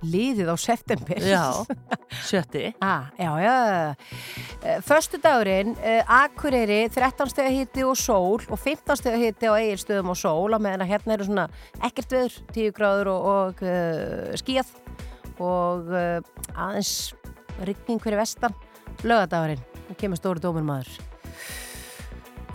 liðið 0.05 0.51
á 0.53 0.57
september. 0.61 1.21
Já, 1.25 1.45
sjötti. 2.29 2.75
Ah, 2.85 3.09
já, 3.17 3.31
já. 3.41 3.57
Föstu 4.87 5.21
dagurinn, 5.23 5.75
Akureyri, 6.05 6.87
13 6.93 7.33
steg 7.33 7.53
hitti 7.55 7.85
og 7.87 7.97
sól 8.01 8.43
og 8.45 8.59
15 8.59 9.01
steg 9.01 9.19
hitti 9.23 9.49
á 9.49 9.57
eigilstöðum 9.57 10.13
og 10.13 10.21
sól 10.21 10.57
á 10.57 10.59
meðan 10.61 10.85
að 10.87 10.93
hérna 10.95 11.17
eru 11.17 11.29
svona 11.29 11.49
ekkert 11.87 12.17
veður, 12.17 12.39
10 12.53 12.77
gráður 12.77 13.13
og, 13.15 13.29
og 13.33 13.65
uh, 13.67 14.33
skíð 14.41 14.73
og 15.43 15.93
uh, 15.93 16.21
aðeins 16.55 16.95
rigning 17.65 18.03
fyrir 18.03 18.21
vestan. 18.21 18.57
Lögadagurinn, 19.05 19.63
það 19.91 20.01
kemur 20.01 20.21
stóri 20.21 20.43
dómur 20.45 20.67
maður. 20.67 21.16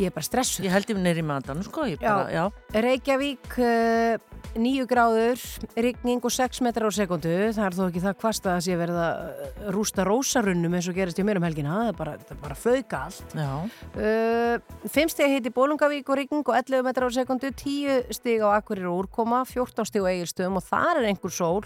Ég 0.02 0.10
er 0.10 0.16
bara 0.16 0.26
stressuð. 0.26 0.66
Ég 0.66 0.74
held 0.74 0.90
ég 0.90 0.98
neyri 0.98 1.22
maðan, 1.22 1.62
sko, 1.66 1.86
bara, 2.02 2.26
já. 2.34 2.44
Reykjavík, 2.74 3.50
uh, 3.62 4.32
9 4.58 4.88
gráður, 4.90 5.42
rigning 5.78 6.24
og 6.26 6.34
6 6.34 6.62
metrar 6.66 6.90
á 6.90 6.94
sekundu. 6.96 7.30
Það 7.54 7.68
er 7.68 7.76
þó 7.78 7.82
ekki 7.86 8.02
það 8.04 8.16
hvast 8.24 8.48
að 8.50 8.58
sé 8.66 8.78
verið 8.80 8.98
að 8.98 9.68
rústa 9.76 10.06
rósarunnum 10.08 10.74
eins 10.76 10.90
og 10.90 10.98
gerist 10.98 11.22
í 11.22 11.26
mér 11.28 11.38
um 11.38 11.46
helgina. 11.46 11.76
Það 11.78 11.92
er 11.92 12.00
bara, 12.00 12.16
bara 12.42 12.58
föðga 12.58 13.04
allt. 13.06 13.36
Já. 13.38 13.52
Uh, 13.94 14.90
5 14.90 15.14
stig 15.14 15.36
hitti 15.36 15.54
Bólungavík 15.54 16.10
og 16.10 16.20
rigning 16.20 16.50
og 16.50 16.58
11 16.58 16.88
metrar 16.90 17.14
á 17.14 17.18
sekundu, 17.20 17.54
10 17.54 18.10
stig 18.18 18.42
á 18.42 18.50
Akkurir 18.58 18.90
og 18.90 19.06
úrkoma, 19.06 19.44
14 19.46 19.86
stig 19.86 20.02
á 20.02 20.10
Egilstöðum 20.10 20.58
og 20.58 20.66
þar 20.66 21.04
er 21.04 21.12
einhver 21.12 21.36
sól 21.36 21.62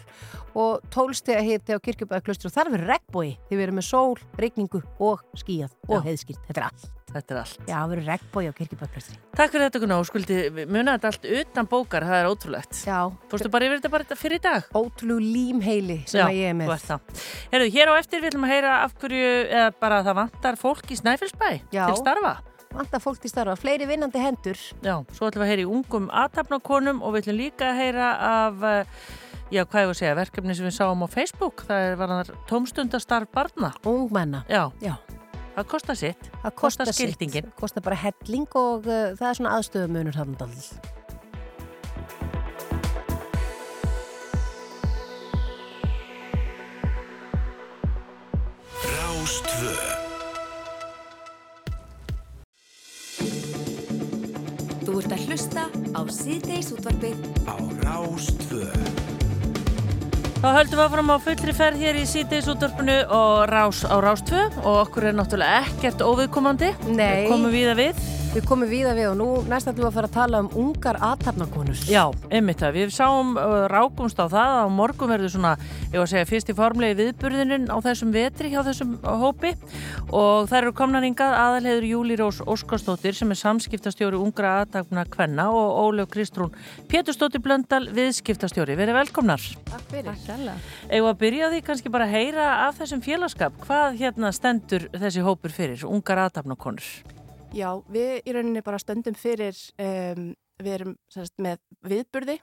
og 0.51 0.83
12 0.91 1.21
stig 1.23 1.39
hitti 1.47 1.71
á 1.71 1.79
Kirkjubæðaklustri 1.79 2.51
og 2.51 2.57
þar 2.59 2.75
er 2.75 2.85
regnbói 2.91 3.37
því 3.47 3.55
við 3.55 3.65
erum 3.69 3.79
með 3.79 3.89
sól, 3.93 4.19
rigningu 4.35 4.83
og 4.99 5.23
skíjað 5.39 5.71
og 5.87 6.01
Já. 6.01 6.05
heiðskýrt. 6.11 6.45
Þetta 6.51 6.61
er 6.61 6.69
allt. 6.69 6.91
Þetta 7.15 7.31
er 7.31 7.37
allt. 7.39 7.59
Já, 7.63 7.75
það 7.79 7.91
verður 7.93 8.07
regnbói 8.11 8.41
á 8.43 8.53
Kirkjubæðaklustri. 8.57 9.13
Takk 9.39 9.53
fyrir 9.53 9.63
þetta, 9.69 9.79
Gunnar, 9.85 10.01
og 10.03 10.07
skuldi 10.09 10.39
muna 10.67 10.95
þetta 10.97 11.11
allt 11.13 11.27
utan 11.39 11.69
bókar, 11.71 12.03
það 12.09 12.17
er 12.19 12.27
ótrúlegt. 12.27 12.79
Já. 12.83 12.97
Fórstu 13.31 13.51
bara 13.53 13.69
yfir 13.69 13.79
þetta 13.79 13.91
bara 13.93 14.17
fyrir 14.19 14.35
í 14.35 14.43
dag? 14.43 14.67
Ótrúlegu 14.75 15.23
límheili 15.23 15.97
sem 16.11 16.19
Já, 16.19 16.27
ég 16.35 16.49
er 16.51 16.57
með. 16.59 16.67
þú 16.67 16.75
ert 16.75 16.89
það. 16.89 17.23
Herðu, 17.53 17.69
hér 17.77 17.91
á 17.91 17.93
eftir 18.01 18.19
við 18.25 18.31
ætlum 18.33 18.47
að 18.49 18.53
heyra 18.55 18.73
af 18.83 18.97
hverju, 18.99 19.31
eða 19.47 19.69
bara 19.85 20.01
það 20.09 20.19
vantar 20.19 20.59
fólk 20.59 20.91
í 20.91 20.99
Snæfellsbæ 20.99 21.49
Já. 21.71 21.85
til 21.87 21.97
starfa. 22.03 22.35
Vantar 22.75 22.99
fólk 23.07 23.21
til 23.23 23.31
starfa, 23.31 23.55
fleiri 23.55 23.87
vinnandi 23.87 24.19
hendur. 24.19 24.59
Já, 24.83 24.97
svo 25.15 25.29
ætlum 25.31 25.45
við 25.45 25.47
að 25.47 25.53
heyra 25.53 25.63
í 25.63 25.71
ungum 25.71 26.09
aðtapnakonum 26.11 26.99
og 26.99 27.15
við 27.15 27.23
ætlum 27.23 27.39
líka 27.39 27.71
að 27.71 27.79
heyra 27.79 28.09
af, 28.19 28.63
eh, 28.67 28.85
já, 29.55 29.63
hvað 29.63 29.85
ég 29.85 29.87
var 29.87 29.95
að 29.95 30.01
segja, 30.03 30.19
verkefni 30.19 30.55
sem 30.59 30.67
við 30.67 30.75
sáum 30.75 30.99
á 30.99 31.07
Facebook, 31.07 31.63
það 31.69 31.91
er 31.93 31.95
var 31.95 32.33
tómstundastarf 32.51 33.31
barna. 33.31 33.71
Ungmenna. 33.87 34.43
Já. 34.51 34.67
Já. 34.83 34.97
Það 35.55 35.67
kostar 35.71 35.95
sitt. 35.95 36.27
Það 36.43 36.55
Kostar 36.59 36.91
skildingin. 36.91 37.47
sitt. 37.47 37.55
Kostar 37.55 37.83
bara 37.85 37.95
helling 37.95 38.47
og 38.59 38.89
uh, 38.89 39.15
það 39.15 39.29
er 39.29 39.37
svona 39.39 39.55
aðstöðumunur. 39.55 40.17
Rástvö 48.85 49.77
Þú 54.85 54.99
ert 54.99 55.15
að 55.15 55.23
hlusta 55.29 55.65
á 55.95 56.01
síðdeis 56.11 56.75
útvarpið 56.75 57.25
á 57.47 57.55
Rástvö 57.87 59.04
Þá 60.35 60.47
höldum 60.59 60.77
við 60.77 60.83
áfram 60.85 61.13
á 61.15 61.17
fullri 61.25 61.53
ferð 61.55 61.81
hér 61.85 61.97
í 61.97 62.03
síðdeis 62.09 62.49
útvarpinu 62.51 62.97
og 63.15 63.45
rás 63.49 63.81
á 63.87 63.95
rástvö 64.03 64.43
og 64.65 64.81
okkur 64.83 65.09
er 65.09 65.17
náttúrulega 65.17 65.63
ekkert 65.63 66.03
óviðkomandi. 66.05 66.73
Nei. 66.91 67.23
Við 67.23 67.31
komum 67.31 67.55
við 67.55 67.71
að 67.71 67.81
við. 67.85 68.05
Við 68.35 68.43
komum 68.49 68.67
víða 68.67 68.91
við 68.97 69.05
og 69.13 69.13
nú 69.15 69.25
næst 69.47 69.69
ætlum 69.69 69.85
við 69.85 69.87
að 69.87 69.93
fara 69.95 70.07
að 70.09 70.15
tala 70.17 70.39
um 70.43 70.49
ungar 70.59 70.97
aðtapnakonur. 71.07 71.77
Já, 71.87 72.11
einmitt 72.27 72.59
það. 72.59 72.73
Við 72.75 72.89
sáum 72.91 73.29
uh, 73.39 73.63
rákumst 73.71 74.19
á 74.19 74.27
það 74.27 74.55
að 74.57 74.71
morgun 74.75 75.07
verður 75.13 75.31
svona, 75.31 75.53
ég 75.85 75.95
var 75.95 76.03
að 76.03 76.11
segja, 76.11 76.27
fyrst 76.27 76.51
í 76.51 76.55
formlegi 76.57 76.97
viðburðinin 76.99 77.71
á 77.71 77.79
þessum 77.85 78.11
vetri 78.11 78.51
hjá 78.51 78.59
þessum 78.67 78.99
hópi 79.23 79.53
og 80.11 80.51
það 80.51 80.57
eru 80.59 80.75
komnar 80.75 81.07
hingað 81.07 81.31
aðalheður 81.45 81.87
Júli 81.93 82.19
Rós 82.19 82.43
Óskarsdóttir 82.43 83.15
sem 83.15 83.31
er 83.31 83.39
samskiptastjóri 83.39 84.19
ungra 84.19 84.59
aðtapna 84.65 85.07
kvenna 85.07 85.47
og 85.55 85.67
Ólöf 85.85 86.11
Kristrún 86.11 86.51
Pétursdóttir 86.91 87.39
Blöndal 87.39 87.87
viðskiptastjóri. 87.95 88.75
Verið 88.75 88.99
velkomnar. 88.99 89.39
Takk 89.71 89.87
fyrir. 89.95 90.11
Takk 90.11 90.27
hella. 90.35 90.59
Eða 90.91 91.15
að 96.75 97.14
Já, 97.55 97.69
við 97.87 98.17
í 98.27 98.33
rauninni 98.35 98.59
bara 98.65 98.75
stöndum 98.81 99.15
fyrir, 99.15 99.55
um, 99.79 100.33
við 100.59 100.73
erum 100.75 100.95
sérst, 101.07 101.37
með 101.39 101.61
viðburði 101.87 102.35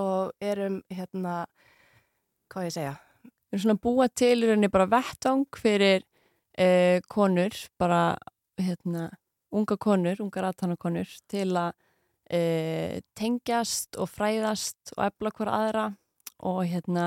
og 0.00 0.32
erum 0.40 0.78
hérna, 0.88 1.42
hvað 2.52 2.70
ég 2.70 2.76
segja, 2.78 2.94
Við 3.26 3.58
erum 3.58 3.62
svona 3.66 3.82
búa 3.84 4.06
til 4.08 4.32
í 4.32 4.48
rauninni 4.48 4.70
bara 4.72 4.88
vettvang 4.90 5.60
fyrir 5.60 6.06
eh, 6.56 7.04
konur, 7.12 7.52
bara 7.76 8.16
hérna, 8.56 9.10
unga 9.52 9.76
konur, 9.76 10.24
ungar 10.24 10.48
aðtanakonur 10.48 11.12
til 11.28 11.50
að 11.52 11.76
eh, 12.32 13.04
tengjast 13.14 14.00
og 14.00 14.08
fræðast 14.08 14.96
og 14.96 15.04
efla 15.10 15.36
hver 15.36 15.52
aðra 15.52 15.86
og 16.48 16.64
hérna, 16.64 17.06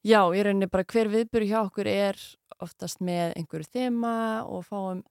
já, 0.00 0.24
í 0.24 0.40
rauninni 0.40 0.72
bara 0.72 0.88
hver 0.88 1.12
viðbyrju 1.12 1.52
hjá 1.52 1.62
okkur 1.66 1.94
er 1.94 2.28
oftast 2.64 3.04
með 3.04 3.36
einhverju 3.36 3.74
þema 3.76 4.18
og 4.48 4.64
fáum 4.64 5.04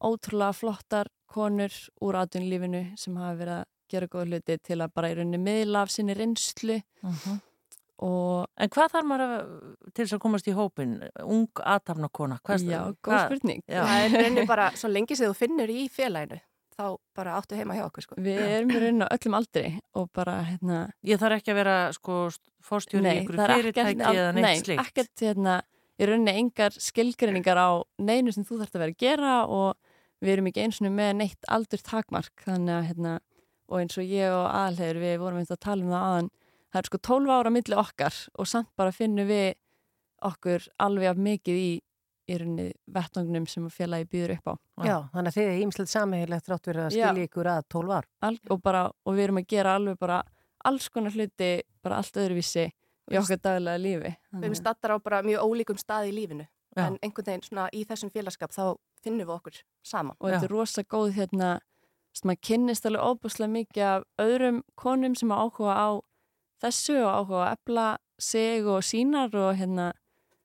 ótrúlega 0.00 0.56
flottar 0.56 1.10
konur 1.30 1.74
úr 2.02 2.18
atvinnulífinu 2.22 2.82
sem 2.98 3.16
hafa 3.20 3.36
verið 3.38 3.58
að 3.60 3.68
gera 3.90 4.10
góð 4.10 4.26
hluti 4.30 4.58
til 4.62 4.80
að 4.80 4.92
bara 4.94 5.10
í 5.10 5.16
rauninni 5.18 5.40
miðla 5.42 5.84
af 5.84 5.92
sinni 5.92 6.14
reynslu 6.16 6.78
og 8.00 8.46
En 8.60 8.70
hvað 8.72 8.92
þarf 8.94 9.08
maður 9.08 9.24
að, 9.24 9.40
til 9.92 10.04
þess 10.04 10.16
að 10.16 10.22
komast 10.22 10.46
í 10.48 10.54
hópin, 10.56 10.94
ung 11.24 11.62
aðtapnakona? 11.72 12.38
Hvað, 12.44 12.68
Já, 12.68 12.78
góð 13.04 13.18
spurning. 13.26 13.64
Já. 13.66 13.82
það 13.82 14.04
er 14.04 14.14
rauninni 14.16 14.44
bara 14.48 14.68
svo 14.80 14.90
lengi 14.92 15.18
sem 15.18 15.28
þú 15.28 15.36
finnur 15.36 15.72
í 15.72 15.82
félaginu, 15.92 16.40
þá 16.76 16.84
bara 17.16 17.34
áttu 17.36 17.58
heima 17.58 17.76
hjá 17.76 17.84
okkur, 17.86 18.06
sko. 18.06 18.18
Við 18.24 18.40
erum 18.44 18.72
í 18.72 18.80
rauninni 18.84 19.08
á 19.08 19.12
öllum 19.16 19.36
aldri 19.40 19.66
og 20.00 20.08
bara, 20.16 20.38
hérna... 20.48 20.80
Ég 21.08 21.20
þarf 21.20 21.40
ekki 21.40 21.52
að 21.52 21.60
vera, 21.60 21.76
sko, 21.96 22.22
fórstjóri 22.70 23.12
í 23.12 23.22
ykkur 23.24 23.42
fyrirtæki 23.42 24.08
eða 24.08 24.32
neitt 24.36 24.46
nei, 24.46 24.64
slíkt. 24.64 24.84
ekkert, 24.86 25.14
hérna, 25.24 25.60
í 26.00 26.08
rauninni 26.08 26.36
engar 26.40 26.76
skilgreiningar 26.80 27.60
á 27.60 27.70
neinu 28.00 28.32
sem 28.32 28.48
þú 28.48 28.62
þarfst 28.62 28.76
að 28.76 28.84
vera 28.86 28.96
að 28.96 29.00
gera 29.04 29.36
og 29.48 29.89
við 30.20 30.34
erum 30.34 30.50
ekki 30.50 30.64
eins 30.64 30.80
og 30.82 30.92
með 30.94 31.12
neitt 31.20 31.48
aldur 31.48 31.82
takmark, 31.84 32.34
þannig 32.44 32.76
að, 32.76 32.86
hérna, 32.90 33.16
og 33.70 33.82
eins 33.82 33.98
og 33.98 34.06
ég 34.06 34.34
og 34.34 34.46
aðalhegur, 34.50 35.02
við 35.04 35.18
vorum 35.22 35.42
eins 35.42 35.52
að 35.54 35.62
tala 35.66 35.86
um 35.86 35.92
það 35.94 36.06
aðan, 36.08 36.30
það 36.70 36.80
er 36.80 36.90
sko 36.90 37.02
12 37.10 37.36
ára 37.36 37.54
milli 37.54 37.78
okkar 37.80 38.18
og 38.38 38.50
samt 38.50 38.72
bara 38.78 38.94
finnum 38.94 39.30
við 39.30 39.54
okkur 40.30 40.66
alveg 40.84 41.12
af 41.14 41.22
mikið 41.30 41.60
í 41.60 41.70
í 42.30 42.38
rauninni 42.38 42.66
vettangnum 42.94 43.46
sem 43.50 43.66
félagi 43.72 44.06
býður 44.10 44.36
upp 44.36 44.52
á. 44.52 44.54
Já, 44.86 44.96
þannig 45.14 45.30
að 45.32 45.36
þið 45.36 45.48
er 45.48 45.62
ímslegt 45.64 45.92
samhegilegt 45.92 46.46
þrátt 46.46 46.68
verið 46.70 46.84
að 46.84 46.92
skilja 46.94 47.28
ykkur 47.28 47.50
að 47.50 47.64
12 47.74 47.94
ár. 47.96 48.08
Al 48.28 48.34
og, 48.36 48.60
bara, 48.62 48.82
og 48.90 49.16
við 49.16 49.26
erum 49.26 49.40
að 49.40 49.48
gera 49.50 49.74
alveg 49.78 49.98
bara 50.00 50.20
alls 50.70 50.88
konar 50.92 51.16
hluti, 51.16 51.50
bara 51.82 52.00
allt 52.00 52.20
öðruvísi 52.20 52.66
í 53.10 53.18
okkar 53.18 53.42
daglega 53.42 53.82
lífi. 53.82 54.14
Við 54.36 54.48
erum 54.48 54.58
stattar 54.58 54.94
á 54.94 54.96
bara 55.02 55.22
mjög 55.26 55.46
ólíkum 55.48 55.80
stað 55.80 56.10
í 56.10 56.14
lífinu, 56.14 56.46
Já. 56.76 56.84
en 56.86 56.98
einhvern 57.02 57.30
veginn 57.32 57.46
svona 57.46 57.66
í 57.74 57.82
þessum 57.88 58.12
félagskap 58.14 58.54
þá 58.54 58.64
finnum 59.04 59.26
við 59.26 59.34
okkur 59.36 59.60
saman. 59.82 60.16
og 60.18 60.30
þetta 60.30 60.48
er 60.48 60.54
rosa 60.54 60.82
góð 60.82 61.12
hérna 61.16 61.50
sem 62.16 62.32
að 62.32 62.40
kynnist 62.48 62.86
alveg 62.86 63.06
óbúslega 63.06 63.54
mikið 63.54 63.82
af 63.86 64.06
öðrum 64.18 64.62
konum 64.74 65.14
sem 65.14 65.30
áhuga 65.30 65.74
á 65.78 65.88
þessu 66.60 66.98
og 67.00 67.10
áhuga 67.14 67.42
að 67.44 67.52
efla 67.56 67.88
sig 68.20 68.66
og 68.66 68.82
sínar 68.84 69.34
og 69.34 69.56
hérna 69.56 69.92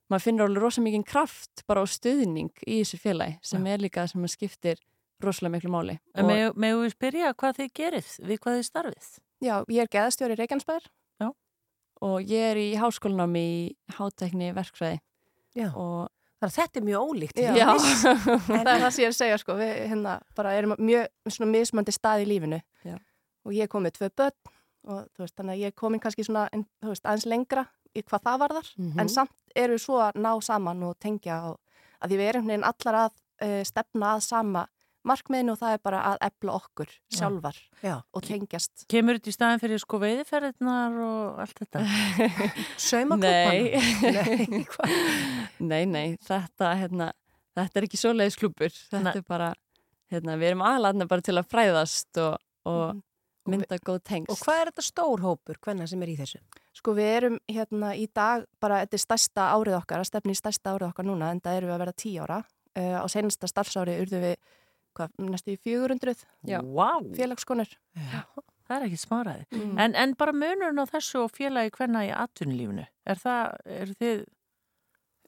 maður 0.10 0.26
finnur 0.28 0.50
alveg 0.50 0.64
rosa 0.64 0.84
mikið 0.86 1.06
kraft 1.10 1.64
bara 1.68 1.84
á 1.84 1.86
stuðning 1.90 2.54
í 2.68 2.82
þessu 2.84 3.02
félagi 3.02 3.40
sem 3.42 3.66
er 3.68 3.82
líka 3.82 4.04
það 4.04 4.12
sem 4.12 4.22
maður 4.22 4.36
skiptir 4.36 4.84
rosalega 5.24 5.56
miklu 5.56 5.72
máli. 5.74 5.98
Megu 6.56 6.84
við 6.84 6.94
spyrja 6.94 7.34
hvað 7.34 7.60
þið 7.60 7.72
gerið, 7.80 8.12
við 8.30 8.42
hvað 8.44 8.60
þið 8.60 8.68
starfið? 8.70 9.10
Já, 9.44 9.56
ég 9.72 9.82
er 9.82 9.92
geðastjóri. 9.92 10.38
Já. 11.22 11.30
Og 12.06 12.30
ég 12.30 12.52
er 12.52 12.60
í 12.60 12.68
háskólanámi 12.80 13.44
í 13.46 13.60
hátækni 13.98 14.52
verkfræði. 14.56 15.00
Já. 15.56 15.70
Og 15.72 16.10
Þannig 16.46 16.54
að 16.54 16.58
þetta 16.62 16.80
er 16.80 16.86
mjög 16.86 17.10
ólíkt. 17.10 17.40
Já, 17.42 17.54
Já. 17.58 17.68
það 18.48 18.70
er 18.76 18.82
það 18.84 18.92
sem 18.94 19.02
ég 19.04 19.08
er 19.08 19.14
að 19.14 19.18
segja 19.20 19.38
sko, 19.42 19.56
við 19.60 19.72
hérna 19.90 20.14
bara 20.38 20.54
erum 20.60 20.76
á 20.76 20.78
mjög 20.78 21.08
svona 21.34 21.52
mismöndi 21.52 21.96
stað 21.96 22.24
í 22.24 22.28
lífinu 22.30 22.60
Já. 22.86 22.96
og 23.46 23.52
ég 23.58 23.68
kom 23.72 23.84
með 23.86 23.98
tvö 23.98 24.10
börn 24.22 24.52
og 24.86 25.00
þú 25.16 25.24
veist, 25.26 25.36
þannig 25.40 25.56
að 25.56 25.62
ég 25.64 25.72
er 25.74 25.78
komin 25.82 26.00
kannski 26.04 26.24
svona 26.28 26.46
en, 26.54 26.66
veist, 26.86 27.06
aðeins 27.06 27.26
lengra 27.26 27.66
í 27.96 28.04
hvað 28.06 28.22
það 28.28 28.40
varðar 28.44 28.68
Mhm. 28.78 29.00
en 29.02 29.10
samt 29.10 29.32
eru 29.56 29.74
við 29.78 29.82
svo 29.88 29.98
að 30.04 30.20
ná 30.22 30.32
saman 30.44 30.84
og 30.84 30.98
tengja 31.00 31.40
og 31.50 31.60
að 32.04 32.10
því 32.12 32.18
við 32.20 32.30
erum 32.30 32.52
allar 32.70 32.96
að 33.06 33.12
uh, 33.42 33.64
stefna 33.66 34.16
að 34.16 34.22
sama 34.28 34.66
markmiðinu 35.06 35.54
og 35.54 35.60
það 35.62 35.76
er 35.76 35.82
bara 35.86 36.02
að 36.12 36.18
efla 36.28 36.56
okkur 36.60 36.94
sjálfar 37.14 37.60
Já. 37.84 37.96
og 38.02 38.26
tengjast. 38.26 38.86
Kemur 38.92 39.20
þetta 39.20 39.32
í 39.32 39.36
staðin 39.36 39.62
fyrir 39.64 39.82
sko 39.84 40.00
veiðiferðirnar 40.02 40.98
og 41.06 41.42
allt 41.46 41.62
þetta? 41.62 41.84
Saumaklúbban? 42.88 43.60
Nei. 44.10 44.66
nei, 45.72 45.84
nei, 45.90 46.08
þetta, 46.26 46.72
hérna, 46.82 47.12
þetta 47.58 47.82
er 47.82 47.90
ekki 47.90 48.02
svoleiðis 48.02 48.40
klúpur. 48.42 48.74
Þetta 48.74 49.04
Nei. 49.12 49.14
er 49.22 49.28
bara, 49.30 49.52
hérna, 50.14 50.40
við 50.42 50.54
erum 50.54 50.66
aðlarna 50.66 51.10
bara 51.12 51.26
til 51.26 51.38
að 51.40 51.52
fræðast 51.54 52.22
og, 52.24 52.40
og 52.70 53.04
mynda 53.50 53.80
góð 53.86 54.02
tengst. 54.10 54.34
Og 54.34 54.42
hvað 54.42 54.62
er 54.62 54.72
þetta 54.72 54.86
stór 54.90 55.24
hópur, 55.26 55.62
hvenna 55.64 55.88
sem 55.90 56.02
er 56.04 56.12
í 56.14 56.18
þessu? 56.20 56.42
Sko 56.76 56.96
við 56.98 57.12
erum 57.14 57.40
hérna 57.52 57.94
í 57.98 58.08
dag 58.10 58.46
bara, 58.64 58.82
þetta 58.84 58.98
er 58.98 59.06
stærsta 59.06 59.48
árið 59.54 59.80
okkar, 59.80 60.02
að 60.02 60.10
stefni 60.12 60.36
í 60.36 60.40
stærsta 60.40 60.76
árið 60.76 60.90
okkar 60.90 61.08
núna 61.08 61.32
en 61.32 61.42
það 61.44 61.62
eru 61.62 61.70
við 61.70 61.76
að 61.78 61.84
vera 61.86 61.98
tíu 62.04 62.26
ára. 62.26 62.44
Uh, 62.76 62.98
á 63.00 63.06
senasta 63.08 63.48
starfsári 63.48 63.94
urðu 64.04 64.20
við 64.20 64.34
hvað, 64.98 65.12
næstu 65.32 65.54
í 65.56 65.58
400 65.64 66.24
Já. 66.50 66.60
Vá, 66.64 66.90
félagskonur. 67.18 67.72
það 68.66 68.76
er 68.80 68.86
ekki 68.88 69.00
smaraði. 69.02 69.46
Mm. 69.54 69.74
En, 69.86 69.96
en 70.04 70.14
bara 70.18 70.34
munurinn 70.34 70.82
á 70.82 70.86
þessu 70.90 71.24
og 71.26 71.34
félagi 71.36 71.74
hvenna 71.78 72.06
í 72.08 72.12
atvinnulífinu, 72.16 72.86
er 73.06 73.22
það, 73.22 73.58
er 73.66 73.94
þið, 74.00 74.24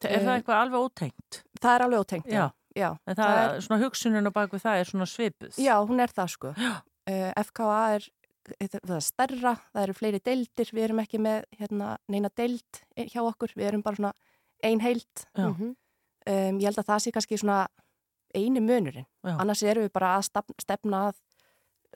er 0.04 0.20
það 0.22 0.32
Eh, 0.32 0.36
eitthvað 0.38 0.62
alveg 0.62 0.86
ótengt? 0.88 1.42
Það 1.62 1.76
er 1.76 1.86
alveg 1.88 2.04
ótengt, 2.06 2.32
já. 2.32 2.46
Já. 2.78 2.92
En 3.10 3.16
það, 3.18 3.34
er 3.42 3.64
svona 3.66 3.82
hugsunin 3.82 4.30
á 4.30 4.32
baku 4.36 4.60
það 4.62 4.82
er 4.84 4.90
svona 4.92 5.08
svipuð. 5.10 5.56
já, 5.58 5.74
hún 5.82 6.00
er 6.04 6.12
það 6.14 6.28
sko. 6.36 6.54
Já. 6.62 6.76
Uh, 7.08 7.32
FKA 7.40 7.76
er 7.96 8.04
það 8.68 8.92
er 8.98 9.04
stærra, 9.06 9.54
það 9.74 9.84
eru 9.86 9.94
fleiri 9.96 10.20
deildir, 10.24 10.70
við 10.76 10.84
erum 10.90 11.00
ekki 11.00 11.20
með 11.24 11.46
hérna, 11.60 11.94
neina 12.12 12.30
deild 12.36 12.82
hjá 13.00 13.22
okkur, 13.24 13.54
við 13.56 13.70
erum 13.72 13.82
bara 13.84 13.96
svona 13.96 14.12
ein 14.64 14.80
heild. 14.84 15.24
Já. 15.36 15.48
Mhm. 15.50 15.72
Um, 16.28 16.58
ég 16.60 16.68
held 16.68 16.82
að 16.82 16.88
það 16.90 17.00
sé 17.06 17.12
kannski 17.16 17.38
svona 17.40 17.62
eini 18.36 18.62
munurinn, 18.64 19.08
Já. 19.24 19.38
annars 19.38 19.64
erum 19.64 19.88
við 19.88 19.94
bara 19.94 20.18
að 20.18 20.28
stefna, 20.30 20.56
stefna 20.62 21.02
að 21.10 21.16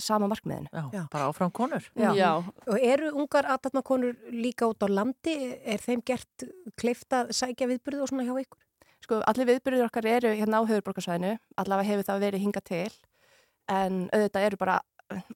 sama 0.01 0.27
markmiðinu. 0.32 0.69
Já, 0.71 1.03
bara 1.11 1.27
áfram 1.29 1.51
konur. 1.51 1.84
Já. 1.99 2.11
Já, 2.15 2.43
Og 2.67 2.77
eru 2.79 3.11
ungar 3.11 3.45
aðtatnakonur 3.45 4.15
líka 4.32 4.65
út 4.69 4.82
á 4.82 4.88
landi? 4.89 5.36
Er 5.65 5.77
þeim 5.84 6.01
gert 6.05 6.45
kleift 6.79 7.11
að 7.13 7.34
sækja 7.36 7.67
viðbyrðu 7.69 8.05
og 8.05 8.09
svona 8.09 8.25
hjá 8.25 8.34
ykkur? 8.41 8.61
Sko, 9.01 9.19
allir 9.27 9.49
viðbyrður 9.49 9.89
okkar 9.89 10.05
eru 10.05 10.32
hérna 10.38 10.61
á 10.61 10.69
höfurborgarsvæðinu, 10.69 11.38
allavega 11.57 11.89
hefur 11.89 12.07
það 12.07 12.23
verið 12.25 12.43
hinga 12.45 12.61
til, 12.61 12.91
en 13.67 14.01
auðvitað 14.13 14.47
eru 14.47 14.59
bara 14.61 14.79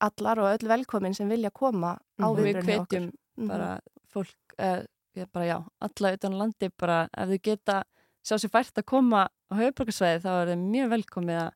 allar 0.05 0.41
og 0.41 0.51
öll 0.53 0.69
velkomin 0.69 1.15
sem 1.17 1.29
vilja 1.29 1.51
koma 1.51 1.95
á 1.97 2.27
við 2.29 2.51
viðbyrðinu 2.51 2.81
okkur. 2.81 2.99
hvetjum 2.99 3.49
bara 3.49 3.71
fólk, 4.13 4.55
uh, 4.59 4.85
ég 5.17 5.31
bara 5.33 5.45
já, 5.49 5.57
alla 5.87 6.13
utan 6.15 6.37
landi 6.39 6.69
bara 6.77 6.99
ef 7.11 7.33
þau 7.33 7.41
geta 7.49 7.83
sjá 8.25 8.35
sér 8.41 8.51
fært 8.53 8.81
að 8.81 8.87
koma 8.89 9.25
á 9.29 9.53
höfuborgarsvæði 9.59 10.23
þá 10.25 10.29
er 10.33 10.51
það 10.51 10.65
mjög 10.65 10.91
velkomið 10.95 11.39
að 11.43 11.51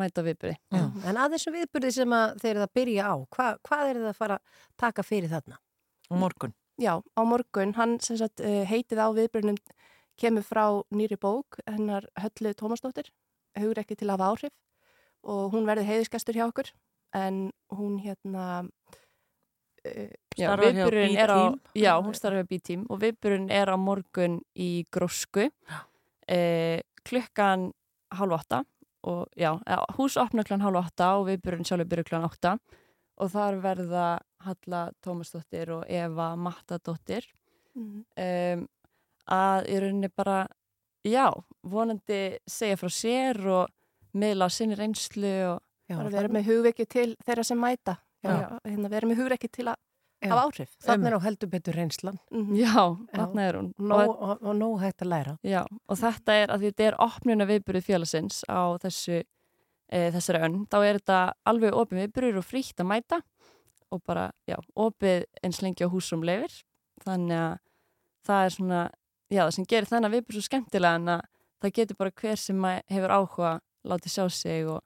mæta 0.00 0.22
viðbyrði. 0.22 0.56
Já. 0.70 0.82
En 1.10 1.18
að 1.18 1.32
þessum 1.34 1.56
viðbyrði 1.58 1.92
sem 1.96 2.12
að 2.14 2.34
þeir 2.42 2.50
eru 2.52 2.64
að 2.66 2.74
byrja 2.78 3.06
á, 3.10 3.14
hva, 3.34 3.46
hvað 3.66 3.84
er 3.90 4.00
það 4.00 4.10
að 4.12 4.18
fara 4.20 4.36
að 4.38 4.58
taka 4.84 5.04
fyrir 5.06 5.32
þarna? 5.32 5.58
Og 6.10 6.20
morgun. 6.20 6.54
Já, 6.80 6.92
á 7.02 7.22
morgun, 7.26 7.74
hann 7.76 7.96
sem 8.04 8.16
sagt 8.20 8.40
uh, 8.44 8.60
heitið 8.70 9.02
á 9.02 9.08
viðbyrðinum 9.16 9.58
kemur 10.20 10.44
frá 10.46 10.64
nýri 10.94 11.18
bók, 11.20 11.58
hennar 11.66 12.06
Höllu 12.20 12.52
Tómasdóttir, 12.56 13.10
hugur 13.58 13.80
ekki 13.82 13.96
til 13.98 14.08
að 14.08 14.18
hafa 14.20 14.30
áhrif 14.30 14.54
og 15.26 15.50
hún 15.52 15.66
verði 15.68 15.88
heiðiskestur 15.88 16.38
hjá 16.38 16.46
okkur 16.46 16.70
en 17.18 17.50
hún 17.74 17.98
hérna 18.00 18.46
uh, 18.62 20.10
Já, 20.38 20.54
viðburðurinn 20.56 21.18
er 21.20 21.32
á, 21.34 21.40
B-Team. 21.50 21.60
já, 21.82 21.92
hún 21.98 22.16
starfar 22.16 22.44
hjá 22.44 22.48
B-Team 22.52 22.86
og 22.88 23.02
viðburðurinn 23.02 23.50
er 23.52 23.72
á 23.74 23.76
morgun 23.80 24.38
í 24.54 24.70
grósku 24.94 25.48
eh, 26.30 26.80
klukkan 27.06 27.70
hálf 28.14 28.40
átta 28.40 28.62
og 29.02 29.26
já, 29.36 29.54
eh, 29.66 29.84
hús 29.96 30.16
opna 30.20 30.44
klukkan 30.44 30.64
hálf 30.64 30.86
átta 30.86 31.14
og 31.18 31.26
viðburðurinn 31.28 31.68
sjálfur 31.68 31.90
byrju 31.90 32.04
klukkan 32.08 32.28
átta. 32.28 32.58
Og 33.20 33.30
þar 33.30 33.60
verða 33.60 34.06
Halla 34.46 34.90
Tómasdóttir 35.04 35.68
og 35.74 35.84
Eva 35.88 36.36
Mattadóttir. 36.36 37.26
Mm, 37.76 38.04
um, 38.16 38.62
að 39.30 39.68
í 39.68 39.80
rauninni 39.82 40.08
bara, 40.16 40.46
já, 41.04 41.28
vonandi 41.62 42.38
segja 42.48 42.78
frá 42.80 42.88
sér 42.88 43.40
og 43.46 43.68
miðla 44.16 44.48
á 44.48 44.50
sinni 44.50 44.78
reynslu 44.78 45.34
og 45.52 45.60
Já, 45.90 45.96
bara 45.98 46.10
vera 46.14 46.30
með 46.30 46.46
hugveki 46.46 46.86
til 46.86 47.12
þeirra 47.26 47.44
sem 47.44 47.58
mæta. 47.60 47.96
Já. 48.22 48.30
Já, 48.30 48.58
hérna, 48.64 48.90
vera 48.92 49.08
með 49.10 49.22
hugveki 49.24 49.48
til 49.50 49.68
að 49.72 49.78
Já. 50.20 50.28
hafa 50.34 50.42
áhrif 50.50 50.70
Þannig 50.84 51.06
er 51.10 51.16
á 51.16 51.20
heldur 51.24 51.48
betur 51.50 51.74
reynslan 51.74 52.18
Mhm. 52.30 52.54
já, 52.60 52.96
þarna 53.16 53.40
er 53.48 53.54
hún 53.60 53.72
Nó, 53.78 53.94
og, 54.04 54.16
og, 54.22 54.42
og 54.42 54.54
nóg 54.56 54.80
hægt 54.82 55.00
að 55.02 55.08
læra. 55.08 55.38
já, 55.42 55.62
og 55.88 55.96
þetta 55.96 56.32
er 56.42 56.48
að 56.54 56.60
þetta 56.68 56.84
er 56.90 56.94
opnuna 56.98 57.46
viðburðið 57.48 57.86
félagsins 57.88 58.42
á 58.48 58.76
þessu 58.82 59.22
e, 59.92 60.10
þessari 60.14 60.42
önn, 60.44 60.66
þá 60.70 60.76
er 60.86 60.98
þetta 61.00 61.32
alveg 61.46 61.72
opið 61.74 61.98
viðburður 62.04 62.36
og 62.38 62.44
frítt 62.44 62.76
að 62.80 62.86
mæta 62.92 63.22
og 63.90 64.02
bara, 64.06 64.30
já, 64.46 64.56
opið 64.76 65.24
eins 65.42 65.62
lengi 65.62 65.82
á 65.82 65.90
húsum 65.90 66.22
leifir 66.22 66.52
þannig 67.02 67.34
að 67.40 67.58
það 68.28 68.44
er 68.44 68.50
svona 68.54 68.80
já, 69.30 69.42
það 69.46 69.54
sem 69.56 69.64
gerir 69.66 69.88
þennan 69.90 70.12
viðburð 70.12 70.36
svo 70.36 70.46
skemmtilega 70.46 70.94
en 71.00 71.08
að 71.08 71.20
það 71.62 71.72
getur 71.80 71.96
bara 71.96 72.10
hver 72.20 72.36
sem 72.36 72.62
hefur 72.90 73.10
áhuga 73.16 73.60
látið 73.88 74.12
sjá 74.14 74.28
sig 74.30 74.68
og, 74.68 74.80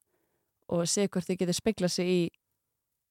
og 0.70 0.86
sé 0.86 1.08
hvort 1.08 1.26
þið 1.26 1.38
getur 1.42 1.58
speklað 1.58 1.90
sig 1.90 2.06
í 2.08 2.30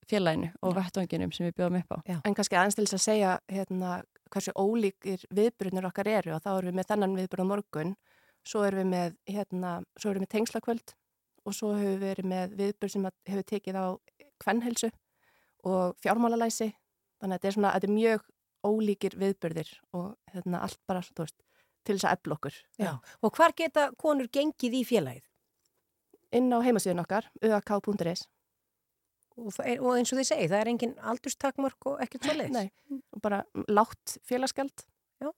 félaginu 0.10 0.50
og 0.62 0.76
vettvanginum 0.78 1.32
sem 1.36 1.48
við 1.48 1.56
bjóðum 1.60 1.80
upp 1.82 1.96
á. 1.96 1.98
En 2.24 2.36
kannski 2.38 2.58
aðeins 2.60 2.78
til 2.78 2.86
þess 2.88 2.98
að 3.00 3.06
segja 3.06 3.36
hérna, 3.52 3.94
hversu 4.34 4.54
ólíkir 4.58 5.24
viðbrunir 5.34 5.88
okkar 5.90 6.10
eru 6.12 6.36
og 6.36 6.44
þá 6.44 6.52
erum 6.56 6.72
við 6.72 6.80
með 6.80 6.90
þennan 6.92 7.16
viðbrun 7.20 7.46
á 7.46 7.52
morgun, 7.52 7.96
svo 8.48 8.66
erum 8.68 8.84
við 8.84 8.92
með, 8.92 9.16
hérna, 9.30 9.74
svo 9.98 10.12
erum 10.12 10.24
við 10.24 10.28
með 10.28 10.34
tengslakvöld 10.36 10.96
og 11.44 11.58
svo 11.58 11.74
hefur 11.78 11.92
við 11.94 12.06
verið 12.08 12.30
með 12.32 12.56
viðbrun 12.60 12.94
sem 12.94 13.08
að 13.08 13.18
hefur 13.32 13.50
tekið 13.52 13.80
á 13.80 13.86
kvennhelsu 14.44 14.92
og 15.64 15.98
fjármálalæsi, 16.04 16.70
þannig 17.22 17.36
að 17.36 17.40
þetta 17.40 17.50
er, 17.50 17.58
svona, 17.58 17.74
þetta 17.76 17.90
er 17.90 17.98
mjög 17.98 18.30
ólíkir 18.64 19.18
viðburðir 19.20 19.72
og 19.96 20.14
hérna, 20.32 20.64
allt 20.64 20.80
bara 20.88 21.04
veist, 21.04 21.38
til 21.84 21.98
þess 21.98 22.08
að 22.08 22.18
efla 22.18 22.38
okkur. 22.38 22.60
Já. 22.80 22.92
Og 23.22 23.36
hvar 23.36 23.56
geta 23.58 23.90
konur 24.00 24.30
gengið 24.32 24.80
í 24.80 24.84
félagið? 24.88 25.26
Inn 26.34 26.50
á 26.50 26.58
heimasíðun 26.66 27.04
okkar, 27.04 27.28
uak.is. 27.46 28.26
Og, 29.34 29.50
það 29.56 29.70
er, 29.72 29.80
og 29.82 29.96
eins 29.98 30.12
og 30.14 30.20
þið 30.20 30.28
segið, 30.30 30.52
það 30.52 30.60
er 30.60 30.70
engin 30.74 30.94
aldurstakmörk 31.12 31.88
og 31.90 32.04
ekkert 32.06 32.28
svo 32.28 32.36
leiðis. 32.38 32.54
Nei, 32.54 33.00
og 33.16 33.24
bara 33.24 33.40
látt 33.72 34.18
félagsgjöld. 34.30 34.86
Já. 35.24 35.32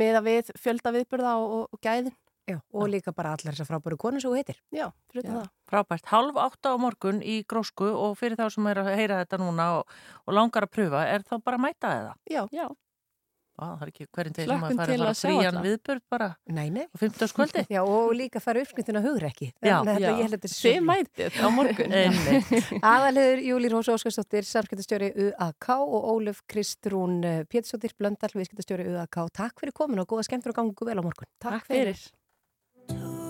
Með 0.00 0.18
að 0.18 0.26
við 0.30 0.50
fjölda 0.58 0.94
viðburða 0.96 1.36
og, 1.38 1.54
og, 1.58 1.76
og 1.76 1.82
gæðin. 1.84 2.16
Já, 2.50 2.58
og 2.74 2.88
líka 2.90 3.12
bara 3.14 3.36
allar 3.36 3.54
þessar 3.54 3.68
frábæru 3.68 3.98
konur 4.00 4.22
sem 4.22 4.32
þú 4.32 4.38
heitir. 4.40 4.58
Já, 4.74 4.88
fyrir 5.12 5.28
Já. 5.28 5.32
það. 5.36 5.48
Frábært. 5.70 6.06
Halv 6.10 6.38
átta 6.42 6.72
á 6.74 6.76
morgun 6.82 7.20
í 7.22 7.40
grósku 7.46 7.86
og 7.92 8.16
fyrir 8.18 8.38
þá 8.40 8.48
sem 8.50 8.66
er 8.72 8.80
að 8.82 8.90
heyra 8.98 9.20
þetta 9.22 9.38
núna 9.42 9.66
og, 9.78 9.98
og 10.26 10.34
langar 10.34 10.66
að 10.66 10.72
pröfa, 10.74 11.04
er 11.06 11.22
þá 11.28 11.36
bara 11.38 11.60
að 11.60 11.64
mæta 11.68 11.92
eða? 12.00 12.14
Já. 12.32 12.42
Já. 12.56 12.66
Á, 13.60 13.66
það 13.76 13.82
er 13.84 13.90
ekki 13.92 14.06
hverjum 14.16 14.34
til 14.36 14.44
að 14.46 14.62
fara 14.64 14.96
að 15.10 15.18
frían 15.20 15.48
alla. 15.50 15.62
viðburð 15.66 16.02
bara 16.14 16.28
Nei, 16.48 16.66
nei. 16.72 16.84
á 16.88 16.96
15. 16.96 17.34
kvöldi. 17.36 17.64
Já, 17.76 17.80
og 17.84 18.14
líka 18.16 18.40
fara 18.42 18.62
uppskriftina 18.64 19.02
hugur 19.04 19.26
ekki. 19.28 19.50
Já. 19.60 19.76
þetta, 19.84 19.96
Já. 20.00 20.08
ég 20.08 20.22
held 20.24 20.32
að 20.32 20.36
þetta 20.38 20.52
sé 20.54 20.72
Þið 20.74 20.86
mætið 20.88 21.38
á 21.40 21.46
morgun. 21.54 21.96
Einmitt. 22.00 22.72
Aðalhegur 22.80 23.44
Júlín 23.50 23.74
Rósa 23.76 23.96
Óskarsdóttir, 23.98 24.48
samskiptastjóri 24.48 25.12
UAK 25.28 25.70
og 25.78 26.10
Óluf 26.14 26.42
Kristrún 26.50 27.20
eh, 27.22 27.42
Pétursdóttir, 27.50 27.94
Blöndal, 28.00 28.32
viðskiptastjóri 28.34 28.88
UAK. 28.94 29.20
Takk 29.36 29.60
fyrir 29.60 29.76
komin 29.76 30.00
og 30.02 30.08
góða 30.10 30.26
skemmtur 30.30 30.54
og 30.54 30.62
gangu 30.62 30.88
vel 30.90 30.98
á 30.98 31.04
morgun. 31.04 31.30
Takk 31.42 31.68
fyrir. 31.68 31.94
Rescue 31.94 33.29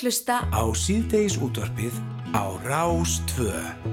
að 0.00 0.06
hlusta 0.08 0.36
á 0.48 0.64
síðdeis 0.72 1.36
útvarpið 1.44 1.96
á 2.32 2.48
Rástvö. 2.64 3.89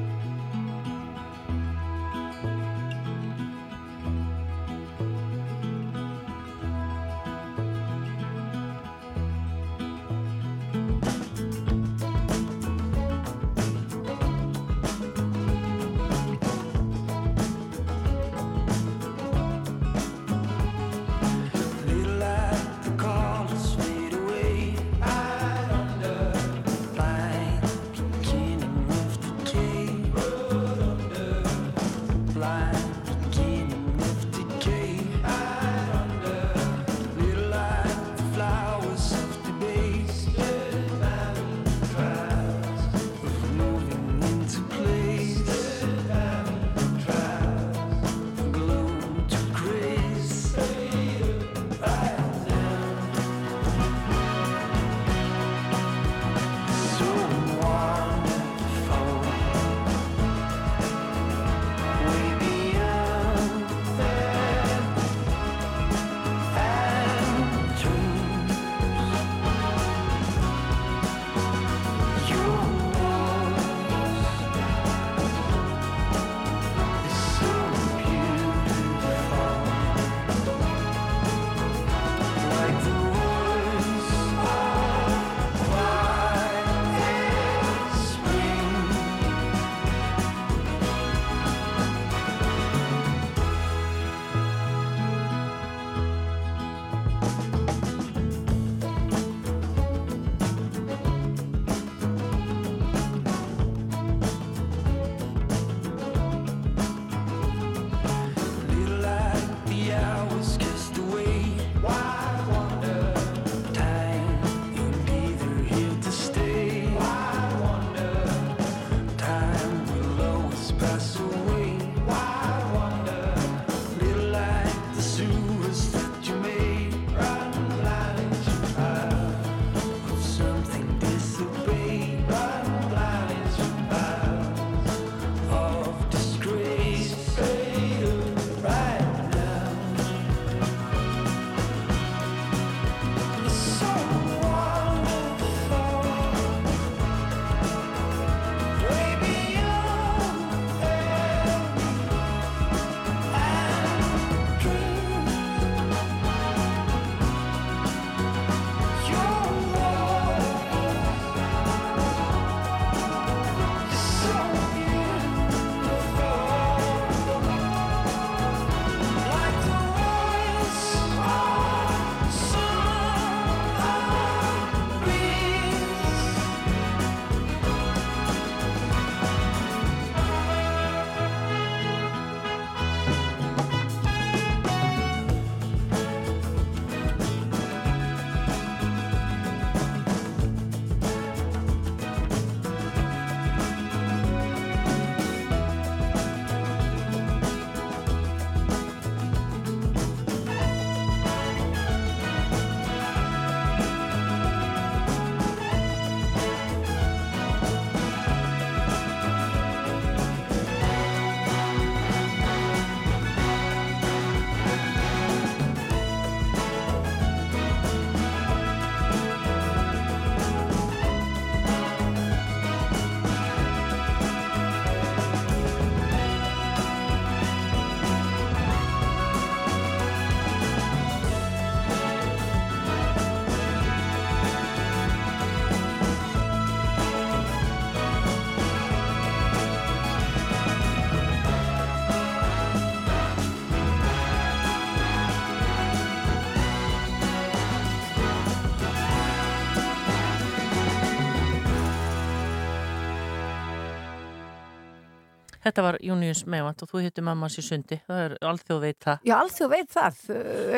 Þetta 255.77 255.91
var 255.91 255.97
Június 256.01 256.39
Meivand 256.49 256.79
og 256.81 256.89
þú 256.89 256.99
hittir 257.03 257.21
mamma 257.21 257.45
sér 257.53 257.61
sundi. 257.61 257.99
Það 258.07 258.19
er 258.23 258.31
alþjóð 258.49 258.79
veit 258.81 258.95
það. 259.05 259.19
Já, 259.29 259.33
alþjóð 259.35 259.67
veit 259.75 259.91
það. 259.93 260.21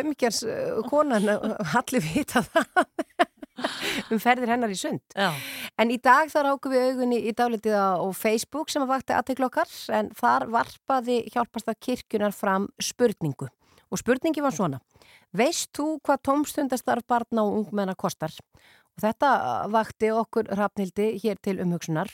Umgjars 0.01 0.39
konan, 0.89 1.27
allir 1.79 2.03
vita 2.03 2.41
það. 2.43 2.89
um 4.11 4.19
ferðir 4.19 4.51
hennar 4.51 4.73
í 4.75 4.75
sund. 4.75 4.99
Já. 5.15 5.29
En 5.79 5.93
í 5.95 5.95
dag 6.03 6.27
þar 6.33 6.49
ákum 6.51 6.73
við 6.75 6.83
augunni 6.89 7.21
í 7.31 7.31
dálitið 7.31 7.77
á 7.79 8.03
Facebook 8.11 8.73
sem 8.73 8.83
að 8.83 8.91
vakti 8.91 9.15
aðteglokkar 9.15 9.71
en 9.95 10.09
þar 10.19 10.49
varpaði 10.51 11.21
hjálpast 11.31 11.71
að 11.71 11.79
kirkjunar 11.87 12.35
fram 12.35 12.67
spurningu. 12.83 13.47
Og 13.87 14.03
spurningi 14.03 14.43
var 14.43 14.51
svona. 14.51 14.81
Veist 15.31 15.71
þú 15.79 15.93
hvað 16.03 16.25
tómstundastarf 16.27 17.07
barna 17.07 17.47
og 17.47 17.61
ungmenna 17.61 17.95
kostar? 17.95 18.35
Og 18.99 19.07
þetta 19.07 19.31
vakti 19.71 20.11
okkur 20.11 20.51
rafnildi 20.59 21.13
hér 21.23 21.39
til 21.39 21.61
umhugsunar. 21.63 22.11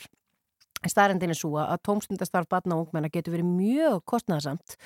Stærendin 0.92 1.32
er 1.34 1.38
svo 1.38 1.54
að 1.62 1.82
tómstundastarf 1.88 2.48
barna 2.52 2.76
og 2.76 2.86
ungmenna 2.86 3.10
getur 3.12 3.36
verið 3.36 3.50
mjög 3.50 4.02
kostnæðasamt 4.12 4.76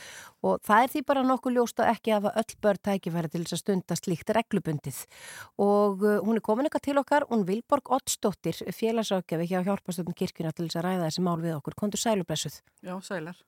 og 0.47 0.61
það 0.67 0.85
er 0.85 0.95
því 0.95 1.05
bara 1.11 1.27
nokkuð 1.27 1.57
ljóst 1.59 1.83
að 1.83 1.93
ekki 1.95 2.15
hafa 2.17 2.35
öll 2.41 2.57
börn 2.65 2.83
tækifæri 2.89 3.33
til 3.33 3.45
þess 3.45 3.57
að 3.57 3.63
stunda 3.65 3.99
slíkt 3.99 4.33
reglubundið 4.37 5.03
og 5.61 6.05
uh, 6.05 6.19
hún 6.25 6.39
er 6.39 6.45
komin 6.45 6.69
eitthvað 6.69 6.87
til 6.89 6.99
okkar, 7.01 7.27
hún 7.31 7.45
Vilborg 7.49 7.93
Ottsdóttir 7.97 8.57
félagsákjafi 8.77 9.49
hjá 9.51 9.61
hjálpastöndum 9.67 10.17
kirkuna 10.17 10.53
til 10.55 10.67
þess 10.69 10.81
að 10.81 10.87
ræða 10.87 11.07
þessi 11.09 11.25
mál 11.27 11.39
við 11.43 11.57
okkur. 11.59 11.77
Kondur 11.79 12.01
sælublessuð. 12.01 12.61
Já, 12.87 12.95
sælar. 13.05 13.39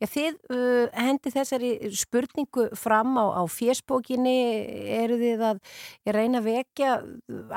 Já, 0.00 0.08
þið 0.10 0.38
uh, 0.52 0.86
hendi 0.98 1.32
þessari 1.32 1.72
spurningu 1.96 2.68
fram 2.78 3.14
á, 3.20 3.24
á 3.38 3.42
fjersbókinni, 3.46 4.36
eru 4.98 5.18
þið 5.20 5.46
að 5.52 5.62
reyna 6.18 6.42
að 6.42 6.48
vekja 6.50 6.94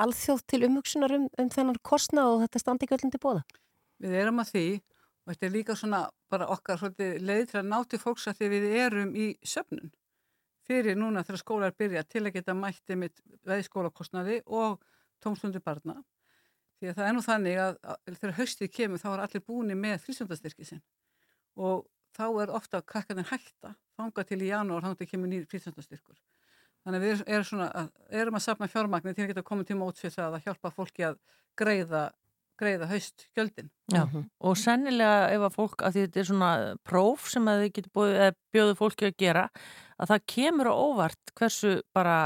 alþjóð 0.06 0.46
til 0.52 0.64
umhugsunar 0.70 1.16
um, 1.18 1.30
um 1.42 1.54
þennan 1.54 1.82
kostnað 1.86 2.34
og 2.34 2.44
þetta 2.46 2.62
standi 2.62 2.88
ekki 2.88 3.00
öllum 3.00 3.16
til 3.16 3.24
bóða? 3.24 3.46
Við 4.02 4.18
erum 4.22 4.42
að 4.44 4.52
því 4.54 4.66
og 5.26 5.32
þetta 5.32 5.46
er 5.48 5.54
líka 5.54 5.76
svona 5.78 6.02
bara 6.30 6.50
okkar 6.54 6.82
leið 7.00 7.46
til 7.52 7.60
að 7.62 7.70
ná 7.70 7.78
til 7.90 8.00
fólks 8.02 8.28
að 8.30 8.42
því 8.42 8.50
við 8.54 8.66
erum 8.86 9.16
í 9.16 9.30
söfnun 9.46 9.94
fyrir 10.66 10.98
núna 10.98 11.24
þegar 11.26 11.42
skólar 11.42 11.78
byrja 11.78 12.04
til 12.10 12.26
að 12.26 12.36
geta 12.38 12.56
mætti 12.58 12.98
með 12.98 13.18
veðskólakostnaði 13.46 14.42
og 14.46 14.82
tómstundu 15.22 15.62
barna. 15.62 16.00
Því 16.80 16.90
að 16.90 16.98
það 16.98 17.08
er 17.08 17.16
nú 17.16 17.24
þannig 17.26 17.60
að, 17.62 17.76
að 17.86 18.18
þegar 18.20 18.38
haustið 18.40 18.72
kemur 18.74 19.02
þá 19.02 19.10
er 19.12 19.26
allir 19.26 19.46
búinir 19.46 19.80
með 19.80 20.00
frístundastyrki 20.06 20.68
sinn 20.68 20.84
og 21.56 21.86
þá 22.16 22.26
er 22.44 22.54
ofta 22.58 22.82
krakkarnir 22.82 23.30
hætta 23.30 23.76
fanga 23.96 24.26
til 24.28 24.42
í 24.44 24.50
janúar 24.50 24.84
þá 24.84 25.06
kemur 25.08 25.32
nýr 25.32 25.46
frístundastyrkur. 25.50 26.18
Þannig 26.86 27.00
að 27.00 27.06
við 27.06 27.22
erum, 27.34 27.46
svona, 27.48 27.88
erum 28.14 28.38
að 28.38 28.44
sapna 28.46 28.70
fjármagnir 28.70 29.16
til 29.16 29.26
að 29.26 29.32
geta 29.32 29.46
komið 29.46 29.72
til 29.72 29.78
mótsvið 29.80 30.18
það 30.20 30.36
að 30.38 30.44
hjálpa 30.46 30.72
fólki 30.76 31.06
að 31.08 31.16
greiða 31.58 32.04
greiða 32.60 32.90
haust 32.90 33.28
gjöldin. 33.36 33.70
Já, 33.94 34.04
og 34.40 34.58
sennilega 34.60 35.30
ef 35.36 35.46
að 35.48 35.56
fólk, 35.56 35.84
að 35.86 36.00
þetta 36.00 36.22
er 36.22 36.30
svona 36.30 36.52
próf 36.88 37.30
sem 37.32 37.50
að 37.52 37.64
þið 37.64 37.74
getur 37.78 38.38
bjóðu 38.56 38.78
fólki 38.80 39.10
að 39.10 39.18
gera, 39.22 39.48
að 40.00 40.14
það 40.14 40.28
kemur 40.36 40.72
á 40.72 40.74
óvart 40.76 41.36
hversu 41.38 41.74
bara, 41.96 42.18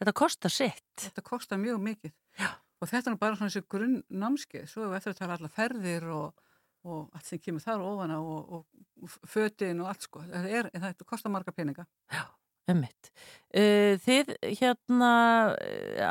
þetta 0.00 0.16
kostar 0.22 0.54
sitt. 0.54 0.86
Þetta 1.00 1.26
kostar 1.26 1.60
mjög 1.62 1.82
mikið. 1.90 2.14
Já. 2.40 2.50
Og 2.82 2.90
þetta 2.90 3.12
er 3.12 3.20
bara 3.20 3.38
svona 3.38 3.52
þessi 3.52 3.68
grunn 3.72 4.00
námskeið, 4.12 4.66
svo 4.68 4.88
ef 4.88 4.98
eftir 4.98 5.14
að 5.14 5.20
tala 5.22 5.36
allar 5.38 5.52
ferðir 5.54 6.08
og, 6.12 6.48
og 6.84 7.14
allt 7.16 7.28
sem 7.28 7.40
kemur 7.40 7.64
þar 7.64 7.84
ofana 7.86 8.18
og, 8.20 8.58
og 8.58 9.14
fötin 9.28 9.80
og 9.80 9.92
allt 9.92 10.04
sko, 10.04 10.24
þetta, 10.26 10.50
er, 10.60 10.68
þetta 10.74 11.08
kostar 11.08 11.32
marga 11.32 11.54
peninga. 11.56 11.86
Já. 12.12 12.26
Ummitt. 12.72 13.10
Þið 13.56 14.34
hérna 14.58 15.10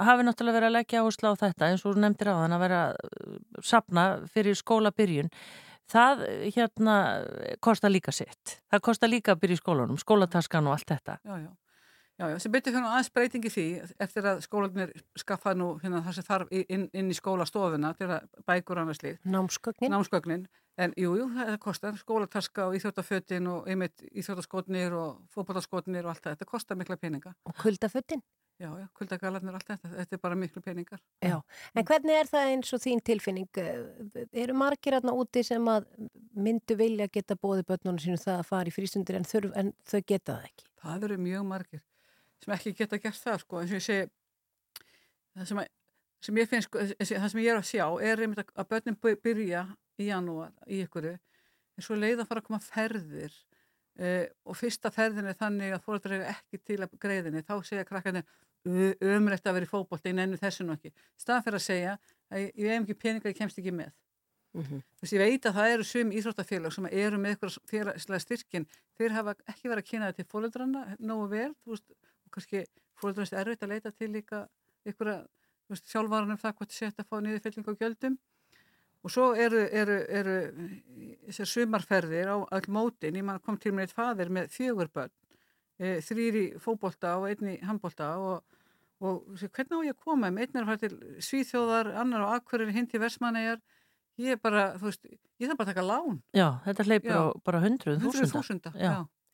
hafi 0.07 0.23
náttúrulega 0.25 0.57
verið 0.57 0.69
að 0.69 0.75
leggja 0.77 1.01
áherslu 1.03 1.33
á 1.35 1.41
þetta 1.43 1.67
eins 1.69 1.83
og 1.85 1.99
nefndir 1.99 2.31
á 2.31 2.35
þann 2.41 2.55
að 2.55 2.63
vera 2.63 2.81
sapna 3.61 4.05
fyrir 4.33 4.57
skóla 4.57 4.93
byrjun. 4.95 5.29
Það 5.91 6.23
hérna 6.55 6.95
kostar 7.61 7.93
líka 7.93 8.15
sitt. 8.15 8.57
Það 8.73 8.85
kostar 8.87 9.11
líka 9.11 9.35
að 9.35 9.43
byrja 9.43 9.59
í 9.59 9.61
skólanum, 9.61 9.99
skólataskan 10.01 10.71
og 10.71 10.77
allt 10.77 10.95
þetta. 10.95 11.19
Já, 11.21 11.35
já. 11.43 11.51
Já, 12.15 12.29
já, 12.31 12.37
sem 12.39 12.51
byrju 12.51 12.71
fyrir 12.71 12.85
aðeins 12.87 13.09
breytingi 13.11 13.49
því 13.51 13.63
eftir 13.99 14.27
að 14.29 14.37
skólanir 14.45 14.91
skaffa 15.19 15.51
nú 15.51 15.73
hérna, 15.81 15.99
það 16.05 16.13
sem 16.15 16.25
þarf 16.29 16.53
inn, 16.63 16.85
inn 16.95 17.09
í 17.11 17.17
skólastofuna 17.17 17.91
til 17.99 18.07
að 18.07 18.29
bækur 18.47 18.79
annars 18.79 19.01
líð. 19.03 19.17
Námsgögnin. 19.27 19.91
Námsgögnin. 19.91 20.45
En 20.79 20.93
jú, 20.99 21.11
jú, 21.19 21.25
það 21.35 21.57
kostar 21.63 21.97
skólataska 21.99 22.69
og 22.69 22.77
íþjóttafötin 22.79 23.49
og 23.51 23.67
einmitt 23.67 24.05
íþjóttaskotnir 24.11 24.95
og 24.95 25.25
fókbátaskotnir 25.35 26.07
og 26.07 26.13
allt 26.13 26.23
það. 26.23 26.37
Þetta 26.37 26.47
kostar 26.53 26.79
mikla 26.79 26.97
peninga. 26.99 27.33
Og 27.47 27.55
kuldafötin? 27.59 28.23
Já, 28.63 28.69
já, 28.79 28.85
kuldagalarnir 28.95 29.51
og 29.51 29.57
allt 29.59 29.73
þetta. 29.73 29.91
Þetta 29.97 30.15
er 30.15 30.21
bara 30.23 30.37
miklu 30.39 30.63
peningar. 30.63 31.01
Já, 31.19 31.35
en 31.75 31.87
hvernig 31.89 32.15
er 32.15 32.29
það 32.31 32.51
eins 32.53 32.71
og 32.71 32.83
þín 32.83 33.01
tilfinning? 33.03 33.59
Eru 34.31 34.55
margir 34.55 34.95
aðna 34.95 35.15
úti 35.19 35.43
sem 35.43 35.67
að 35.67 35.89
myndu 36.31 36.79
vilja 36.79 37.09
geta 37.11 37.35
bóði 37.35 37.67
börnunum 37.67 37.99
sínum 37.99 38.23
það 38.23 38.39
að 38.39 38.47
fara 38.53 38.71
í 38.71 38.75
frístundir 38.75 39.19
en, 39.19 39.27
þurf, 39.27 39.51
en 39.59 39.73
þau 39.83 39.99
geta 39.99 40.37
það 40.37 40.47
ekki? 40.47 40.71
Það 40.85 41.05
eru 41.09 41.19
mjög 41.25 41.45
margir 41.51 41.83
sem 42.43 42.53
ekki 42.55 42.75
geta 42.77 42.99
gert 43.01 43.21
það 43.21 43.41
sko, 43.43 43.61
eins 43.61 43.73
og 43.73 43.79
ég 43.79 43.85
segi 43.85 44.05
það 45.35 45.49
sem, 45.49 45.61
að, 45.61 45.71
sem 46.27 46.41
ég 46.41 46.51
finnst 46.51 46.69
sko, 46.69 46.85
það 47.01 47.29
sem 47.33 47.43
ég 47.43 47.51
er 47.53 47.61
að 47.61 47.69
sjá 47.71 47.85
er 48.09 48.23
einmitt 48.25 48.43
að, 48.43 48.53
að 48.55 48.71
börnum 48.73 48.99
byrja 49.23 49.65
í 50.01 50.09
janúar 50.09 50.53
í 50.67 50.81
ykkuru 50.85 51.15
en 51.15 51.83
svo 51.85 51.97
leið 51.99 52.23
að 52.23 52.31
fara 52.31 52.43
að 52.43 52.49
koma 52.49 52.61
ferðir 52.63 53.35
eh, 53.99 54.25
og 54.47 54.57
fyrsta 54.59 54.91
ferðin 54.93 55.29
er 55.31 55.37
þannig 55.39 55.75
að 55.75 55.85
fóröldra 55.85 56.19
er 56.19 56.33
ekki 56.35 56.61
til 56.63 56.81
að 56.83 56.97
greiðinni 57.01 57.43
þá 57.45 57.55
segja 57.67 57.87
krakkarnir 57.87 58.27
umrætt 58.65 59.45
að 59.45 59.59
vera 59.59 59.67
í 59.67 59.69
fókbólta 59.69 60.09
í 60.09 60.15
nennu 60.17 60.39
þessu 60.41 60.65
nú 60.65 60.73
ekki. 60.73 60.89
Staðan 61.21 61.45
fyrir 61.45 61.59
að 61.59 61.65
segja 61.67 61.93
að 62.31 62.41
ég, 62.41 62.51
ég 62.57 62.71
hef 62.71 62.81
ekki 62.81 62.97
peninga 63.03 63.29
ég 63.29 63.37
kemst 63.37 63.59
ekki 63.61 63.73
með. 63.75 63.91
Mm 64.55 64.63
-hmm. 64.63 64.81
þess 64.99 65.11
að 65.11 65.19
ég 65.19 65.29
veit 65.29 65.45
að 65.45 65.55
það 65.57 65.71
eru 65.73 65.83
sum 65.83 66.11
íþróttafélag 66.15 66.73
sem 66.73 66.85
eru 66.85 67.17
með 67.19 67.29
eitthvað 67.29 67.57
félagslega 67.67 68.19
styrkin 68.23 68.67
þeir 68.97 69.11
hafa 69.11 69.33
ekki 69.51 69.67
verið 69.67 69.83
að 69.83 69.89
kynna 69.89 70.05
þetta 70.07 70.23
til 70.23 70.31
fóröldrana 70.31 70.83
nógu 70.99 71.25
vel, 71.27 71.51
þú 71.63 71.73
veist 71.73 71.89
kannski 72.33 72.63
fóröldurist 72.99 73.35
erfitt 73.35 73.65
að 73.65 73.75
leita 73.75 73.91
til 73.91 74.11
líka 74.13 74.45
ykkur 74.87 75.11
sjálfvaranum 75.73 76.39
það 76.39 76.57
hvort 76.59 76.73
setja 76.73 77.03
að 77.03 77.09
fá 77.09 77.19
niðurfylling 77.21 77.69
á 77.69 77.73
gjöldum. 77.81 78.17
Og 79.05 79.13
svo 79.13 79.27
eru, 79.37 79.61
eru, 79.69 79.99
eru 80.09 80.35
þessar 81.27 81.49
sumarferðir 81.51 82.31
á 82.33 82.37
all 82.41 82.67
mótin, 82.73 83.19
ég 83.19 83.45
kom 83.45 83.59
til 83.61 83.75
mér 83.75 83.85
eitt 83.85 83.93
fadir 83.93 84.31
með 84.33 84.49
fjögur 84.53 84.89
börn 84.93 85.13
e, 85.77 85.99
þrýri 86.01 86.45
fókbólta 86.61 87.15
og 87.19 87.27
einni 87.29 87.59
handbólta 87.65 88.09
og, 88.17 88.57
og 89.05 89.35
hvernig 89.43 89.77
á 89.77 89.85
ég 89.85 89.93
að 89.93 90.01
koma 90.07 90.31
einn 90.31 90.41
er 90.41 90.63
að 90.63 90.71
fara 90.71 90.81
til 90.81 91.21
Svíþjóðar 91.27 91.91
annar 92.01 92.25
á 92.25 92.33
Akkurir, 92.39 92.73
hinn 92.73 92.89
til 92.89 93.03
Versmanæjar 93.03 93.61
ég 94.21 94.37
er 94.37 94.41
bara, 94.41 94.71
þú 94.79 94.89
veist, 94.89 95.05
ég 95.41 95.49
þarf 95.49 95.59
bara 95.59 95.67
að 95.67 95.73
taka 95.73 95.85
lán. 95.85 96.19
Já, 96.35 96.47
þetta 96.65 96.87
hleypur 96.87 97.19
á 97.19 97.23
bara 97.45 97.61
hundruð 97.65 98.05
þúsunda, 98.05 98.73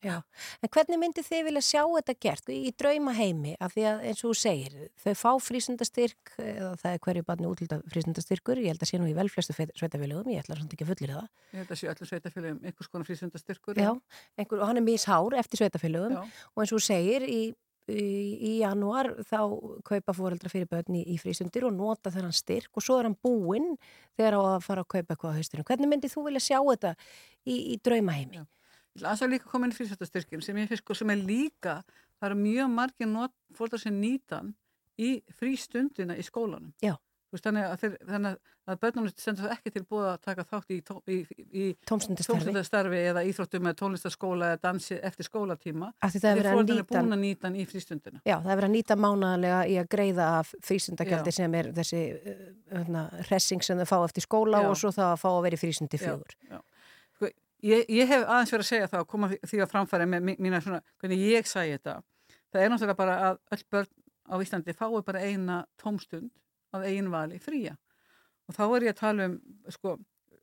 já, 0.02 0.16
en 0.62 0.72
hvernig 0.74 1.00
myndi 1.02 1.24
þið 1.26 1.44
vilja 1.48 1.62
sjá 1.66 1.82
þetta 1.84 2.16
gert 2.26 2.52
í 2.54 2.74
drauma 2.78 3.14
heimi 3.16 3.54
af 3.62 3.76
því 3.76 3.86
að 3.90 4.04
eins 4.10 4.22
og 4.24 4.32
þú 4.32 4.38
segir, 4.42 4.76
þau 5.04 5.14
fá 5.20 5.32
frísundastyrk 5.46 6.34
eða 6.42 6.72
það 6.82 6.96
er 6.96 7.02
hverju 7.06 7.26
barni 7.28 7.50
útlita 7.50 7.80
frísundastyrkur, 7.94 8.62
ég 8.62 8.74
held 8.74 8.86
að 8.86 8.92
sé 8.92 9.02
nú 9.02 9.10
í 9.10 9.16
velflestu 9.18 9.56
sveitafélögum, 9.56 10.32
ég 10.34 10.44
ætla 10.44 10.60
samt 10.60 10.76
ekki 10.76 10.88
að 10.88 10.94
fullir 10.94 11.16
það. 11.16 11.28
Ég 11.52 11.64
held 11.64 11.74
að 11.74 11.82
sé 11.82 11.92
allir 11.92 12.12
sveitafélögum 12.12 12.70
einhvers 12.70 12.92
konar 12.92 13.10
frísundastyrkur. 13.10 13.82
Já, 13.82 13.92
einhver, 14.38 14.62
og 14.62 14.72
hann 14.72 14.82
er 14.82 14.88
mishár 14.88 15.38
eftir 15.42 15.62
sveitafélögum 15.62 16.22
og 16.22 16.64
eins 16.64 16.72
og 16.72 16.78
þú 16.78 16.86
segir 16.86 17.26
í, 17.28 17.42
í, 17.92 18.06
í 18.52 18.54
janúar 18.62 19.12
þá 19.28 19.42
kaupa 19.88 20.16
fóreldra 20.18 20.52
fyrir 20.54 20.70
börni 20.72 21.04
í, 21.04 21.16
í 21.16 21.20
frísundir 21.22 21.68
og 21.68 21.76
nota 21.78 22.14
þennan 22.14 22.34
styrk 22.36 22.74
og 22.74 22.86
svo 22.86 22.98
er 23.02 23.10
hann 23.10 23.20
búinn 23.22 23.76
þegar 24.18 24.40
á 24.40 24.42
að 24.56 24.66
fara 24.66 24.86
að 24.86 24.92
kaupa 24.96 25.14
eitthvað 25.14 25.36
á 25.36 25.38
haustunum. 25.38 25.68
Hvernig 25.70 25.94
myndi 25.94 26.10
þú 26.12 26.26
vilja 26.30 26.44
sjá 26.48 26.58
þetta 26.62 26.96
í 27.46 27.78
drauma 27.84 28.18
heimi? 28.18 28.42
Já. 28.42 28.50
Ég 28.96 29.06
las 29.06 29.22
að 29.24 29.36
líka 29.36 29.52
koma 29.52 29.68
inn 29.68 29.76
í 29.76 29.78
frístundastyrkjum 29.78 30.42
sem 30.44 30.58
ég 30.60 30.72
finnst 30.72 30.84
sko 30.84 30.98
sem 30.98 31.14
er 31.14 31.22
líka, 31.22 31.78
það 32.20 32.32
eru 32.32 32.42
mjög 32.42 32.74
margir 32.74 33.14
fólkar 33.56 33.80
sem 33.80 33.96
nýtan 34.02 34.52
í 35.00 35.14
frístundina 35.40 36.18
í 36.20 36.26
skólanum. 36.28 36.74
Já. 36.84 36.98
Veist, 37.32 37.46
þannig 37.46 37.64
að, 37.64 37.76
þeir, 37.80 37.94
þannig 38.10 38.40
að 38.68 38.80
börnunum 38.82 39.12
stendur 39.12 39.46
það 39.46 39.54
ekki 39.56 39.72
til 39.72 39.82
búið 39.88 40.08
að 40.10 40.18
taka 40.26 40.44
þátt 40.50 40.74
í, 40.76 40.80
í, 41.16 41.20
í 41.62 41.68
tómstundastarfi 41.88 43.00
eða 43.08 43.24
íþróttum 43.30 43.64
með 43.64 43.78
tónlistaskóla 43.80 44.50
eða 44.52 44.60
dansi 44.66 44.98
eftir 45.00 45.28
skólatíma. 45.30 45.94
Þeir 46.04 46.50
fólkar 46.50 46.82
er 46.82 46.90
búin 46.90 47.16
að 47.16 47.24
nýta 47.24 47.54
í 47.56 47.64
frístundina. 47.70 48.20
Já, 48.28 48.36
það 48.36 48.52
er 48.52 48.60
verið 48.60 48.68
að 48.68 48.76
nýta 48.76 48.98
mánalega 49.00 49.62
í 49.72 49.78
að 49.80 49.88
greiða 49.96 50.28
af 50.42 50.52
frístundagjaldi 50.68 51.36
sem 51.38 51.56
er 51.62 51.72
þessi 51.80 52.04
uh, 52.76 53.00
hressing 53.30 53.64
sem 53.64 53.80
þau 53.80 53.88
fá 53.94 53.98
eftir 54.02 54.28
skóla 54.28 54.66
Já. 54.66 54.70
og 54.74 54.78
svo 54.84 54.92
það 55.00 55.14
að 55.14 55.24
fá 55.24 55.30
að 55.32 55.42
vera 55.48 55.60
í 55.62 55.64
frístundi 55.64 56.02
fjögur. 56.04 56.36
Já, 56.36 56.58
já. 56.58 56.62
Ég, 57.62 57.86
ég 57.94 58.10
hef 58.10 58.24
aðeins 58.26 58.52
verið 58.56 58.66
að 58.66 58.70
segja 58.72 58.90
það 58.90 59.04
og 59.04 59.10
koma 59.12 59.28
því 59.30 59.60
að 59.62 59.70
framfæra 59.70 60.06
með 60.10 60.30
mína 60.42 60.62
svona, 60.66 60.82
hvernig 61.02 61.26
ég 61.30 61.50
sæði 61.50 61.76
þetta. 61.76 61.96
Það 62.52 62.64
er 62.64 62.72
náttúrulega 62.74 62.98
bara 62.98 63.18
að 63.28 63.38
öll 63.56 63.66
börn 63.76 63.92
á 64.32 64.36
Íslandi 64.42 64.76
fái 64.78 65.02
bara 65.06 65.22
eina 65.22 65.58
tómstund 65.82 66.32
af 66.74 66.88
einn 66.88 67.12
vali 67.14 67.38
fría. 67.40 67.76
Og 68.50 68.58
þá 68.58 68.64
er 68.66 68.88
ég 68.88 68.96
að 68.96 69.02
tala 69.04 69.28
um 69.30 69.38
sko, 69.70 69.96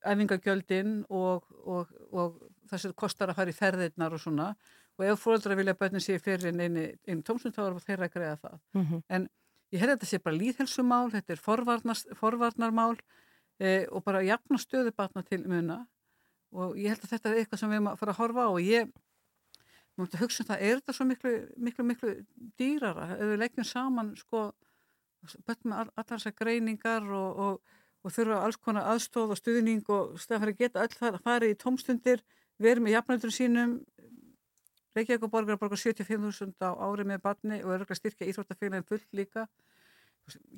æfingagjöldin 0.06 0.94
og, 1.10 1.48
og, 1.64 1.90
og 2.14 2.38
það 2.70 2.84
sem 2.84 2.94
kostar 3.02 3.32
að 3.32 3.40
fara 3.40 3.52
í 3.52 3.58
ferðirnar 3.58 4.14
og 4.14 4.22
svona. 4.22 4.52
Og 4.98 5.06
ef 5.06 5.22
fólkdra 5.22 5.58
vilja 5.58 5.76
börnin 5.78 6.04
sér 6.04 6.22
fyrir 6.22 6.54
einu, 6.54 6.86
einu 7.02 7.26
tómstund 7.26 7.58
þá 7.58 7.64
er 7.66 7.82
þeirra 7.82 8.08
að 8.08 8.14
greiða 8.14 8.40
það. 8.46 8.58
Mm 8.78 8.86
-hmm. 8.86 9.04
En 9.08 9.28
ég 9.74 9.82
hef 9.82 9.90
þetta 9.90 10.06
sé 10.06 10.22
bara 10.22 10.38
líðhelsumál, 10.38 11.10
þetta 11.10 11.32
er 11.34 11.44
forvarnarmál 12.22 12.96
eh, 13.58 13.86
og 13.90 14.04
bara 14.04 14.22
jafna 14.22 14.58
stöðubatna 14.58 15.26
til 15.26 15.42
muna 15.48 15.84
og 16.52 16.78
ég 16.80 16.92
held 16.92 17.04
að 17.04 17.12
þetta 17.14 17.30
er 17.30 17.40
eitthvað 17.42 17.60
sem 17.62 17.70
við 17.72 17.78
erum 17.78 17.90
að 17.92 18.00
fara 18.00 18.14
að 18.14 18.20
horfa 18.22 18.46
á 18.46 18.50
og 18.50 18.62
ég 18.64 18.92
myndi 19.98 20.14
að 20.14 20.22
hugsa 20.22 20.44
um 20.44 20.48
það, 20.48 20.62
er 20.62 20.78
þetta 20.78 20.94
svo 20.94 21.06
miklu, 21.08 21.34
miklu, 21.58 21.84
miklu 21.90 22.14
dýrara 22.60 23.08
ef 23.16 23.24
við 23.32 23.40
leggjum 23.42 23.66
saman 23.66 24.14
sko, 24.16 24.44
börn 25.46 25.64
með 25.64 25.78
all- 25.82 25.92
allar 25.96 26.10
þessar 26.14 26.36
greiningar 26.38 27.08
og, 27.10 27.42
og, 27.44 27.78
og 28.06 28.14
þurfa 28.14 28.42
alls 28.46 28.60
konar 28.62 28.90
aðstóð 28.94 29.34
og 29.34 29.40
stuðning 29.40 29.82
og 29.90 30.18
að 30.38 30.52
geta 30.60 30.84
öll 30.84 30.94
það 30.94 31.18
að 31.18 31.24
fara 31.26 31.50
í 31.50 31.58
tómstundir, 31.58 32.22
verið 32.62 32.84
með 32.86 32.94
jafnöldur 32.96 33.34
sínum, 33.34 33.78
Reykjavík 34.96 35.26
og 35.26 35.30
borgar 35.30 35.58
borgar 35.60 35.78
75.000 35.78 36.58
á 36.64 36.74
ári 36.74 37.04
með 37.06 37.20
barni 37.22 37.58
og 37.62 37.70
er 37.70 37.82
örugglega 37.82 37.94
að 37.94 38.00
styrkja 38.00 38.28
íþróttafélagin 38.32 38.86
fullt 38.88 39.12
líka. 39.14 39.44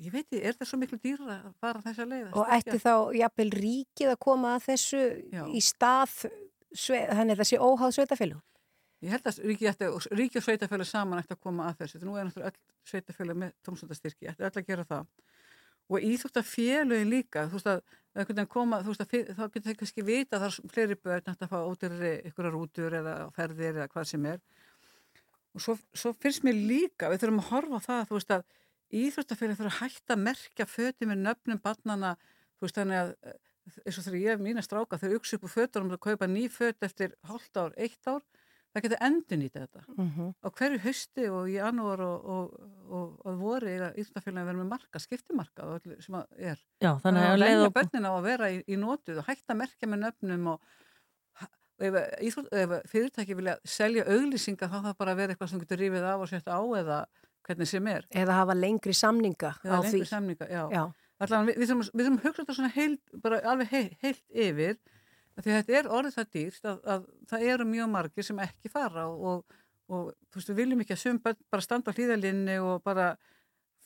Ég 0.01 0.11
veit, 0.11 0.25
ekki, 0.25 0.39
er 0.41 0.55
þetta 0.55 0.67
svo 0.67 0.79
miklu 0.81 0.99
dýrara 1.01 1.37
að 1.47 1.57
fara 1.63 1.81
þessa 1.85 2.05
leið? 2.09 2.29
Og 2.35 2.53
ætti 2.57 2.77
þá 2.81 2.93
jafnvel 3.21 3.49
ríkið 3.55 4.13
að 4.13 4.21
koma 4.25 4.55
að 4.57 4.65
þessu 4.69 5.01
Já. 5.31 5.43
í 5.47 5.61
stað, 5.63 6.15
þannig 6.81 7.41
það 7.41 7.49
sé 7.51 7.59
óháð 7.61 7.95
sveitafélug? 7.97 8.41
Ég 9.01 9.15
held 9.15 9.29
að 9.31 9.39
ríki, 9.49 9.67
ætti, 9.71 9.89
og 9.89 10.03
sveitafélag 10.45 10.89
saman 10.89 11.21
ætti 11.23 11.33
að 11.33 11.41
koma 11.41 11.69
að 11.71 11.79
þessu. 11.81 12.01
Nú 12.05 12.17
er 12.19 12.27
náttúrulega 12.27 12.51
öll 12.51 12.91
sveitafélag 12.91 13.39
með 13.43 13.53
tómstundastyrki, 13.65 14.29
ætti 14.29 14.45
öll 14.45 14.61
að 14.61 14.67
gera 14.67 14.85
það. 14.91 15.07
Og 15.91 16.05
íþróttafélagin 16.07 17.09
líka, 17.09 17.47
þú 17.49 17.57
veist 17.57 17.71
að 17.71 18.43
koma, 18.51 18.79
þú 18.85 18.93
veist 18.93 19.03
að 19.03 19.31
þá 19.39 19.43
getur 19.47 19.65
þau 19.71 19.79
kannski 19.81 20.05
vita 20.07 20.37
að 20.37 20.43
það 20.43 20.51
er 20.51 20.73
fleiri 20.75 20.99
börn 21.01 21.33
að 21.33 21.49
fá 21.51 21.57
ódýrari 21.65 22.13
ykkur 22.29 22.51
rútur 22.53 22.95
eða 23.01 23.15
ferðir 23.35 23.79
eða 23.81 23.89
hvað 23.91 24.07
sem 24.11 24.27
er. 24.29 24.39
Og 25.51 25.65
svo, 25.65 25.75
svo 25.97 26.13
finnst 26.15 26.45
mér 26.47 26.55
líka, 26.55 27.09
við 27.11 27.25
þurfum 27.25 27.41
að 27.41 27.49
horfa 27.49 27.81
það, 27.87 28.05
þú 28.07 28.19
veist 28.19 28.35
að 28.37 28.45
íþróttafélagin 28.91 29.59
þurfa 29.61 29.71
að 29.71 29.79
hætta 29.85 30.13
að 30.17 30.23
merkja 30.27 30.65
föti 30.69 31.07
með 31.09 31.23
nöfnum 31.27 31.61
barnana, 31.63 32.15
þú 32.59 32.67
veist 32.67 32.77
þannig 32.81 32.99
að 33.01 33.15
eh, 33.23 33.39
eins 33.85 33.97
og 33.97 34.05
þegar 34.07 34.19
ég 34.21 34.29
hef 34.35 34.41
mína 34.45 34.63
stráka, 34.65 34.97
þau 35.01 35.15
uksu 35.17 35.37
upp 35.37 35.47
úr 35.47 35.53
fötunum 35.55 35.91
að 35.95 36.01
kaupa 36.07 36.27
ný 36.27 36.47
föt 36.51 36.83
eftir 36.87 37.13
hálft 37.29 37.57
ár, 37.61 37.73
eitt 37.77 38.07
ár, 38.09 38.21
það 38.73 38.85
getur 38.85 39.01
endur 39.07 39.37
nýta 39.41 39.61
þetta. 39.65 39.81
Mhm. 39.97 40.27
Á 40.41 40.47
hverju 40.57 40.79
hausti 40.85 41.25
og 41.29 41.49
í 41.51 41.57
janúar 41.59 42.01
og, 42.05 42.25
og, 42.35 42.53
og, 42.89 43.07
og 43.27 43.39
voru 43.41 43.67
eiga 43.71 43.89
íþróttafélagin 43.99 44.47
verið 44.49 44.61
með 44.63 44.69
marka, 44.73 44.99
skiptimarka 45.03 45.67
og 45.67 45.89
sem 46.03 46.15
að 46.21 46.37
er. 46.51 46.61
Já, 46.81 46.91
þannig 47.03 47.25
að 47.25 47.33
að 47.33 47.41
leið 47.41 47.51
lemja 47.55 47.67
og- 47.69 47.75
börnin 47.79 48.07
á 48.07 48.11
að 48.15 48.27
vera 48.29 48.51
í, 48.55 48.61
í 48.67 48.79
notuð 48.79 49.19
og 49.23 49.27
hægt 49.27 49.51
að 49.51 49.59
merkja 49.63 49.91
með 49.91 50.03
nöfnum 50.07 50.47
og 50.55 50.69
og 51.81 51.95
ef, 51.97 52.35
ef 52.53 52.73
fyrirtæki 52.91 53.33
vilja 53.39 53.55
selja 53.65 54.03
auglýsinga 54.05 54.67
þá 54.69 54.75
það 54.85 54.97
bara 54.99 55.13
að 55.15 55.21
vera 55.21 55.33
eitthvað 55.33 55.49
sem 55.49 55.61
getur 55.63 55.79
rífið 55.81 56.03
af 56.11 56.21
og 56.21 56.29
sett 56.29 56.45
á 56.45 56.61
eða 56.77 56.97
hvernig 57.47 57.69
sem 57.69 57.87
er. 57.91 58.07
Eða 58.13 58.39
hafa 58.41 58.55
lengri 58.57 58.93
samninga 58.97 59.55
Eða 59.63 59.77
á 59.77 59.81
lengri 59.81 60.01
því? 60.01 60.09
samninga, 60.09 60.47
já. 60.51 60.63
Já. 60.71 60.83
Allan, 61.21 61.49
við, 61.49 61.59
við, 61.61 61.73
við 61.93 62.05
þurfum 62.05 62.17
að 62.17 62.25
hugsa 62.25 62.41
þetta 62.41 62.57
svona 62.57 62.73
heilt, 62.75 63.15
bara 63.21 63.41
alveg 63.51 63.73
heilt, 63.75 63.97
heilt 64.01 64.23
yfir 64.33 64.79
því 65.41 65.55
þetta 65.55 65.75
er 65.79 65.89
orðið 65.97 66.15
það 66.17 66.29
dýrt 66.35 66.69
að, 66.69 66.79
að 66.93 67.03
það 67.31 67.45
eru 67.53 67.67
mjög 67.69 67.91
margir 67.93 68.27
sem 68.27 68.41
ekki 68.43 68.71
fara 68.71 69.07
og, 69.09 69.21
og, 69.31 69.59
og 69.91 70.09
þú 70.29 70.39
veist, 70.39 70.51
við 70.51 70.59
viljum 70.61 70.83
ekki 70.83 70.97
að 70.97 71.21
börn 71.25 71.39
bara 71.53 71.65
standa 71.65 71.93
á 71.93 71.95
hlýðalinni 71.97 72.57
og 72.61 72.83
bara 72.85 73.07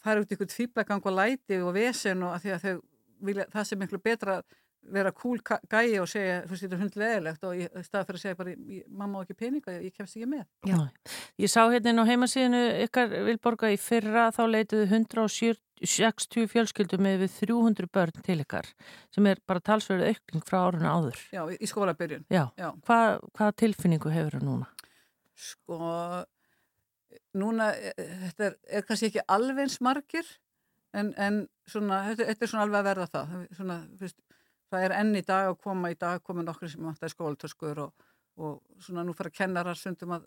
fara 0.02 0.24
út 0.24 0.32
í 0.32 0.38
ykkur 0.38 0.50
tvíblagang 0.52 1.06
og 1.06 1.16
læti 1.16 1.60
og 1.62 1.74
vesen 1.76 2.24
og 2.26 2.36
að 2.36 2.46
því 2.46 2.56
að 2.56 2.66
þau 2.66 2.76
vilja, 3.30 3.48
það 3.54 3.68
sem 3.70 3.82
miklu 3.82 4.02
betra 4.04 4.40
að 4.40 4.58
vera 4.94 5.12
cool 5.18 5.40
gæi 5.42 5.98
og 6.02 6.08
segja, 6.08 6.42
þú 6.46 6.52
veist, 6.54 6.64
þetta 6.66 6.76
er 6.78 6.82
hundleðilegt 6.84 7.44
og 7.48 7.56
í 7.58 7.66
staða 7.86 8.06
fyrir 8.06 8.20
að 8.20 8.24
segja 8.24 8.38
bara, 8.40 8.52
ég- 8.56 8.88
mamma 8.90 9.20
á 9.20 9.24
ekki 9.26 9.38
peninga, 9.40 9.76
ég 9.82 9.94
kemst 9.96 10.16
ekki 10.18 10.28
með. 10.30 10.46
Já. 10.70 10.78
Ég 11.42 11.50
sá 11.50 11.62
hérna 11.72 12.04
á 12.06 12.10
heimasíðinu 12.12 12.62
ykkar 12.86 13.10
Vilborga 13.26 13.72
í 13.74 13.78
fyrra 13.82 14.28
þá 14.36 14.44
leituðu 14.52 14.86
160 14.92 16.48
fjölskyldum 16.54 17.02
með 17.04 17.26
við 17.26 17.34
300 17.42 17.90
börn 17.92 18.22
til 18.24 18.38
ykkar 18.46 18.70
sem 19.12 19.26
er 19.28 19.42
bara 19.48 19.60
talsverðu 19.60 20.08
aukning 20.14 20.46
frá 20.48 20.62
áruna 20.70 20.94
áður. 20.96 21.20
Já, 21.34 21.44
í 21.52 21.68
skólabyrjun. 21.68 22.26
Já, 22.30 22.46
Já. 22.58 22.70
Hvað, 22.86 23.20
hvaða 23.36 23.58
tilfinningu 23.64 24.14
hefur 24.14 24.38
það 24.40 24.48
núna? 24.48 24.70
Sko, 25.36 25.80
núna, 27.36 27.74
eh, 27.76 27.94
þetta 28.30 28.46
er, 28.52 28.56
er 28.80 28.86
kannski 28.88 29.10
ekki 29.12 29.26
alveg 29.28 29.66
eins 29.66 29.82
margir, 29.84 30.30
en, 30.96 31.10
en 31.20 31.42
svona, 31.68 32.04
þetta, 32.12 32.30
þetta 32.32 32.46
er 32.48 32.52
svona 32.54 32.64
alveg 32.70 32.80
að 32.80 32.88
verða 32.88 33.08
það. 33.12 33.34
Svona, 33.58 33.78
fyrst, 34.00 34.16
það 34.76 34.86
er 34.90 34.98
enn 35.02 35.16
í 35.16 35.24
dag 35.26 35.52
að 35.54 35.60
koma 35.64 35.92
í 35.94 35.98
dag, 36.00 36.22
komið 36.24 36.48
nokkur 36.52 36.70
sem 36.72 36.84
vantar 36.86 37.10
skólatöskur 37.14 37.80
og, 37.86 37.94
og 38.38 38.58
svona 38.84 39.04
nú 39.08 39.14
fara 39.16 39.30
kennarar 39.32 39.78
sundum 39.80 40.12
að, 40.18 40.26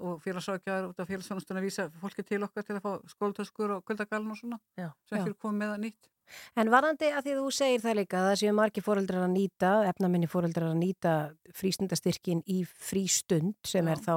og 0.00 0.18
félagsrákjaður 0.24 0.88
út 0.90 1.00
af 1.04 1.08
félagsfjónustunum 1.12 1.60
að 1.62 1.68
vísa 1.68 1.86
fólki 2.02 2.24
til 2.26 2.42
okkar 2.42 2.66
til 2.66 2.76
að 2.78 2.82
fá 2.88 2.92
skólatöskur 3.14 3.76
og 3.78 3.84
kvöldagalun 3.86 4.34
og 4.34 4.40
svona, 4.40 4.58
Já. 4.76 4.90
sem 5.08 5.18
Já. 5.20 5.24
fyrir 5.28 5.38
komið 5.38 5.62
með 5.62 5.72
það 5.74 5.80
nýtt. 5.86 6.10
En 6.56 6.70
varandi 6.72 7.08
að 7.12 7.26
því 7.26 7.32
að 7.34 7.40
þú 7.44 7.48
segir 7.52 7.80
það 7.84 7.96
líka 7.98 8.16
að 8.18 8.26
það 8.30 8.38
séu 8.40 8.52
margir 8.56 8.82
fóreldrar 8.86 9.24
að 9.26 9.32
nýta, 9.36 9.72
efnaminni 9.90 10.28
fóreldrar 10.32 10.70
að 10.72 10.78
nýta 10.80 11.12
frístundastyrkin 11.52 12.40
í 12.48 12.62
frístund 12.64 13.54
sem 13.68 13.90
er 13.92 14.00
þá 14.00 14.14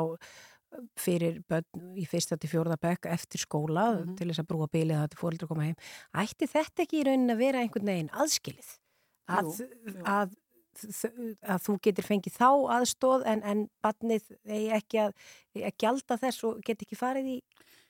fyrir 1.00 1.42
börn 1.48 1.94
í 2.00 2.04
fyrsta 2.08 2.38
til 2.40 2.50
fjórða 2.52 2.78
bekk 2.80 3.08
eftir 3.12 3.40
skóla 3.44 3.86
Mhm. 4.06 4.16
til 4.18 4.28
þess 4.30 4.40
að 4.44 4.48
brúa 4.50 4.68
bilið 4.72 4.98
að 5.04 5.16
fóreldrar 5.20 5.48
koma 5.48 5.64
heim. 5.68 5.76
Ætti 6.16 6.48
þetta 6.48 6.84
ekki 6.84 7.00
í 7.02 7.06
raunin 7.08 7.32
að 7.36 7.38
vera 7.44 7.60
einhvern 7.64 7.86
veginn 7.92 8.10
aðskilið? 8.12 8.72
Að, 9.28 9.50
Jú, 9.60 9.68
jú. 9.92 10.04
að, 10.08 10.36
þ- 10.78 11.36
að 11.56 11.64
þú 11.66 11.74
getur 11.88 12.06
fengið 12.08 12.38
þá 12.38 12.50
aðstóð 12.78 13.26
en, 13.34 13.42
en 13.44 13.66
barnið 13.84 14.30
eigi 14.48 14.70
ekki 14.78 15.02
að, 15.04 15.18
að 15.64 15.74
gjalda 15.84 16.18
þess 16.22 16.44
og 16.48 16.62
get 16.64 16.86
ekki 16.86 16.96
farið 17.00 17.34
í 17.34 17.42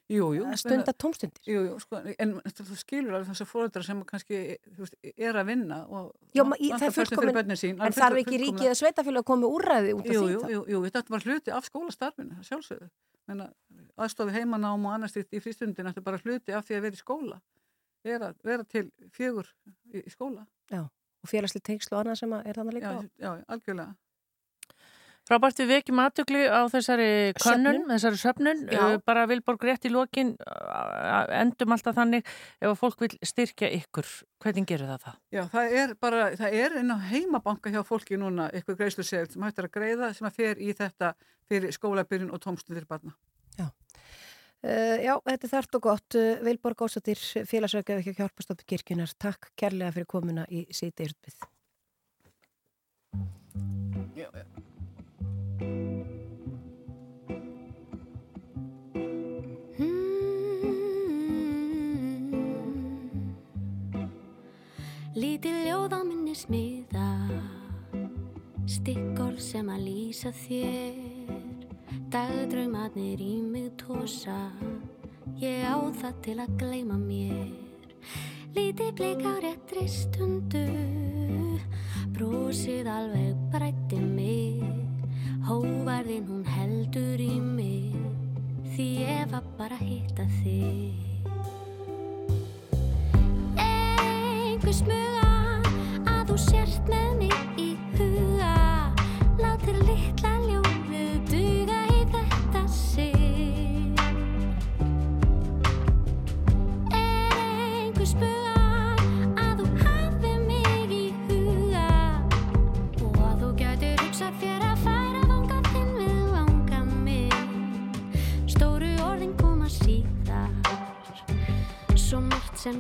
Jú, 0.07 0.29
jú. 0.37 0.45
að 0.47 0.55
stunda 0.61 0.93
tómstundir. 0.95 1.41
Jú, 1.51 1.61
jú, 1.67 1.73
sko, 1.83 1.99
en 1.99 2.29
þú 2.47 2.75
skilur 2.79 3.17
alveg 3.17 3.27
þessar 3.33 3.49
fóreldrar 3.49 3.83
sem 3.83 3.99
kannski, 4.07 4.37
veist, 4.77 4.95
er 5.19 5.35
að 5.35 5.49
vinna 5.49 5.81
og 5.91 6.13
það 6.31 7.57
sín. 7.59 7.75
en 7.83 7.91
þarf 7.97 8.21
ekki 8.21 8.39
ríkið 8.39 8.69
að 8.71 8.77
sveitafélag 8.79 9.25
að 9.25 9.27
koma 9.27 9.41
með 9.43 9.57
úrræði 9.57 9.91
út 9.97 10.07
af 10.07 10.15
Jú, 10.15 10.21
því 10.23 10.31
jú, 10.31 10.39
þá? 10.45 10.53
jú, 10.53 10.61
jú, 10.71 10.79
þetta 10.87 11.13
var 11.17 11.27
hluti 11.27 11.51
af 11.57 11.67
skólastarfinu, 11.67 12.39
sjálfsögðu. 12.47 12.87
Aðstofi 13.99 14.31
heimanám 14.37 14.87
og 14.87 14.93
annars 14.95 15.17
í 15.19 15.41
frístundin, 15.43 15.89
þetta 15.91 15.99
er 15.99 16.07
bara 16.07 16.21
hluti 16.23 16.55
af 16.55 16.63
því 16.69 16.77
að 16.79 16.85
vera 16.87 16.95
í 16.95 17.03
skóla. 17.03 17.41
Vera, 18.07 18.31
vera 18.47 18.63
til 18.63 18.85
fjögur 19.11 19.49
í, 19.91 20.05
í 20.07 20.13
skóla. 20.13 20.47
Já, 20.71 20.85
og 21.27 21.31
félagslega 21.35 21.69
tengslu 21.73 21.97
og 21.97 22.03
annað 22.03 22.21
sem 22.23 22.35
að 22.37 22.51
er 22.51 22.61
þannig 22.61 22.79
líka 22.79 22.91
Já, 22.91 22.99
á. 22.99 23.03
já, 23.27 23.31
algjörlega. 23.53 23.95
Frábært 25.27 25.57
við 25.59 25.71
vekjum 25.73 25.99
aðtöklu 25.99 26.41
á 26.47 26.61
þessari 26.71 27.07
könnun, 27.35 27.81
þessari 27.89 28.19
söfnun, 28.21 28.61
Já. 28.71 28.79
uh, 28.79 28.99
bara 29.03 29.25
Vilborg 29.27 29.65
rétt 29.67 29.83
í 29.83 29.91
lokin, 29.91 30.29
endum 31.35 31.75
alltaf 31.75 31.97
þannig 31.97 32.23
ef 32.61 32.69
að 32.69 32.77
fólk 32.79 33.03
vil 33.03 33.09
styrkja 33.27 33.67
ykkur, 33.75 34.07
hvernig 34.39 34.69
gerir 34.69 34.87
það 34.93 35.03
það? 35.03 35.17
Já, 35.35 35.41
það 35.51 35.75
er 35.81 35.93
bara, 35.99 36.29
það 36.39 36.55
er 36.61 36.77
inn 36.79 36.95
á 36.95 36.97
heimabanka 37.09 37.73
hjá 37.75 37.81
fólki 37.89 38.19
núna 38.21 38.47
ykkur 38.55 38.79
greiðslusegl 38.79 39.33
sem 39.33 39.43
hægt 39.43 39.59
er 39.59 39.67
að 39.67 39.75
greiða 39.75 40.13
sem 40.15 40.29
að 40.31 40.39
fer 40.39 40.63
í 40.63 40.71
þetta 40.79 41.11
fyrir 41.51 41.75
skólabyrjun 41.75 42.31
og 42.31 42.43
tómstundir 42.47 42.87
barna. 42.87 43.11
Uh, 44.65 44.97
já, 45.03 45.13
þetta 45.21 45.45
er 45.45 45.51
þart 45.51 45.77
og 45.77 45.83
gott. 45.85 46.17
Uh, 46.17 46.39
Vilborg 46.45 46.81
Ósatir, 46.87 47.19
félagsverkefið 47.21 48.09
hjá 48.09 48.23
Hjálpastofn 48.23 48.65
kirkjunar. 48.67 49.13
Takk 49.21 49.51
kærlega 49.59 49.93
fyrir 49.95 50.09
komuna 50.09 50.47
í 50.49 50.65
síti 50.73 51.05
yrtbið. 51.07 51.45
Já, 54.17 54.29
já. 54.33 54.45
Lítið 65.17 65.55
ljóð 65.65 65.93
á 65.97 66.01
minni 66.05 66.35
smiða 66.37 67.07
Stikkorð 68.69 69.41
sem 69.41 69.69
að 69.73 69.87
lýsa 69.87 70.29
þér 70.45 71.16
Dagdraumarnir 72.07 73.19
í 73.19 73.41
mig 73.43 73.73
tósa 73.81 74.37
Ég 75.41 75.65
á 75.67 75.75
það 75.99 76.13
til 76.23 76.35
að 76.39 76.53
gleyma 76.61 76.95
mér. 76.95 77.49
Lítið 78.55 78.93
bleik 78.95 79.25
á 79.27 79.35
réttri 79.43 79.83
stundu. 79.91 80.63
Brosið 82.15 82.87
alveg 82.87 83.35
brætti 83.51 83.99
mig. 83.99 84.63
Hóvarðin 85.49 86.31
hún 86.31 86.47
heldur 86.47 87.19
í 87.19 87.35
mig. 87.43 87.91
Því 88.71 88.87
ég 89.03 89.29
var 89.35 89.43
bara 89.59 89.75
að 89.75 89.91
hitta 89.91 90.25
þig. 90.39 90.95
Einhver 93.59 94.75
smuga 94.79 95.16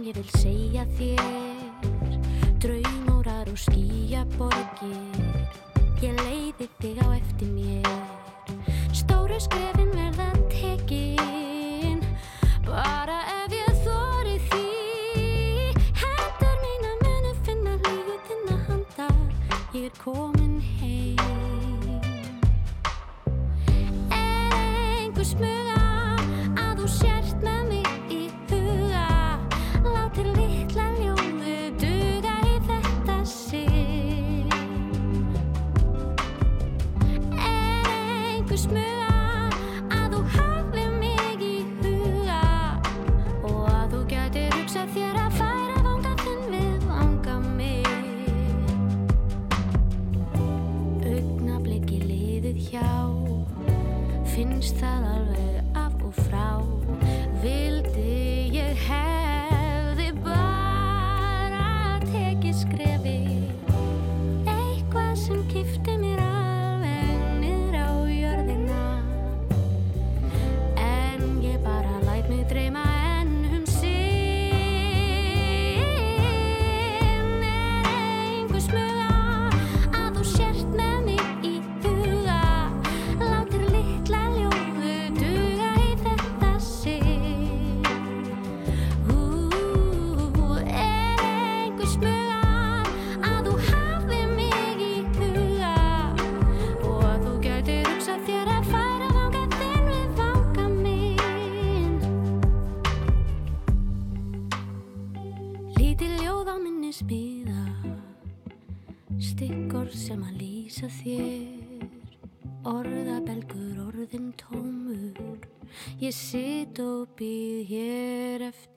ég 0.07 0.15
vil 0.15 0.29
segja 0.39 0.83
þér 0.95 1.23
Draumórar 2.63 3.49
og 3.51 3.57
skýjaborgir. 3.59 5.33
Ég 5.99 6.15
leiði 6.21 6.67
þig 6.79 7.01
á 7.03 7.07
eftir 7.17 7.51
mér. 7.51 7.89
Stóru 8.95 9.39
skrefin 9.43 9.91
verða 9.91 10.29
tekin. 10.53 11.99
Bara 12.69 13.19
ef 13.43 13.57
ég 13.57 13.83
þóri 13.83 14.39
því. 14.47 14.63
Hættar 15.99 16.57
mín 16.63 16.89
að 16.93 16.97
munu 17.03 17.35
finna 17.43 17.77
líðin 17.83 18.49
að 18.55 18.65
handa. 18.71 19.11
Ég 19.75 19.91
er 19.91 19.95
komin 19.99 20.36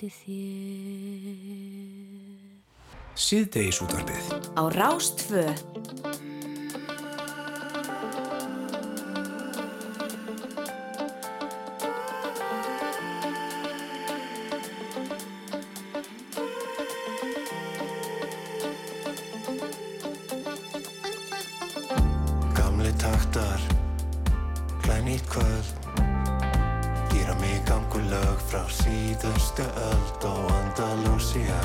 móti 0.00 0.08
þér. 0.08 1.76
Síðdegis 3.20 3.80
útvarfið. 3.84 4.32
Á 4.56 4.62
Rástföð. 4.72 5.68
taktar, 23.00 23.60
glænýtt 24.82 25.24
kvöld 25.30 25.79
Sami 27.40 27.60
gangu 27.64 28.00
lög 28.04 28.40
frá 28.50 28.60
síðustu 28.68 29.64
öld 29.64 30.24
og 30.28 30.50
Andalusia 30.52 31.56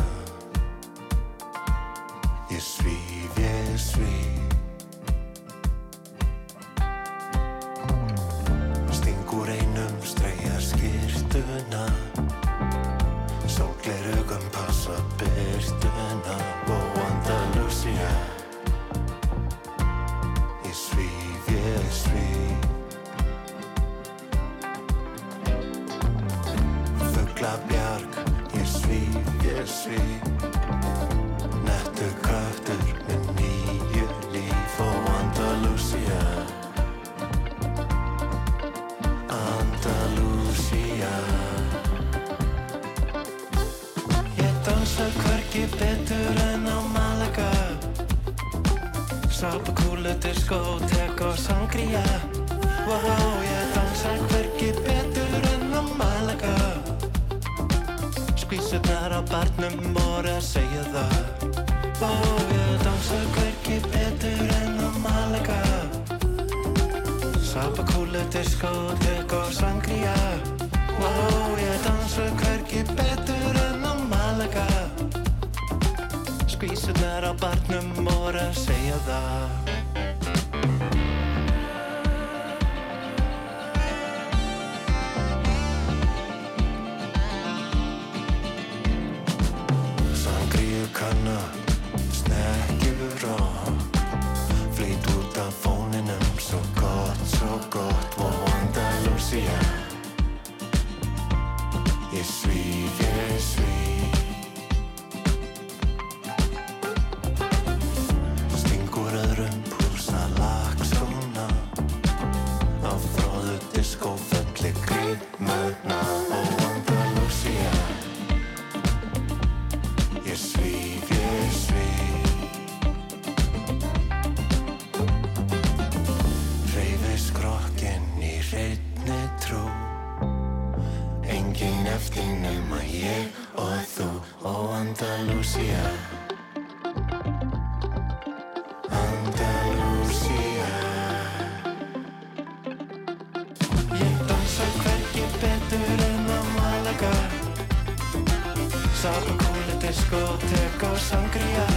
diskoteka 150.25 150.87
og 150.89 150.97
sangria. 150.97 151.67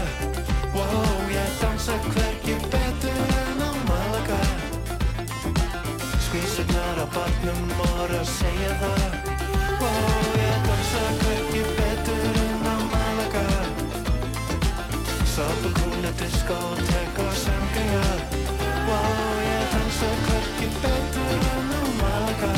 Wow, 0.75 1.29
ég 1.31 1.51
dansa 1.61 1.93
hverki 1.93 2.55
betur 2.73 3.29
en 3.41 3.61
á 3.61 3.70
Malaga 3.89 4.41
Skvísugnar 6.25 6.97
á 7.05 7.07
barnum 7.12 7.61
voru 7.77 8.16
að 8.16 8.29
segja 8.39 8.73
það. 8.81 9.12
Wow, 9.83 10.25
ég 10.41 10.57
dansa 10.69 11.05
hverki 11.20 11.62
betur 11.77 12.39
en 12.45 12.66
á 12.73 12.77
Malaga 12.95 13.47
Sábulgúna 15.35 16.12
diskoteka 16.20 17.23
og 17.29 17.37
sangria. 17.45 18.07
Wow, 18.89 19.35
ég 19.45 19.65
dansa 19.75 20.12
hverki 20.25 20.70
betur 20.85 21.51
en 21.53 21.75
á 21.81 21.83
Malaga 22.01 22.55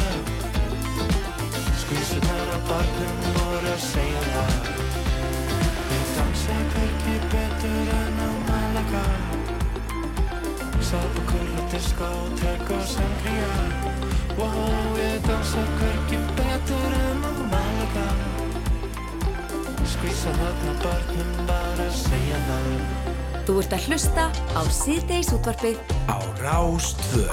Skvísugnar 1.82 2.54
á 2.54 2.58
barnum 2.68 3.18
voru 3.40 3.74
að 3.74 3.82
segja 3.90 4.28
það. 4.34 4.79
Kúla 12.00 12.24
diskótek 12.30 12.70
og 12.70 12.82
sangria 12.86 13.52
Wow, 14.38 14.96
ég 14.96 15.20
dansa 15.26 15.60
hvergi 15.78 16.18
betur 16.36 16.92
en 16.96 17.24
á 17.28 17.32
Malaga 17.52 18.08
Skvísa 19.84 20.32
þarna 20.32 20.74
barnum 20.80 21.32
bara 21.48 21.84
að 21.84 21.94
segja 21.98 22.38
það. 22.46 22.68
Þú 23.46 23.56
ert 23.60 23.72
að 23.74 23.86
hlusta 23.88 24.24
á 24.30 24.62
síðdeis 24.70 25.32
útvarpið. 25.34 25.80
Á 26.08 26.18
Rástvö 26.40 27.28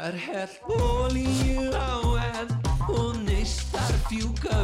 Er 0.00 0.16
hell 0.16 0.56
olíu 0.80 1.68
á 1.76 2.00
enn 2.32 2.54
og 2.88 3.18
neistar 3.26 3.92
fjúka 4.08 4.56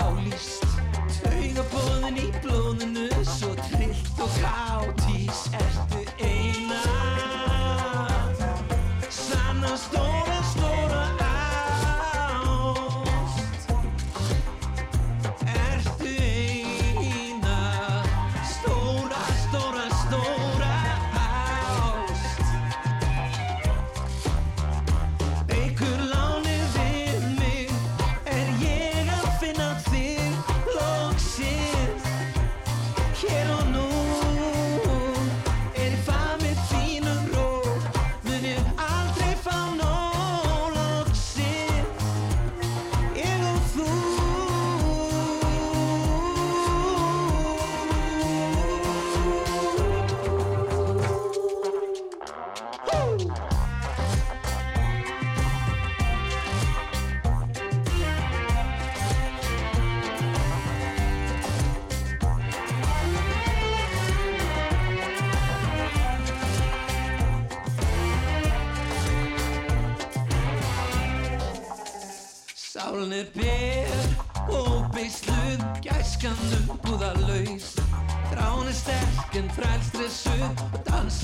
en 0.00 0.21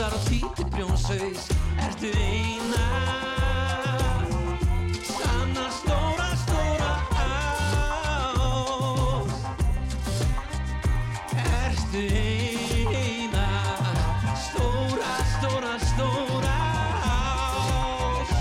dansar 0.09 0.12
á 0.12 0.18
títi 0.28 0.64
brjónsaus 0.70 1.48
Ertu 1.76 2.06
eina 2.16 2.86
Sanna 5.05 5.70
stóra, 5.70 6.28
stóra 6.36 6.93
ást 7.26 8.16
Ertu 11.36 12.02
eina 12.14 13.48
Stóra, 14.47 15.12
stóra, 15.35 15.74
stóra 15.78 16.56
ást 17.05 18.36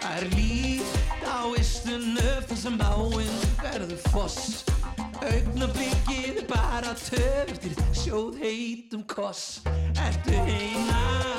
Það 0.00 0.16
er 0.16 0.24
líf 0.36 0.88
á 1.24 1.40
istunu 1.58 2.30
þar 2.48 2.58
sem 2.58 2.80
áinn 2.80 3.36
verður 3.62 4.00
foss 4.12 4.65
Augnablikið 5.26 6.42
er 6.42 6.44
bara 6.50 6.92
töf 7.00 7.50
eftir 7.50 7.74
sjóð 7.96 8.38
heitum 8.44 9.02
koss. 9.10 9.62
Ertu 9.98 10.38
eina 10.46 11.35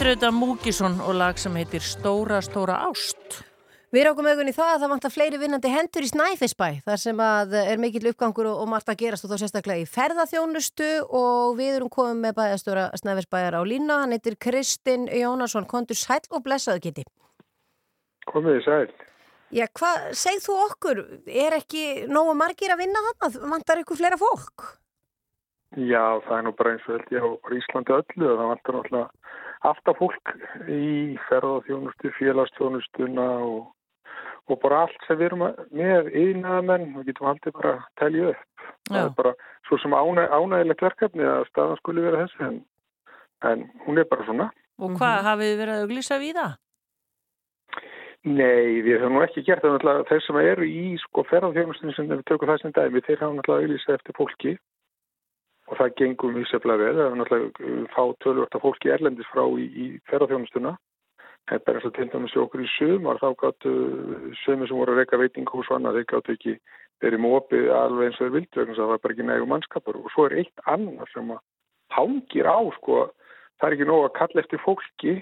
Þetta 0.00 0.08
er 0.08 0.14
auðvitað 0.14 0.32
Múkisson 0.32 0.94
og 1.04 1.10
lag 1.12 1.36
sem 1.36 1.56
heitir 1.60 1.82
Stóra, 1.84 2.38
stóra 2.40 2.78
ást. 2.86 3.34
Við 3.92 4.06
rákum 4.06 4.30
augun 4.30 4.48
í 4.48 4.54
það 4.56 4.70
að 4.72 4.78
það 4.80 4.90
vantar 4.94 5.12
fleiri 5.12 5.40
vinnandi 5.42 5.72
hendur 5.74 6.06
í 6.06 6.08
Snæfisbæ 6.08 6.68
þar 6.86 7.02
sem 7.02 7.20
að 7.20 7.52
er 7.60 7.82
mikill 7.82 8.08
uppgangur 8.08 8.48
og, 8.48 8.62
og 8.62 8.70
margt 8.72 8.88
að 8.88 8.96
gerast 9.02 9.26
og 9.28 9.34
þá 9.34 9.42
sérstaklega 9.42 9.84
í 9.84 9.90
ferðaþjónustu 9.92 10.88
og 11.04 11.52
við 11.60 11.74
erum 11.74 11.92
komið 11.92 12.22
með 12.22 12.34
bæðastóra 12.40 12.86
Snæfisbæjar 13.02 13.58
á 13.60 13.62
lína. 13.68 14.00
Hann 14.06 14.16
heitir 14.16 14.40
Kristinn 14.40 15.04
Jónasson, 15.12 15.68
kontur 15.68 16.00
sæl 16.00 16.22
og 16.32 16.46
blessaðu 16.48 16.80
geti. 16.88 17.04
Komið 18.32 18.56
þið 18.56 18.66
sæl. 18.70 18.98
Já, 19.52 19.66
hvað 19.68 20.10
segð 20.24 20.46
þú 20.48 20.60
okkur? 20.64 21.06
Er 21.28 21.60
ekki 21.60 21.86
nógu 22.08 22.38
margir 22.40 22.72
að 22.72 22.86
vinna 22.86 23.04
þarna? 23.10 23.52
Vantar 23.52 23.84
ykkur 23.84 24.00
fleira 24.00 24.16
fólk? 24.16 24.70
Já, 25.76 26.16
það 26.24 26.38
er 26.38 26.48
nú 26.48 26.56
bara 26.56 26.72
eins 26.72 26.88
og 26.88 26.96
held 26.96 27.18
ég 27.18 27.20
á 27.20 27.30
Íslandi 27.60 27.98
öllu 28.00 28.30
og 28.32 28.40
það 28.40 28.48
vantar 28.56 28.80
náttúrulega 28.80 29.19
alltaf 29.66 29.98
fólk 30.00 30.32
í 30.68 31.18
ferðarþjónustu, 31.28 32.12
félagsþjónustuna 32.18 33.28
og 33.44 33.68
og 34.50 34.58
bara 34.58 34.80
allt 34.84 35.04
sem 35.06 35.18
við 35.18 35.28
erum 35.28 35.42
að- 35.46 35.60
með 35.70 36.08
yðnaðamenn, 36.10 36.94
við 36.96 37.04
getum 37.10 37.26
haldið 37.28 37.52
bara 37.54 37.72
að 37.76 37.84
telja 38.00 38.30
upp. 38.30 38.46
Það 38.88 38.96
Já. 38.96 39.04
er 39.04 39.14
bara 39.16 39.32
svo 39.68 39.78
sem 39.78 39.92
ánæ, 39.94 40.22
ánægilegt 40.26 40.82
verkefni 40.82 41.22
að 41.22 41.44
staðan 41.50 41.78
skuli 41.78 42.02
vera 42.02 42.24
þessi 42.24 42.40
en, 42.48 42.64
en 43.42 43.70
hún 43.86 43.98
er 43.98 44.08
bara 44.10 44.24
svona. 44.26 44.50
Og 44.80 44.96
hvað 44.98 45.22
hafið 45.28 45.46
þið 45.50 45.60
verið 45.60 45.74
að 45.74 45.84
auglýsa 45.84 46.18
við 46.18 46.34
það? 46.40 46.52
Nei, 48.24 48.82
við 48.84 48.98
höfum 49.00 49.14
nú 49.16 49.22
ekki 49.24 49.44
gert 49.46 49.62
það 49.62 50.04
þeir 50.10 50.22
sem 50.26 50.36
eru 50.36 50.64
í 50.66 50.98
sko 50.98 51.22
ferðarþjónustinu 51.30 51.94
sem 51.94 52.08
við 52.08 52.24
tökum 52.28 52.48
það 52.48 52.60
sem 52.60 52.72
dæmi, 52.72 53.00
þeir 53.06 53.20
hafa 53.22 53.34
náttúrulega 53.38 53.62
auðlýsað 53.64 53.94
eftir 53.94 54.18
fólki 54.18 54.58
og 55.70 55.78
það 55.78 55.96
gengum 56.02 56.36
við 56.36 56.48
sefla 56.50 56.76
vel, 56.80 56.94
það 56.98 57.06
er 57.06 57.18
náttúrulega 57.20 57.66
uh, 57.70 57.82
fá 57.94 58.02
tölvört 58.24 58.56
af 58.58 58.64
fólki 58.64 58.90
erlendis 58.90 59.28
frá 59.30 59.44
í, 59.54 59.66
í 59.70 59.86
ferðarþjónustuna 60.10 60.76
bara 61.50 61.80
eins 61.80 61.86
og 61.88 61.94
til 61.96 62.06
dæmis 62.12 62.36
okkur 62.38 62.62
í 62.62 62.68
sömar 62.76 63.18
þá 63.18 63.30
gáttu 63.40 63.70
sömur 64.44 64.68
sem 64.70 64.78
voru 64.78 64.94
að 64.94 65.00
reyka 65.00 65.18
veitingu 65.18 65.58
og 65.58 65.66
svona, 65.66 65.92
þeir 65.96 66.06
gáttu 66.12 66.36
ekki 66.36 66.54
verið 67.02 67.22
mópið 67.24 67.70
alveg 67.74 68.06
eins 68.10 68.18
og 68.20 68.26
þeir 68.26 68.34
vildu 68.36 68.60
vegna 68.60 68.74
að 68.74 68.80
það 68.80 68.90
var 68.92 69.02
bara 69.02 69.14
ekki 69.16 69.26
nægum 69.26 69.50
mannskapur. 69.54 69.98
Og 69.98 70.12
svo 70.14 70.26
er 70.28 70.36
eitt 70.42 70.64
annar 70.70 71.10
sem 71.14 71.32
að 71.34 71.40
hangir 71.96 72.46
á 72.46 72.58
sko, 72.76 72.98
það 73.58 73.66
er 73.68 73.76
ekki 73.76 73.88
nóg 73.90 74.04
að 74.06 74.16
kalla 74.20 74.44
eftir 74.44 74.62
fólki. 74.62 75.16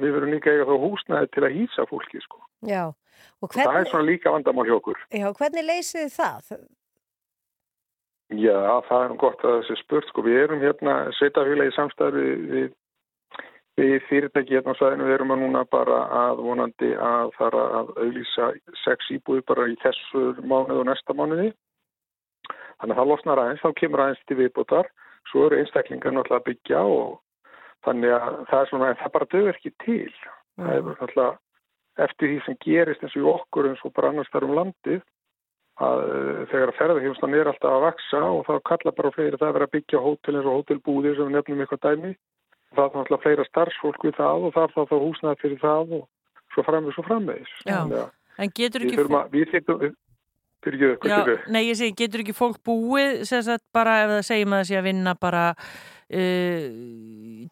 Við 0.00 0.16
verum 0.16 0.32
líka 0.32 0.52
eiga 0.52 0.68
þá 0.68 0.74
húsnaði 0.86 1.30
til 1.34 1.44
að 1.44 1.56
hýsa 1.56 1.86
fólki 1.90 2.22
sko. 2.24 2.42
Já, 2.68 2.84
og 2.88 3.46
Og 3.48 3.52
það 3.52 3.62
er 3.64 3.72
hvernig, 3.72 3.90
svona 3.92 4.08
líka 4.10 4.32
vandamál 4.32 4.66
hjá 4.68 4.76
okkur. 4.76 4.98
já, 5.10 5.28
hvernig 5.40 5.64
leysið 5.64 6.10
það? 6.16 6.50
Já, 8.34 8.82
það 8.88 9.04
er 9.04 9.12
nú 9.12 9.16
gott 9.22 9.44
að 9.46 9.60
þessi 9.60 9.76
spurt 9.84 10.08
sko. 10.10 10.24
Við 10.26 10.40
erum 10.40 10.62
hérna 10.64 10.94
sveitafélagi 11.14 11.74
samstæður 11.76 12.16
við, 12.50 12.72
við, 13.78 13.92
fyrirtæki 14.08 14.56
hérna 14.56 14.74
á 14.74 14.78
svæðinu. 14.80 15.06
Við 15.06 15.14
erum 15.14 15.34
að 15.34 15.42
núna 15.44 15.62
bara 15.70 16.00
að 16.24 16.42
vonandi 16.48 16.90
að 16.98 17.30
fara 17.38 17.62
að 17.80 17.92
auðlýsa 17.94 18.50
sex 18.82 19.12
íbúið 19.14 19.44
bara 19.46 19.68
í 19.70 19.78
þessu 19.84 20.24
mánuð 20.42 20.82
og 20.82 20.88
næsta 20.90 21.14
mánuði. 21.14 21.52
Þannig 22.80 22.96
að 22.96 23.00
það 23.00 23.10
losnar 23.12 23.44
aðeins, 23.44 23.62
þá 23.62 23.80
kemur 23.80 24.02
aðeins 24.04 24.26
til 24.26 24.40
viðbútar. 24.42 24.90
Svo 25.30 25.46
eru 25.46 25.62
einstaklingar 25.62 26.14
náttúrulega 26.14 26.42
að 26.42 26.48
byggja 26.50 26.82
og 26.98 27.16
þannig 27.86 28.16
að 28.18 28.38
það 28.50 28.60
er 28.60 28.70
svona, 28.72 28.94
það 28.98 29.14
bara 29.14 29.32
dögur 29.36 29.54
ekki 29.54 29.76
til. 29.86 30.14
Það 30.58 30.74
er 30.74 30.88
náttúrulega 30.90 31.32
eftir 32.06 32.32
því 32.32 32.40
sem 32.44 32.58
gerist 32.66 33.06
eins 33.06 33.20
og 33.22 33.34
okkur 33.38 33.70
eins 33.70 33.86
og 33.86 33.94
bara 33.94 34.10
annars 34.10 34.34
þar 34.34 34.50
um 34.50 34.58
landið 34.58 35.04
að 35.76 36.02
uh, 36.06 36.42
þegar 36.52 36.72
að 36.72 36.78
ferðarhjómslan 36.80 37.36
er 37.36 37.50
alltaf 37.52 37.74
að 37.76 37.84
vaksa 37.84 38.22
og 38.24 38.42
þá 38.48 38.54
kalla 38.70 38.96
bara 38.96 39.14
fleiri 39.16 39.40
það 39.40 39.48
að 39.48 39.56
vera 39.58 39.68
að 39.68 39.74
byggja 39.76 40.04
hótel 40.06 40.36
eins 40.36 40.48
og 40.48 40.58
hótelbúðir 40.60 41.18
sem 41.18 41.28
við 41.28 41.36
nefnum 41.36 41.64
eitthvað 41.64 41.84
dæmi. 41.86 42.12
Það 42.76 42.86
er 42.86 42.96
náttúrulega 42.96 43.24
fleira 43.24 43.48
starfsfólk 43.50 44.06
við 44.06 44.16
það 44.16 44.46
og 44.46 44.54
það 44.56 44.66
er 44.66 44.74
þá 44.76 44.80
þá 44.90 44.96
húsnað 45.04 45.42
fyrir 45.42 45.60
það 45.62 45.96
og 45.98 46.06
svo 46.54 46.64
framvegis 46.66 47.52
og 47.66 47.96
að 47.96 48.10
en 48.36 48.52
getur 48.56 48.84
ekki 48.84 48.98
að, 49.00 49.30
við 49.32 49.52
þurfum, 49.52 49.96
fyrir 50.64 50.96
fyrir 51.02 51.44
nei, 51.52 51.62
ég 51.68 51.78
segi, 51.78 51.94
getur 51.96 52.24
ekki 52.24 52.36
fólk 52.36 52.60
búið 52.66 53.22
sem 53.28 53.44
sagt 53.46 53.64
bara 53.74 54.00
ef 54.04 54.14
það 54.14 54.24
segjum 54.30 54.54
að 54.56 54.62
það 54.62 54.70
sé 54.70 54.78
að 54.80 54.88
vinna 54.90 55.14
bara 55.20 55.44
uh, 55.56 56.68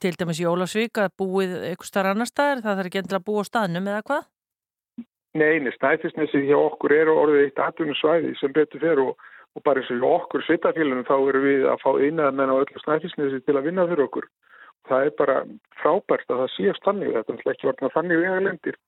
til 0.04 0.14
dæmis 0.20 0.42
í 0.42 0.48
Ólafsvík 0.50 1.02
að 1.02 1.16
búið 1.22 1.56
eitthvað 1.70 1.90
starf 1.90 2.14
annar 2.14 2.30
staðar, 2.30 2.64
það 2.64 2.80
þarf 2.80 2.90
ekki 2.90 3.02
endilega 3.02 3.22
að 3.22 3.28
búa 3.30 3.44
á 3.44 3.50
staðnum 3.50 3.92
eða 3.92 4.06
hvað? 4.10 4.30
Nei, 5.34 5.58
nei, 5.58 5.72
snæfisnessi 5.74 6.44
hjá 6.46 6.54
okkur 6.54 6.92
eru 6.94 7.14
orðið 7.18 7.40
eitt 7.48 7.60
atvinnusvæði 7.62 8.36
sem 8.38 8.52
betur 8.54 8.82
fer 8.84 9.00
og, 9.02 9.16
og 9.58 9.64
bara 9.66 9.82
eins 9.82 9.90
og 9.90 9.98
hjá 9.98 10.10
okkur 10.20 10.44
svitafélunum 10.46 11.06
þá 11.08 11.14
eru 11.16 11.40
við 11.42 11.64
að 11.72 11.80
fá 11.82 11.90
einað 11.98 12.36
menn 12.38 12.52
á 12.54 12.60
öllu 12.60 12.82
snæfisnessi 12.84 13.40
til 13.42 13.56
að 13.58 13.66
vinna 13.66 13.86
fyrir 13.90 14.06
okkur. 14.06 14.28
Það 14.86 15.08
er 15.08 15.16
bara 15.18 15.36
frábært 15.80 16.30
að 16.30 16.44
það 16.44 16.52
séast 16.54 16.86
þannig, 16.86 17.16
þetta 17.16 17.34
er 17.34 17.52
ekki 17.54 17.70
varna 17.70 17.90
þannig 17.96 18.20
við 18.20 18.30
eða 18.30 18.44
lendir. 18.46 18.78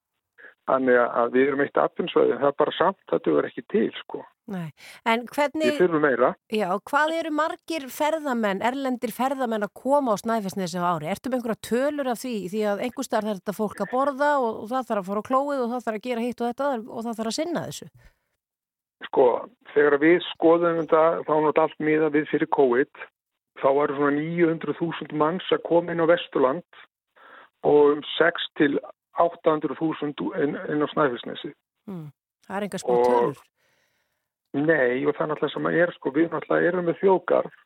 Þannig 0.66 0.97
að 0.98 1.28
við 1.36 1.44
erum 1.47 1.60
eitt 1.62 1.78
atvinnusvæði, 1.78 2.32
en 2.34 2.40
það 2.43 2.48
er 2.51 2.56
bara 2.59 2.72
samt, 2.74 2.98
þetta 3.12 3.34
er 3.38 3.47
ekki 3.47 3.62
til, 3.70 3.90
sko. 4.01 4.22
Nei. 4.51 4.72
En 5.06 5.22
hvernig, 5.30 5.68
Við 5.72 5.78
þurfum 5.80 6.02
meira. 6.02 6.30
já, 6.51 6.66
hvað 6.90 7.12
eru 7.20 7.30
margir 7.34 7.86
ferðamenn, 7.90 8.62
erlendir 8.66 9.12
ferðamenn 9.14 9.66
að 9.66 9.72
koma 9.78 10.14
á 10.14 10.22
Snæfellsnesi 10.22 10.78
á 10.82 10.86
ári? 10.90 11.06
Ertu 11.10 11.30
með 11.30 11.38
einhverja 11.40 11.62
tölur 11.70 12.10
af 12.10 12.18
því? 12.22 12.34
Því 12.51 12.62
að 12.72 12.82
einhver 12.86 13.06
starf 13.06 13.30
er 13.30 13.38
þetta 13.38 13.55
fólk 13.59 13.82
að 13.82 13.93
borða 13.94 14.30
og, 14.43 14.60
og 14.64 14.68
það 14.70 14.90
þarf 14.90 15.02
að 15.02 15.09
fara 15.10 15.22
á 15.22 15.28
klóið 15.30 15.62
og 15.62 15.70
það 15.72 15.86
þarf 15.86 15.98
að 16.01 16.06
gera 16.09 16.26
hitt 16.26 16.40
og 16.43 16.51
þetta 16.51 16.70
og 16.82 17.01
það 17.06 17.18
þarf 17.20 17.32
að 17.32 17.38
sinna 17.38 17.64
þessu. 17.66 17.88
Sko, 19.06 19.26
þegar 19.74 19.98
við 20.02 20.18
skoðum 20.32 20.78
þetta, 20.82 21.02
þá 21.26 21.30
er 21.30 21.43
náttúrulega 21.47 21.66
allt 21.66 21.80
miða 21.90 22.10
við 22.14 22.28
fyrir 22.30 22.51
COVID, 22.59 23.02
þá 23.62 23.68
eru 23.82 23.98
svona 23.98 24.18
900.000 24.18 25.18
manns 25.20 25.51
að 25.55 25.64
koma 25.68 25.93
inn 25.94 26.02
á 26.02 26.10
Vesturland 26.10 26.82
og 27.66 27.97
um 27.97 28.02
6 28.16 28.48
til 28.60 28.78
800.000 29.22 30.32
inn, 30.43 30.56
inn 30.72 30.84
á 30.84 30.88
Snæfellsnesi. 30.93 31.52
Mm. 31.90 32.09
Það 32.47 32.56
er 32.56 32.66
enga 32.66 32.80
smá 32.82 32.97
tölur. 33.02 33.44
Nei, 34.56 35.05
og 35.05 35.16
það 35.16 35.22
er 35.24 35.30
náttúrulega 35.30 35.52
sem 35.52 35.68
að 35.68 35.78
er, 35.82 35.93
sko, 35.97 36.12
við 36.16 36.28
náttúrulega 36.32 36.70
erum 36.70 36.86
með 36.88 37.01
þjóðgarð 37.02 37.56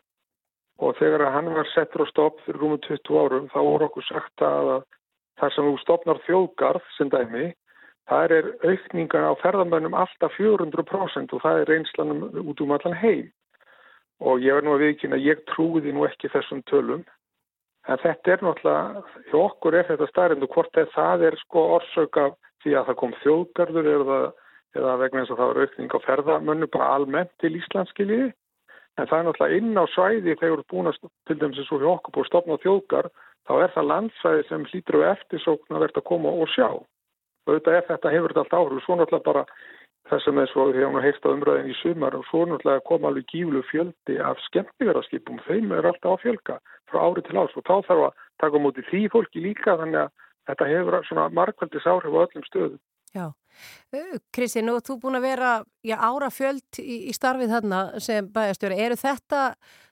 og 0.81 0.97
þegar 0.97 1.27
að 1.27 1.35
hann 1.37 1.51
var 1.55 1.69
settur 1.75 2.03
á 2.03 2.07
stopp 2.09 2.39
fyrir 2.47 2.61
rúmum 2.63 2.81
20 2.87 3.19
árum, 3.21 3.49
þá 3.53 3.59
voru 3.61 3.87
okkur 3.87 4.07
sagt 4.07 4.45
að 4.45 4.71
þar 5.41 5.55
sem 5.55 5.69
þú 5.69 5.75
stopnar 5.83 6.23
þjóðgarð 6.25 6.87
sem 6.97 7.11
dæmi, 7.13 7.51
það 8.09 8.35
er 8.39 8.49
aukningan 8.65 9.29
á 9.29 9.33
ferðamönnum 9.43 9.97
alltaf 9.97 10.35
400% 10.39 11.37
og 11.37 11.45
það 11.45 11.61
er 11.61 11.71
reynslanum 11.75 12.25
út 12.43 12.65
um 12.65 12.75
allan 12.77 12.97
heim. 12.97 13.29
Og 14.21 14.43
ég 14.45 14.57
verð 14.57 14.67
nú 14.67 14.75
að 14.75 14.85
viðkynna, 14.85 15.21
ég 15.21 15.45
trúiði 15.49 15.95
nú 15.97 16.05
ekki 16.09 16.33
þessum 16.33 16.65
tölum, 16.69 17.05
en 17.89 18.03
þetta 18.03 18.35
er 18.35 18.45
náttúrulega, 18.45 19.03
hjá 19.31 19.39
okkur 19.41 19.77
er 19.79 19.89
þetta 19.89 20.09
staðrindu 20.11 20.49
hvort 20.53 20.77
að 20.79 20.93
það 20.95 21.25
er 21.31 21.39
sko 21.41 21.65
orsök 21.79 22.21
af 22.21 22.37
því 22.65 22.77
að 22.77 22.91
það 22.91 22.99
kom 23.01 23.17
þjóðgarður 23.23 23.89
eða, 23.95 24.21
eða 24.77 24.99
vegna 25.01 25.23
eins 25.23 25.33
og 25.33 25.41
það 25.41 25.51
var 25.51 25.63
aukning 25.65 25.97
á 25.97 25.99
ferðamönnu 26.07 26.71
bara 26.75 26.93
almennt 26.99 27.33
til 27.41 27.55
Íslandskiliði. 27.57 28.31
En 28.99 29.09
það 29.09 29.19
er 29.19 29.27
náttúrulega 29.29 29.59
inn 29.61 29.81
á 29.81 29.85
svæði 29.95 30.37
þegar 30.43 30.65
búin 30.69 30.91
að, 30.91 31.01
til 31.27 31.39
dæmis 31.41 31.61
eins 31.63 31.73
og 31.73 31.83
hjá 31.83 31.91
okkur 31.95 32.17
búin 32.17 32.27
að 32.27 32.31
stopna 32.31 32.59
á 32.61 32.63
þjóðgar, 32.65 33.11
þá 33.49 33.53
er 33.57 33.75
það 33.75 33.91
landsvæði 33.91 34.47
sem 34.49 34.67
hlýtur 34.69 35.01
á 35.01 35.13
eftirsókn 35.15 35.77
að 35.77 35.85
verða 35.87 36.03
að 36.03 36.09
koma 36.11 36.33
og 36.37 36.51
sjá. 36.53 36.69
Og 36.77 37.55
auðvitað 37.55 37.79
er 37.79 37.87
þetta 37.89 38.13
hefur 38.13 38.35
þetta 38.35 38.43
allt 38.45 38.59
áhrif, 38.59 38.85
svo 38.85 38.99
náttúrulega 38.99 39.29
bara 39.31 39.47
sem 40.25 40.39
er 40.43 40.49
svo 40.51 40.71
því 40.71 40.83
að 40.83 40.91
hún 40.91 41.05
heilt 41.05 41.27
á 41.27 41.31
umræðin 41.31 41.71
í 41.71 41.77
sumar 41.81 42.17
og 42.19 42.25
svo 42.31 42.43
náttúrulega 42.49 42.87
koma 42.89 43.11
alveg 43.11 43.29
gíflu 43.31 43.63
fjöldi 43.71 44.17
af 44.25 44.41
skemmtiverðarskipum, 44.49 45.43
þeim 45.47 45.75
er 45.77 45.91
alltaf 45.91 46.17
að 46.17 46.23
fjölga 46.25 46.57
frá 46.91 47.03
ári 47.05 47.23
til 47.27 47.39
árs 47.39 47.57
og 47.57 47.67
þá 47.69 47.77
þarf 47.87 48.07
að 48.09 48.25
taka 48.43 48.59
á 48.59 48.65
móti 48.65 48.87
því 48.89 49.03
fólki 49.13 49.45
líka 49.45 49.77
þannig 49.79 50.01
að 50.07 50.11
þetta 50.51 50.71
hefur 50.73 50.99
svona 51.07 51.29
markvældis 51.37 51.87
áhrif 51.87 52.17
á 52.17 52.23
öllum 52.25 52.49
stöðum. 52.49 52.81
Já. 53.15 53.27
Kristi, 54.33 54.63
nú 54.63 54.77
þú 54.87 54.97
búin 55.03 55.19
að 55.19 55.27
vera 55.27 55.53
já, 55.85 55.97
ára 55.99 56.31
fjöld 56.33 56.79
í, 56.79 57.11
í 57.11 57.15
starfið 57.15 57.55
þarna 57.57 57.81
sem 58.03 58.29
bæjastjóri. 58.31 58.79
Eru 58.79 58.99
þetta 58.99 59.41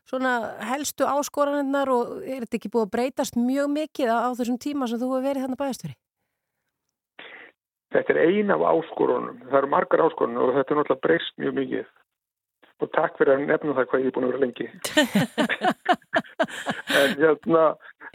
svona 0.08 0.34
helstu 0.70 1.06
áskoraninnar 1.08 1.90
og 1.92 2.20
er 2.22 2.46
þetta 2.46 2.60
ekki 2.60 2.70
búið 2.72 2.86
að 2.86 2.92
breytast 2.94 3.38
mjög 3.38 3.72
mikið 3.74 4.14
á 4.14 4.30
þessum 4.38 4.60
tíma 4.62 4.88
sem 4.88 5.00
þú 5.02 5.10
hefur 5.12 5.26
verið 5.26 5.44
þarna 5.44 5.60
bæjastjóri? 5.64 5.98
Þetta 7.94 8.12
er 8.14 8.18
ein 8.26 8.50
af 8.52 8.64
áskorunum. 8.68 9.38
Það 9.48 9.58
eru 9.62 9.70
margar 9.72 10.02
áskorunum 10.04 10.42
og 10.44 10.56
þetta 10.58 10.74
er 10.74 10.78
náttúrulega 10.82 11.04
breyst 11.06 11.38
mjög 11.40 11.54
mikið. 11.62 11.86
Og 12.78 12.90
takk 12.94 13.16
fyrir 13.18 13.32
að 13.34 13.46
nefna 13.48 13.74
það 13.74 13.86
hvað 13.90 14.02
ég 14.04 14.10
er 14.10 14.14
búin 14.14 14.26
að 14.26 14.32
vera 14.34 14.42
lengi. 14.44 14.66
en 16.98 17.14
hérna, 17.18 17.62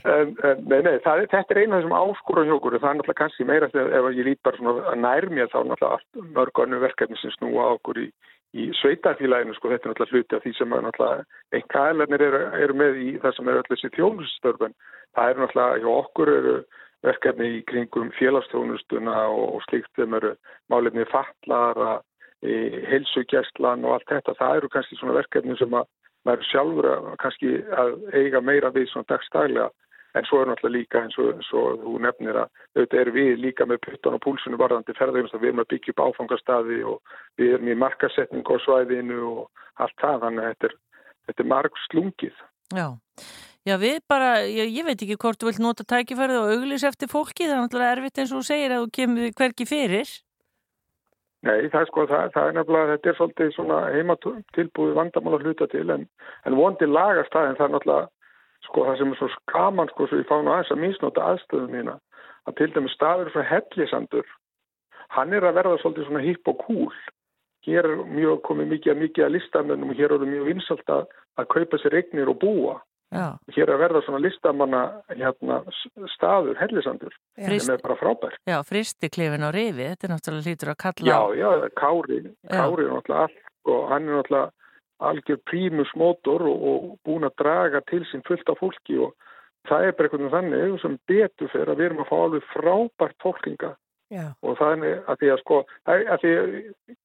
en, 0.07 0.29
en, 0.47 0.61
nei, 0.69 0.77
nei, 0.85 0.93
er- 0.93 1.25
þetta 1.31 1.55
er 1.55 1.59
eina 1.63 1.75
af 1.75 1.81
þessum 1.81 1.95
áskorun 1.97 2.47
hjá 2.47 2.55
okkur. 2.57 2.77
Það 2.77 2.89
er 2.91 2.99
náttúrulega 2.99 3.19
kannski 3.21 3.47
meira 3.49 3.71
þegar 3.73 3.97
ef 3.99 4.07
ég 4.19 4.29
lít 4.29 4.41
bara 4.47 4.61
svona 4.61 4.95
nær 5.03 5.27
mér 5.33 5.49
þá 5.51 5.57
náttúrulega 5.67 5.97
allt 5.97 6.23
mörg 6.37 6.63
önnu 6.65 6.79
verkefni 6.85 7.19
sem 7.19 7.33
snúa 7.35 7.65
okkur 7.75 7.99
í, 8.05 8.07
í 8.55 8.69
sveitarfélaginu. 8.79 9.57
Sko, 9.57 9.73
þetta 9.73 9.89
er 9.89 9.93
náttúrulega 9.95 10.15
hluti 10.21 10.37
af 10.39 10.45
því 10.45 10.55
sem 10.59 10.77
er 10.77 10.85
náttúrulega 10.87 11.27
einhverja 11.59 11.89
aðlarnir 11.91 12.25
eru, 12.29 12.43
eru 12.67 12.79
með 12.83 13.01
í 13.03 13.09
það 13.25 13.37
sem 13.39 13.51
er 13.51 13.59
öll 13.63 13.69
þessi 13.73 13.93
þjónustörfun. 13.97 14.77
Það 15.17 15.33
er 15.33 15.43
náttúrulega 15.43 15.83
hjá 15.83 15.91
okkur 15.97 16.33
eru 16.37 16.55
verkefni 17.03 17.49
í 17.57 17.61
kringum 17.67 18.11
félagsþjónustuna 18.17 19.17
og, 19.33 19.45
og 19.57 19.65
slíkt 19.67 19.91
sem 19.99 20.15
eru 20.17 20.33
málefni 20.71 21.05
fallara, 21.11 21.99
heilsugjæslan 22.43 23.85
og 23.87 23.97
allt 23.97 24.09
þetta. 24.11 24.35
Það 24.39 24.57
eru 24.57 24.71
kannski 24.73 24.99
svona 24.99 25.19
verkefni 25.19 25.55
sem 25.59 25.77
að 25.79 25.87
maður 26.27 26.49
sjálfur 26.49 26.89
kannski 27.21 27.55
að 27.75 27.95
eiga 28.15 28.41
meira 28.41 28.71
við 28.75 28.89
svona 28.91 29.09
dagstælega. 29.11 29.69
En 30.13 30.27
svo 30.29 30.43
er 30.43 30.49
náttúrulega 30.51 30.77
líka 30.77 30.99
eins 31.01 31.15
og, 31.17 31.31
eins 31.33 31.47
og 31.57 31.79
þú 31.81 31.93
nefnir 32.03 32.37
að 32.37 32.51
auðvitað 32.75 32.99
erum 33.01 33.15
við 33.15 33.39
líka 33.41 33.65
með 33.65 33.79
puttan 33.87 34.17
og 34.17 34.21
púlsinu 34.21 34.59
varðandi 34.61 34.93
ferðarins 34.93 35.33
að 35.33 35.41
við 35.41 35.49
erum 35.49 35.63
að 35.63 35.71
byggja 35.73 35.93
upp 35.95 36.03
áfangastaði 36.03 36.77
og 36.91 37.15
við 37.41 37.55
erum 37.55 37.71
í 37.73 37.77
markasetning 37.81 38.45
á 38.45 38.55
svæðinu 38.61 39.23
og 39.31 39.63
allt 39.81 39.97
það. 40.03 40.19
Þannig 40.27 40.43
að 40.43 40.51
þetta 40.51 40.69
er, 40.69 40.75
þetta 41.25 41.43
er 41.43 41.49
marg 41.55 41.81
slungið. 41.87 42.45
Já. 42.77 42.87
Já, 43.63 43.77
við 43.79 44.01
bara, 44.11 44.41
ég, 44.43 44.73
ég 44.75 44.83
veit 44.83 44.99
ekki 44.99 45.15
hvort 45.15 45.39
þú 45.39 45.47
vilt 45.47 45.63
nota 45.63 45.85
tækifærið 45.87 46.39
og 46.41 46.49
auglýs 46.51 46.83
eftir 46.83 47.07
fólki, 47.07 47.45
það 47.47 47.53
er 47.53 47.61
náttúrulega 47.61 47.95
erfitt 47.95 48.19
eins 48.19 48.33
og 48.33 48.41
þú 48.41 48.47
segir 48.49 48.73
að 48.75 48.81
þú 48.83 48.89
kemur 48.97 49.29
hverki 49.39 49.67
fyrir. 49.69 50.09
Nei, 51.47 51.69
það 51.71 51.79
er 51.79 51.87
sko, 51.89 52.03
það, 52.07 52.27
það 52.35 52.49
er 52.49 52.57
nefnilega, 52.57 52.89
þetta 52.91 53.09
er 53.09 53.17
svolítið 53.19 53.53
svona 53.55 53.79
heimatilbúið 53.93 54.93
vandamál 54.99 55.37
að 55.37 55.47
hluta 55.47 55.69
til 55.71 55.85
en, 55.95 56.05
en 56.47 56.59
vondi 56.59 56.87
lagast 56.91 57.33
það 57.35 57.49
en 57.49 57.57
það 57.57 57.65
er 57.65 57.73
náttúrulega, 57.77 58.11
sko, 58.67 58.85
það 58.89 58.99
sem 58.99 59.15
er 59.15 59.19
svo 59.21 59.31
skaman, 59.37 59.91
sko, 59.91 60.07
svo 60.11 60.19
ég 60.21 60.29
fá 60.29 60.37
nú 60.37 60.53
aðeins 60.53 60.75
að 60.75 60.83
misnóta 60.83 61.25
aðstöðum 61.31 61.75
mína, 61.75 61.97
að 62.47 62.59
til 62.59 62.71
dæmis 62.75 62.95
staður 62.99 63.31
frá 63.31 63.43
hellisandur, 63.47 64.31
hann 65.15 65.35
er 65.35 65.47
að 65.47 65.59
verða 65.59 65.81
svolítið 65.81 66.09
svona 66.11 66.23
hipp 66.27 66.51
og 66.51 66.63
cool. 66.67 67.03
Hér 67.63 67.87
er 67.87 68.07
mjög 68.11 68.41
komið 68.47 68.73
mikið, 68.75 69.03
mikið 69.05 69.27
að 69.27 69.37
listamennum 69.37 69.91
og 69.91 69.99
hér 69.99 70.15
eru 70.17 70.27
mjög 70.27 70.49
vinsalt 70.51 70.89
að, 70.91 71.05
að 71.39 71.53
kaupa 71.55 71.79
sér 71.79 71.95
eignir 72.01 72.31
og 72.31 72.39
búa. 72.43 72.81
Já. 73.13 73.27
Hér 73.53 73.69
að 73.69 73.81
verða 73.83 74.01
svona 74.07 74.21
listamanna 74.23 74.81
hérna, 75.11 75.59
staður, 76.15 76.57
hellisandur, 76.57 77.13
sem 77.37 77.75
er 77.75 77.83
bara 77.83 77.97
frábær. 77.99 78.37
Já, 78.49 78.57
fristiklefin 78.65 79.45
á 79.45 79.53
rifi, 79.53 79.85
þetta 79.91 80.07
er 80.07 80.13
náttúrulega 80.15 80.49
hlýtur 80.49 80.73
að 80.73 80.79
kalla 80.81 81.11
Já, 81.11 81.19
já, 81.37 81.49
Kári, 81.77 82.19
Kári 82.49 82.87
er 82.87 82.93
náttúrulega 82.95 83.27
allt 83.27 83.69
og 83.69 83.89
hann 83.91 84.09
er 84.09 84.17
náttúrulega 84.17 84.49
algjör 85.03 85.39
prímus 85.49 85.91
mótor 85.99 86.41
og, 86.47 86.65
og 86.69 86.89
búin 87.05 87.27
að 87.27 87.37
draga 87.43 87.83
til 87.89 88.03
sín 88.09 88.23
fullt 88.27 88.49
af 88.49 88.59
fólki 88.61 88.97
og 89.03 89.13
það 89.69 89.87
er 89.87 89.95
bara 89.97 90.09
einhvern 90.09 90.31
veginn 90.31 90.35
þannig 90.35 90.81
sem 90.83 90.97
betur 91.09 91.51
fyrir 91.53 91.71
að 91.71 91.79
við 91.79 91.89
erum 91.89 92.03
að 92.03 92.09
fá 92.11 92.17
alveg 92.19 92.49
frábært 92.53 93.17
fólkinga 93.23 93.71
Já. 94.13 94.25
og 94.45 94.61
er 94.61 95.03
að 95.09 95.19
því 95.21 95.31
að 95.33 95.39
sko, 95.41 95.59
að 95.89 96.17
því 96.23 96.33
að 96.39 96.51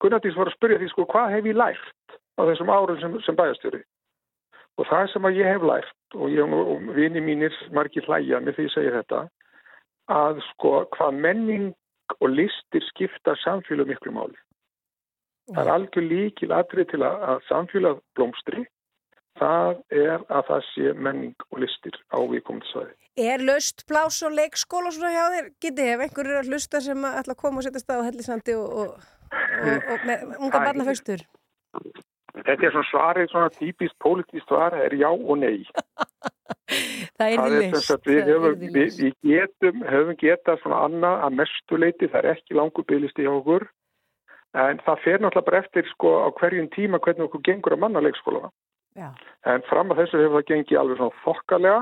Gunnardís 0.03 0.37
var 0.39 0.51
að 0.51 0.57
spyrja 0.59 0.81
því 0.83 0.91
sko 0.93 1.07
hvað 1.13 1.35
hef 1.37 1.49
ég 1.49 1.59
lært 1.59 2.19
á 2.39 2.41
þessum 2.51 2.73
árum 2.75 3.01
sem, 3.01 3.17
sem 3.27 3.39
bæjastjóri 3.39 3.83
og 4.79 4.87
það 4.87 5.11
sem 5.13 5.29
að 5.29 5.41
ég 5.41 5.51
hef 5.53 5.67
lært 5.67 6.17
og 6.17 6.33
ég 6.33 6.57
og 6.59 6.89
vini 6.97 7.23
mínir 7.25 7.55
margir 7.75 8.07
hlæja 8.07 8.41
með 8.41 8.59
því 8.59 8.67
að 8.69 8.75
segja 8.77 8.97
þetta 8.99 9.23
að 10.19 10.43
sko 10.53 10.75
hvað 10.97 11.23
menning 11.27 11.71
og 12.19 12.31
listir 12.33 12.85
skipta 12.89 13.35
samfélag 13.43 13.91
miklu 13.91 14.15
máli. 14.15 14.39
Það 15.49 15.63
er 15.65 15.73
algjör 15.73 16.05
líkil 16.05 16.51
atrið 16.53 16.91
til 16.93 17.03
að, 17.05 17.23
að 17.33 17.45
samfélag 17.49 18.01
blómstri 18.17 18.65
það 19.39 19.83
er 19.95 20.25
að 20.27 20.49
það 20.49 20.65
sé 20.73 20.95
menning 21.07 21.47
og 21.51 21.63
listir 21.63 21.99
á 22.15 22.19
viðkomandi 22.21 22.71
svæði. 22.73 22.95
Er 23.19 23.43
löst 23.43 23.85
plás 23.91 24.21
og 24.27 24.35
leikskóla 24.39 24.93
svona 24.95 25.15
hjá 25.15 25.25
þér? 25.35 25.49
Getið 25.65 25.93
ef 25.93 26.05
einhver 26.05 26.31
er 26.31 26.41
að 26.41 26.53
hlusta 26.53 26.83
sem 26.85 27.07
að 27.07 27.19
ætla 27.23 27.35
að 27.35 27.41
koma 27.43 27.61
og 27.61 27.67
setja 27.67 27.83
stað 27.83 28.03
á 28.03 28.09
hellisandi 28.09 28.57
og, 28.59 28.69
og, 28.83 29.09
og, 29.75 30.07
með 30.07 30.27
unga 30.39 30.63
Æ. 31.69 31.81
Þetta 32.47 32.67
er 32.67 32.75
svona 32.75 32.89
svarið, 32.91 33.31
svona 33.33 33.53
típist 33.55 33.97
pólitískt 34.03 34.49
svar 34.51 34.77
er 34.77 34.95
já 34.99 35.09
og 35.11 35.39
nei. 35.41 35.65
Það 37.19 37.33
er 37.33 37.41
því 37.43 37.59
list. 37.65 38.07
við, 38.07 38.21
höfum, 38.29 38.61
við, 38.61 38.97
við 39.01 39.15
getum, 39.27 39.83
höfum 39.89 40.19
getað 40.21 40.61
svona 40.63 40.83
annað 40.87 41.25
að 41.27 41.37
mestu 41.41 41.79
leiti, 41.81 42.09
það 42.13 42.21
er 42.21 42.31
ekki 42.35 42.59
langur 42.59 42.87
bygglisti 42.89 43.25
hjá 43.25 43.31
okkur, 43.33 43.65
en 44.63 44.81
það 44.85 45.03
fer 45.05 45.23
náttúrulega 45.23 45.49
bara 45.49 45.63
eftir 45.65 45.89
sko 45.95 46.13
á 46.23 46.29
hverjum 46.39 46.69
tíma 46.75 47.01
hvernig 47.03 47.27
okkur 47.27 47.45
gengur 47.49 47.75
að 47.75 47.83
manna 47.85 48.05
leikskólana. 48.05 48.53
Já. 48.99 49.09
En 49.49 49.65
fram 49.69 49.93
að 49.95 50.05
þessu 50.05 50.23
hefur 50.23 50.39
það 50.39 50.49
gengið 50.53 50.81
alveg 50.83 51.01
svona 51.01 51.23
þokkalega, 51.25 51.81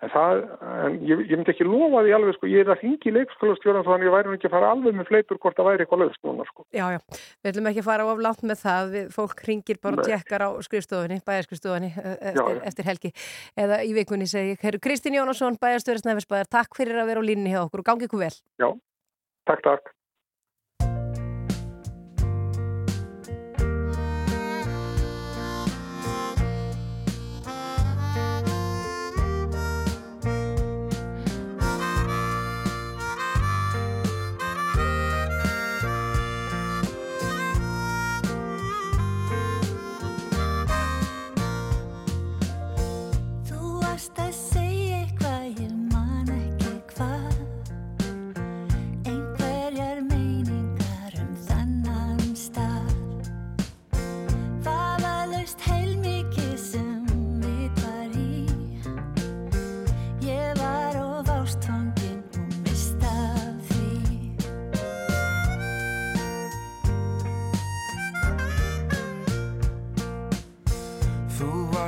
en 0.00 0.10
það, 0.12 0.38
en 0.64 0.94
ég, 1.04 1.22
ég 1.28 1.36
myndi 1.36 1.52
ekki 1.52 1.66
lofa 1.66 2.00
því 2.06 2.14
alveg 2.16 2.36
sko, 2.36 2.48
ég 2.48 2.62
er 2.64 2.72
að 2.72 2.84
ringi 2.84 3.12
leikskólastjóran 3.12 3.84
þannig 3.84 4.06
að 4.06 4.08
ég 4.08 4.14
væri 4.14 4.36
ekki 4.38 4.48
að 4.48 4.54
fara 4.54 4.70
alveg 4.74 4.96
með 4.96 5.10
fleipur 5.10 5.40
hvort 5.42 5.58
það 5.58 5.68
væri 5.68 5.84
eitthvað 5.84 6.02
lögst 6.04 6.24
núna 6.24 6.46
sko. 6.48 6.64
Já, 6.72 6.84
já, 6.94 7.00
við 7.42 7.50
ætlum 7.52 7.70
ekki 7.70 7.82
að 7.84 7.88
fara 7.90 8.08
of 8.08 8.24
langt 8.24 8.46
með 8.48 8.62
það, 8.62 8.90
við, 8.94 9.12
fólk 9.18 9.44
ringir 9.50 9.80
bara 9.84 10.00
og 10.00 10.08
tjekkar 10.08 10.46
á 10.46 10.50
skrifstofunni, 10.64 11.20
bæjarskrifstofunni 11.28 11.92
eh, 11.92 12.16
eftir, 12.32 12.40
Já, 12.40 12.56
já. 12.56 12.64
eftir 12.72 12.90
helgi 12.90 13.12
eða 13.66 13.80
í 13.84 13.94
vikunni 14.00 14.28
segi 14.30 14.56
Herru 14.64 14.80
Kristín 14.80 15.20
Jónasson, 15.20 15.60
bæjarstöður 15.60 16.04
Snæfisbæðar, 16.06 16.52
takk 16.58 16.80
fyrir 16.80 17.02
að 17.04 17.12
vera 17.12 17.24
á 17.24 17.28
línni 17.28 17.52
hjá 17.52 17.60
okkur 17.66 17.84
og 17.84 17.90
gangi 17.92 18.08
ykkur 18.08 18.24
vel. 18.24 18.34
Já, 18.62 18.70
takk, 19.52 19.66
takk. 19.68 19.96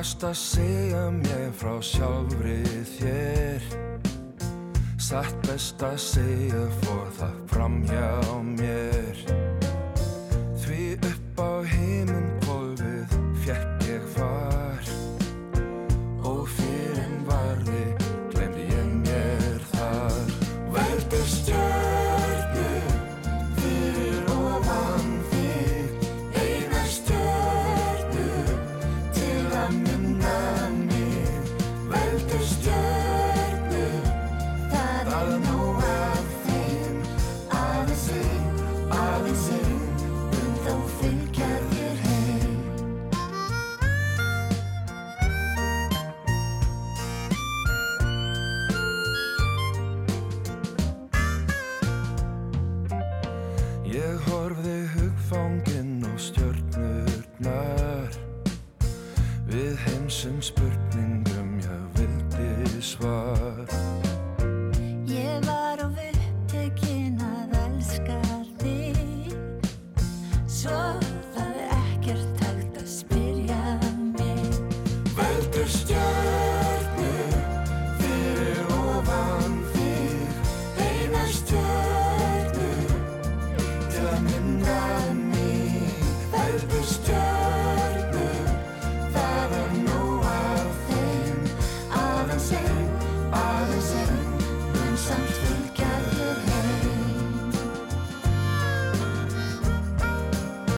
Varst 0.03 0.25
að 0.27 0.35
segja 0.35 1.03
mér 1.15 1.53
frá 1.55 1.77
sjálfri 1.79 2.57
þér. 2.97 3.67
Satt 4.99 5.37
best 5.47 5.85
að 5.87 5.95
segja 6.03 6.65
fór 6.81 7.13
það 7.21 7.39
fram 7.53 7.77
hjá 7.87 8.11
mér 8.49 9.02